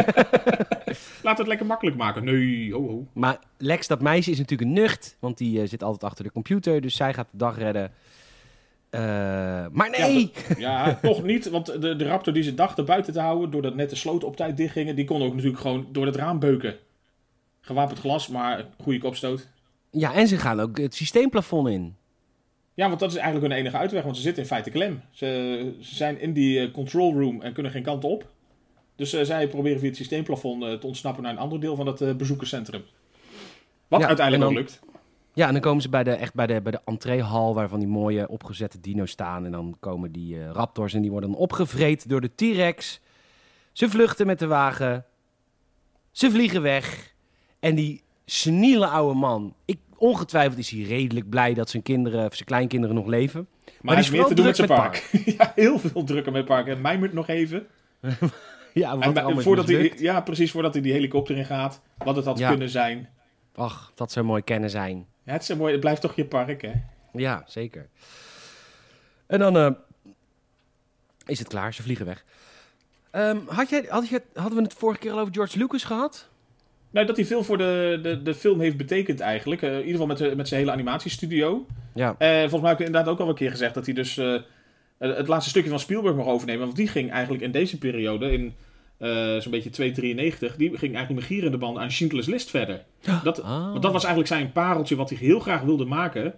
[1.24, 2.24] Laat het lekker makkelijk maken.
[2.24, 3.08] Nee, ho, ho.
[3.14, 5.18] Maar Lex, dat meisje, is natuurlijk een nucht.
[5.20, 6.82] Want die eh, zit altijd achter de computer.
[6.82, 7.91] Dus zij gaat de dag redden.
[8.89, 9.02] Eh,
[9.72, 10.32] maar nee!
[10.58, 11.50] Ja, toch niet.
[11.50, 14.36] Want de, de raptor die ze dachten buiten te houden, doordat net de sloten op
[14.36, 16.76] tijd dichtgingen, die kon ook natuurlijk gewoon door het raam beuken.
[17.62, 19.48] Gewapend glas, maar goede kopstoot.
[19.91, 21.95] Ja, en ze gaan ook het systeemplafond in.
[22.78, 25.01] Ja, want dat is eigenlijk hun enige uitweg, want ze zitten in feite klem.
[25.11, 28.30] Ze, ze zijn in die eh, control room en kunnen geen kant op.
[28.95, 31.88] Dus eh, zij proberen via het systeemplafond eh, te ontsnappen naar een ander deel van
[31.88, 32.84] het bezoekerscentrum.
[33.88, 34.95] Wat Ja, uiteindelijk en ook dan- lukt.
[35.34, 37.80] Ja, en dan komen ze bij de, echt bij de, bij de entreehal waar van
[37.80, 39.45] die mooie opgezette dino's staan.
[39.45, 42.99] En dan komen die raptors en die worden dan opgevreed door de T-Rex.
[43.71, 45.05] Ze vluchten met de wagen.
[46.11, 47.13] Ze vliegen weg.
[47.59, 52.34] En die seniele oude man, ik, ongetwijfeld is hij redelijk blij dat zijn kinderen, of
[52.34, 53.48] zijn kleinkinderen nog leven.
[53.82, 55.10] Maar, hij is meer te doen met zijn park.
[55.38, 56.68] ja, heel veel drukker met park.
[56.68, 57.68] En mijmert nog even.
[58.74, 61.82] Ja, wat En, voordat hij, ja, precies voordat hij die helikopter in gaat.
[61.98, 62.50] Wat het had Ja.
[62.50, 63.10] kunnen zijn.
[63.56, 65.06] Ach, dat zou mooi kennen zijn.
[65.24, 65.72] Ja, het is mooi.
[65.72, 66.72] Het blijft toch je park, hè?
[67.14, 67.89] Ja, zeker.
[69.28, 69.72] En dan eh,
[71.26, 72.24] is het klaar, ze vliegen weg.
[73.12, 76.30] Ehm, had jij, had je, hadden we het vorige keer al over George Lucas gehad?
[76.98, 79.62] Nou, dat hij veel voor de, de, de film heeft betekend eigenlijk.
[79.62, 81.66] Eh, in ieder geval met, de- met zijn hele animatiestudio.
[81.93, 82.16] Ja.
[82.18, 84.36] Eh volgens mij heb ik inderdaad ook al een keer gezegd dat hij dus eh,
[84.98, 86.66] het laatste stukje van Spielberg mag overnemen.
[86.66, 88.54] Want die ging eigenlijk in deze periode, in
[88.98, 92.84] eh, zo'n beetje 293, die ging eigenlijk met gierende band aan Schindler's List verder.
[93.24, 93.70] Dat, Ah.
[93.72, 96.34] Want dat was eigenlijk zijn pareltje wat hij heel graag wilde maken.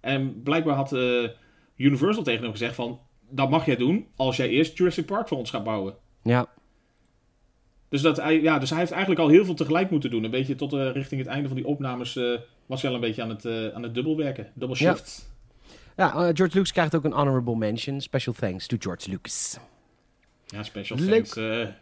[0.00, 1.28] En blijkbaar had eh,
[1.76, 2.98] Universal tegen hem gezegd van,
[3.30, 5.94] dat mag jij doen als jij eerst Jurassic Park voor ons gaat bouwen.
[6.22, 6.46] Ja,
[7.94, 10.24] Dus, dat, hij- ja, dus hij heeft eigenlijk al heel veel tegelijk moeten doen.
[10.24, 13.02] Een beetje tot eh, richting het einde van die opnames eh, was hij al een
[13.02, 14.50] beetje aan het, eh, aan het dubbelwerken.
[14.54, 15.30] Double shift.
[15.96, 18.00] ja George Lucas krijgt ook een honorable mention.
[18.00, 19.58] Special thanks to George Lucas.
[20.46, 21.08] Ja, special Leuk.
[21.24, 21.32] thanks.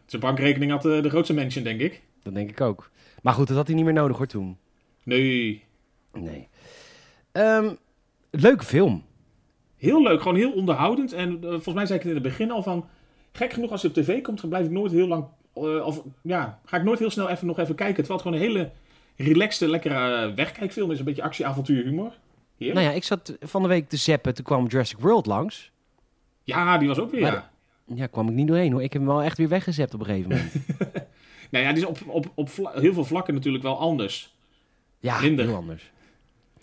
[0.06, 2.02] Zijn bankrekening had de grootste mention, denk ik.
[2.22, 2.90] Dat denk ik ook.
[3.22, 4.56] Maar goed, dat had hij niet meer nodig hoor toen.
[5.02, 5.64] Nee,
[6.12, 6.48] Nee.
[7.32, 7.74] Ehm,
[8.30, 9.04] leuke film.
[9.76, 10.20] heel leuk.
[10.22, 11.12] Gewoon heel onderhoudend.
[11.12, 12.88] En volgens mij zei ik het in het begin al van...
[13.32, 15.24] Gek genoeg, als hij op tv komt, dan blijf ik nooit heel lang...
[15.54, 18.04] eh, of ja, ga ik nooit heel snel even nog even kijken.
[18.04, 18.70] Terwijl het gewoon een hele
[19.16, 20.98] relaxte, lekkere eh, wegkijkfilm is.
[20.98, 22.12] Een beetje actie, avontuur, humor.
[22.58, 22.80] Heerlijk.
[22.80, 24.34] Nou ja, ik zat van de week te zappen.
[24.34, 25.70] Toen kwam Jurassic World langs.
[26.44, 27.50] Ja, die was ook weer, Maar ja.
[27.94, 28.82] Ja, kwam ik niet doorheen hoor.
[28.82, 30.52] Ik heb hem wel echt weer weggezept op een gegeven moment.
[31.50, 34.34] Nou ja, die is op, op, op heel veel vlakken natuurlijk wel anders.
[35.00, 35.44] Ja, Minder.
[35.46, 35.90] heel anders.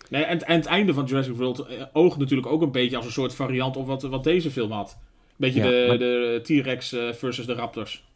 [0.08, 3.04] Nee, en, en het einde van Jurassic World eh, oogt natuurlijk ook een beetje als
[3.04, 4.98] een soort variant op wat, wat deze film had.
[5.36, 8.08] Beetje Ja, de, maar- de T-Rex versus de Raptors.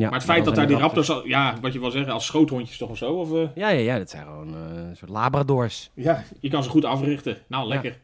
[0.00, 2.26] Ja, maar het feit dat daar die Raptors, al, ja, wat je wil zeggen, als
[2.26, 3.12] schoothondjes toch of zo?
[3.12, 5.90] Of, eh, Ja, ja, ja, dat zijn gewoon eh, een soort labradors.
[5.94, 7.38] ja, je kan ze goed africhten.
[7.46, 7.98] Nou, lekker.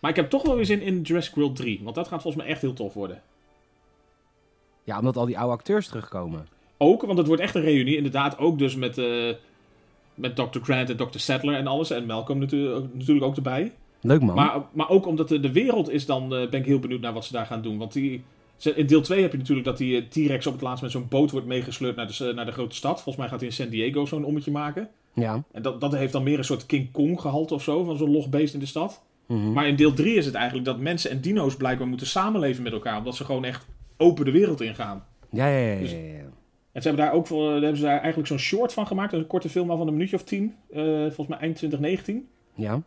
[0.00, 1.80] Maar ik heb toch wel weer zin in Jurassic World 3.
[1.82, 3.22] Want dat gaat volgens mij echt heel tof worden.
[4.84, 6.46] Ja, omdat al die oude acteurs terugkomen.
[6.78, 7.96] Ook, want het wordt echt een reunie.
[7.96, 9.30] Inderdaad, ook dus met, eh,
[10.14, 10.58] met Dr.
[10.62, 11.18] Grant en Dr.
[11.18, 11.90] Sattler en alles.
[11.90, 13.72] En Malcolm natuurlijk, natuurlijk ook erbij.
[14.00, 14.34] Leuk man.
[14.34, 17.24] Maar, maar ook omdat de, de wereld is dan, ben ik heel benieuwd naar wat
[17.24, 17.78] ze daar gaan doen.
[17.78, 18.24] Want die,
[18.66, 21.06] in deel 2 heb je natuurlijk dat die eh, T-Rex op het laatst met zo'n
[21.08, 22.94] boot wordt meegesleurd naar de, naar de grote stad.
[22.94, 24.88] Volgens mij gaat hij in San Diego zo'n ommetje maken.
[25.12, 25.42] ja.
[25.52, 28.10] En dat, dat heeft dan meer een soort King Kong gehalte of zo, van zo'n
[28.10, 29.02] log beest in de stad.
[29.26, 29.52] Mhm.
[29.52, 32.72] Maar in deel 3 is het eigenlijk dat mensen en dino's blijkbaar moeten samenleven met
[32.72, 32.98] elkaar.
[32.98, 33.66] Omdat ze gewoon echt
[33.96, 35.04] open de wereld ingaan.
[35.30, 36.30] Ja, ja, ja, Dus- ja, ja.
[36.72, 39.12] En ze hebben daar ook voor, daar hebben ze daar eigenlijk zo'n short van gemaakt.
[39.12, 40.54] Een korte film al van een minuutje of tien.
[40.72, 42.28] eh, volgens mij eind 2019.
[42.54, 42.82] Ja.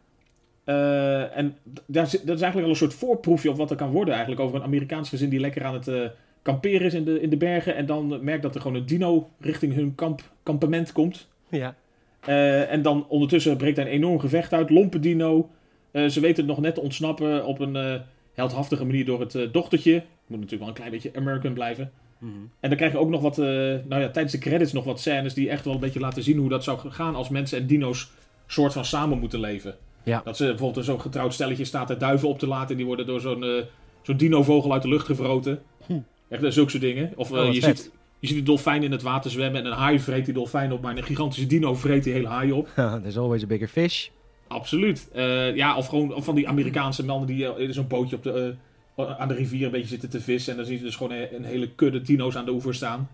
[0.65, 4.13] Eh, en daar dat is eigenlijk al een soort voorproefje op wat er kan worden
[4.13, 4.43] eigenlijk.
[4.43, 6.01] Over een Amerikaans gezin die lekker aan het eh,
[6.41, 7.75] kamperen is in de, in de bergen.
[7.75, 11.27] En dan merkt dat er gewoon een dino richting hun kamp, kampement komt.
[11.49, 11.75] Ja.
[12.19, 14.69] Eh, en dan ondertussen breekt daar een enorm gevecht uit.
[14.69, 15.49] Lompe dino.
[15.91, 18.01] Ze weten het nog net te ontsnappen op een
[18.33, 19.93] heldhaftige manier door het dochtertje.
[20.27, 21.91] Moet natuurlijk wel een klein beetje American blijven.
[22.17, 22.31] Mhm.
[22.59, 25.33] En dan krijg je ook nog wat, nou ja, tijdens de credits nog wat scènes
[25.33, 28.11] die echt wel een beetje laten zien hoe dat zou gaan als mensen en dino's
[28.47, 29.75] soort van samen moeten leven.
[30.05, 30.21] Ja.
[30.23, 33.05] Dat ze bijvoorbeeld zo'n getrouwd stelletje staat er duiven op te laten en die worden
[33.05, 33.63] door zo'n eh,
[34.01, 35.61] zo'n dino-vogel uit de lucht gevroten.
[35.85, 35.99] Hm.
[36.29, 37.13] Echt eh, zulke soort dingen.
[37.15, 37.79] Of eh, Oh, wat je, vet.
[37.79, 40.71] ziet, je ziet een dolfijn in het water zwemmen en een haai vreet die dolfijn
[40.71, 42.69] op, maar een gigantische dino vreet die hele haai op.
[42.75, 44.07] There's always a bigger fish.
[44.47, 45.09] Absoluut.
[45.13, 48.23] Eh, ja, of gewoon of van die Amerikaanse mannen die eh, in zo'n bootje op
[48.23, 48.55] de,
[48.95, 50.51] eh, aan de rivier een beetje zitten te vissen.
[50.51, 53.09] En dan zien ze dus gewoon een, een hele kudde dino's aan de oever staan.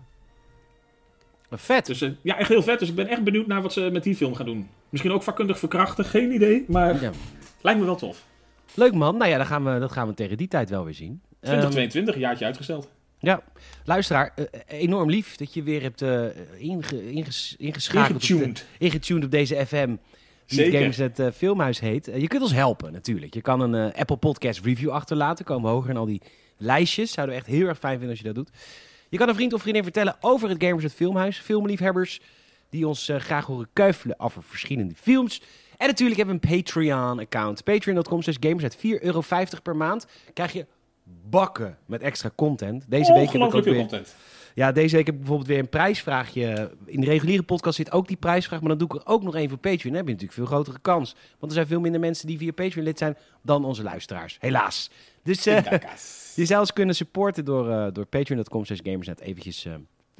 [1.58, 1.86] Vet.
[1.86, 2.78] Dus eh, ja, echt heel vet.
[2.78, 4.68] Dus ik ben echt benieuwd naar wat ze met die film gaan doen.
[4.88, 6.64] Misschien ook vakkundig verkrachten, geen idee.
[6.68, 7.10] Maar Ja.
[7.60, 8.24] lijkt me wel tof.
[8.74, 9.16] Leuk man.
[9.16, 11.10] Nou ja, dan gaan we, dat gaan we tegen die tijd wel weer zien.
[11.22, 12.88] Ehm, 2022, een jaartje uitgesteld.
[13.18, 13.42] ja,
[13.84, 16.24] luisteraar, eh, enorm lief dat je weer hebt eh,
[16.58, 18.14] inge, inges, ingeschakeld.
[18.14, 18.66] op de- Ingetuned.
[18.78, 19.86] ingetuned op deze FM.
[19.86, 20.78] die het Zeker.
[20.78, 22.08] Gamersnet eh, Filmhuis heet.
[22.08, 23.34] Eh, je kunt ons helpen natuurlijk.
[23.34, 25.44] Je kan een eh, Apple Podcast review achterlaten.
[25.44, 26.22] Komen we hoger in al die
[26.56, 27.12] lijstjes.
[27.12, 28.50] Zouden we echt heel erg fijn vinden als je dat doet.
[29.12, 31.38] Je kan een vriend of vriendin vertellen over het Gamersnet Filmhuis.
[31.38, 32.20] Filmliefhebbers
[32.70, 35.42] die ons eh, graag horen kuifelen over verschillende films.
[35.76, 37.64] En natuurlijk hebben we een Patreon-account.
[37.64, 38.76] Patreon.com slash gamersnet.
[38.76, 39.22] 4,50 euro
[39.62, 40.06] per maand.
[40.32, 40.66] Krijg je
[41.30, 42.84] bakken met extra content.
[42.88, 43.76] Deze week heb ik ook weer...
[43.76, 44.14] content.
[44.54, 46.70] Ja, deze week heb ik bijvoorbeeld weer een prijsvraagje.
[46.86, 49.34] In de reguliere podcast zit ook die prijsvraag, maar dan doe ik er ook nog
[49.34, 49.92] één voor Patreon.
[49.92, 51.14] Dan heb je natuurlijk veel grotere kans.
[51.38, 54.36] Want er zijn veel minder mensen die via Patreon lid zijn dan onze luisteraars.
[54.40, 54.90] Helaas.
[55.22, 55.72] Dus eh.
[56.34, 59.74] Je zou ons kunnen supporten door, eh, door patreon.com slash gamersnet eventjes eh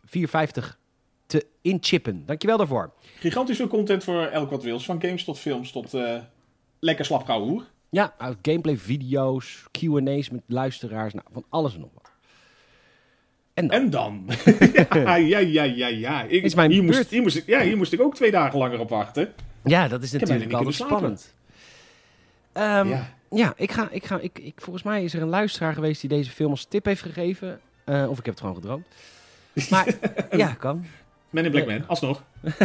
[0.05, 0.78] 4,50
[1.26, 2.22] te inchippen.
[2.26, 2.93] Dankjewel daarvoor.
[3.18, 4.84] Gigantisch veel content voor elk wat wils.
[4.84, 6.18] Van games tot films tot eh,
[6.78, 7.64] lekker slap hoer.
[7.90, 12.10] Ja, gameplay video's, Q&A's met luisteraars, nou, van alles en nog wat.
[13.55, 14.28] En dan, En dan?
[15.05, 16.22] ja, ja, ja, ja, ja.
[16.22, 16.97] Ik, Is mijn hier, beurt.
[16.97, 19.32] moest, hier, moest ik, ja, hier moest ik ook twee dagen langer op wachten.
[19.64, 21.34] ja, dat is natuurlijk altijd spannend.
[22.52, 23.14] Ehm, ja.
[23.35, 26.11] Ja, ik ga, ik ga, ik, ik, volgens mij is er een luisteraar geweest die
[26.11, 27.61] deze film als tip heeft gegeven.
[27.85, 28.87] Eh, of ik heb het gewoon gedroomd.
[29.71, 29.95] Maar
[30.37, 30.85] ja, kan.
[31.31, 32.23] Man in Black Man, alsnog.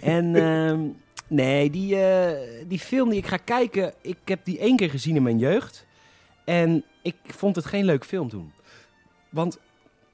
[0.00, 0.80] En ehm,
[1.26, 5.16] nee, die, eh, die film die ik ga kijken, ik heb die één keer gezien
[5.16, 5.86] in mijn jeugd.
[6.44, 8.52] En ik vond het geen leuk film toen.
[9.28, 9.58] Want,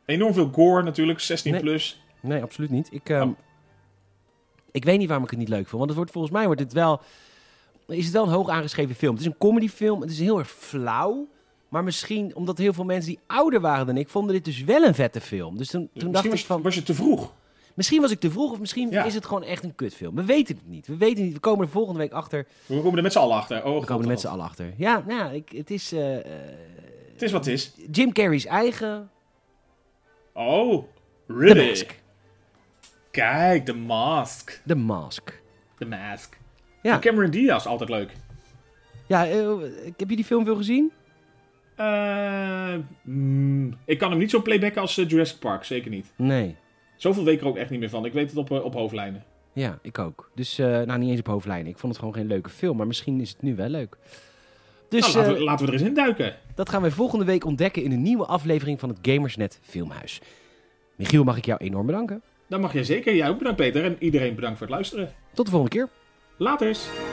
[0.04, 1.60] Enorm veel gore natuurlijk, 16 Nee.
[1.60, 2.02] plus.
[2.20, 2.88] nee, absoluut niet.
[2.92, 3.36] Ik, ehm, Oh.
[4.70, 5.72] ik weet niet waarom ik het niet leuk vond.
[5.72, 7.00] Want het wordt, volgens mij wordt het wel,
[7.86, 9.12] is het wel een hoog aangeschreven film.
[9.12, 11.28] Het is een comedyfilm, het is heel erg flauw.
[11.68, 14.82] Maar misschien omdat heel veel mensen die ouder waren dan ik, vonden dit dus wel
[14.84, 15.56] een vette film.
[15.58, 16.62] Dus toen, toen dacht ik van...
[16.62, 17.32] was je te vroeg.
[17.74, 19.04] Misschien was ik te vroeg of misschien Ja.
[19.04, 20.14] is het gewoon echt een kutfilm.
[20.14, 20.86] We weten het niet.
[20.86, 21.34] We weten het niet.
[21.34, 22.46] We komen er volgende week achter.
[22.66, 23.64] We komen er met z'n allen achter.
[23.64, 24.72] Oh, We komen er met z'n allen achter.
[24.76, 26.00] Ja, nou, ja, ik, het is eh,
[27.12, 27.72] Het is wat het is.
[27.90, 29.10] Jim Carrey's eigen
[30.32, 30.84] Oh?
[31.26, 32.00] Mask.
[33.10, 34.60] Kijk, de mask.
[34.66, 35.42] The Mask.
[35.78, 36.38] De mask.
[36.86, 38.12] Ja, Cameron Diaz, altijd leuk.
[39.06, 39.48] ja eh,
[39.96, 40.92] heb je die film veel gezien?
[43.02, 46.12] Mm, ik kan hem niet zo playbacken als eh, Jurassic Park, zeker niet.
[46.16, 46.56] Nee.
[46.96, 48.04] Zoveel weet ik er ook echt niet meer van.
[48.04, 49.24] Ik weet het op, op hoofdlijnen.
[49.52, 50.30] Ja, ik ook.
[50.34, 51.66] Dus, nou, niet eens op hoofdlijnen.
[51.72, 53.96] Ik vond het gewoon geen leuke film, maar misschien is het nu wel leuk.
[54.88, 56.36] Dus nou, laten, we, laten we er eens in duiken.
[56.54, 60.20] dat gaan we volgende week ontdekken in een nieuwe aflevering van het Gamersnet Filmhuis.
[60.96, 62.22] Michiel, mag ik jou enorm bedanken.
[62.48, 63.14] Dan mag jij zeker.
[63.14, 63.84] Jij ook bedankt, Peter.
[63.84, 65.12] En iedereen bedankt voor het luisteren.
[65.32, 65.88] Tot de volgende keer.
[66.38, 67.05] Laters.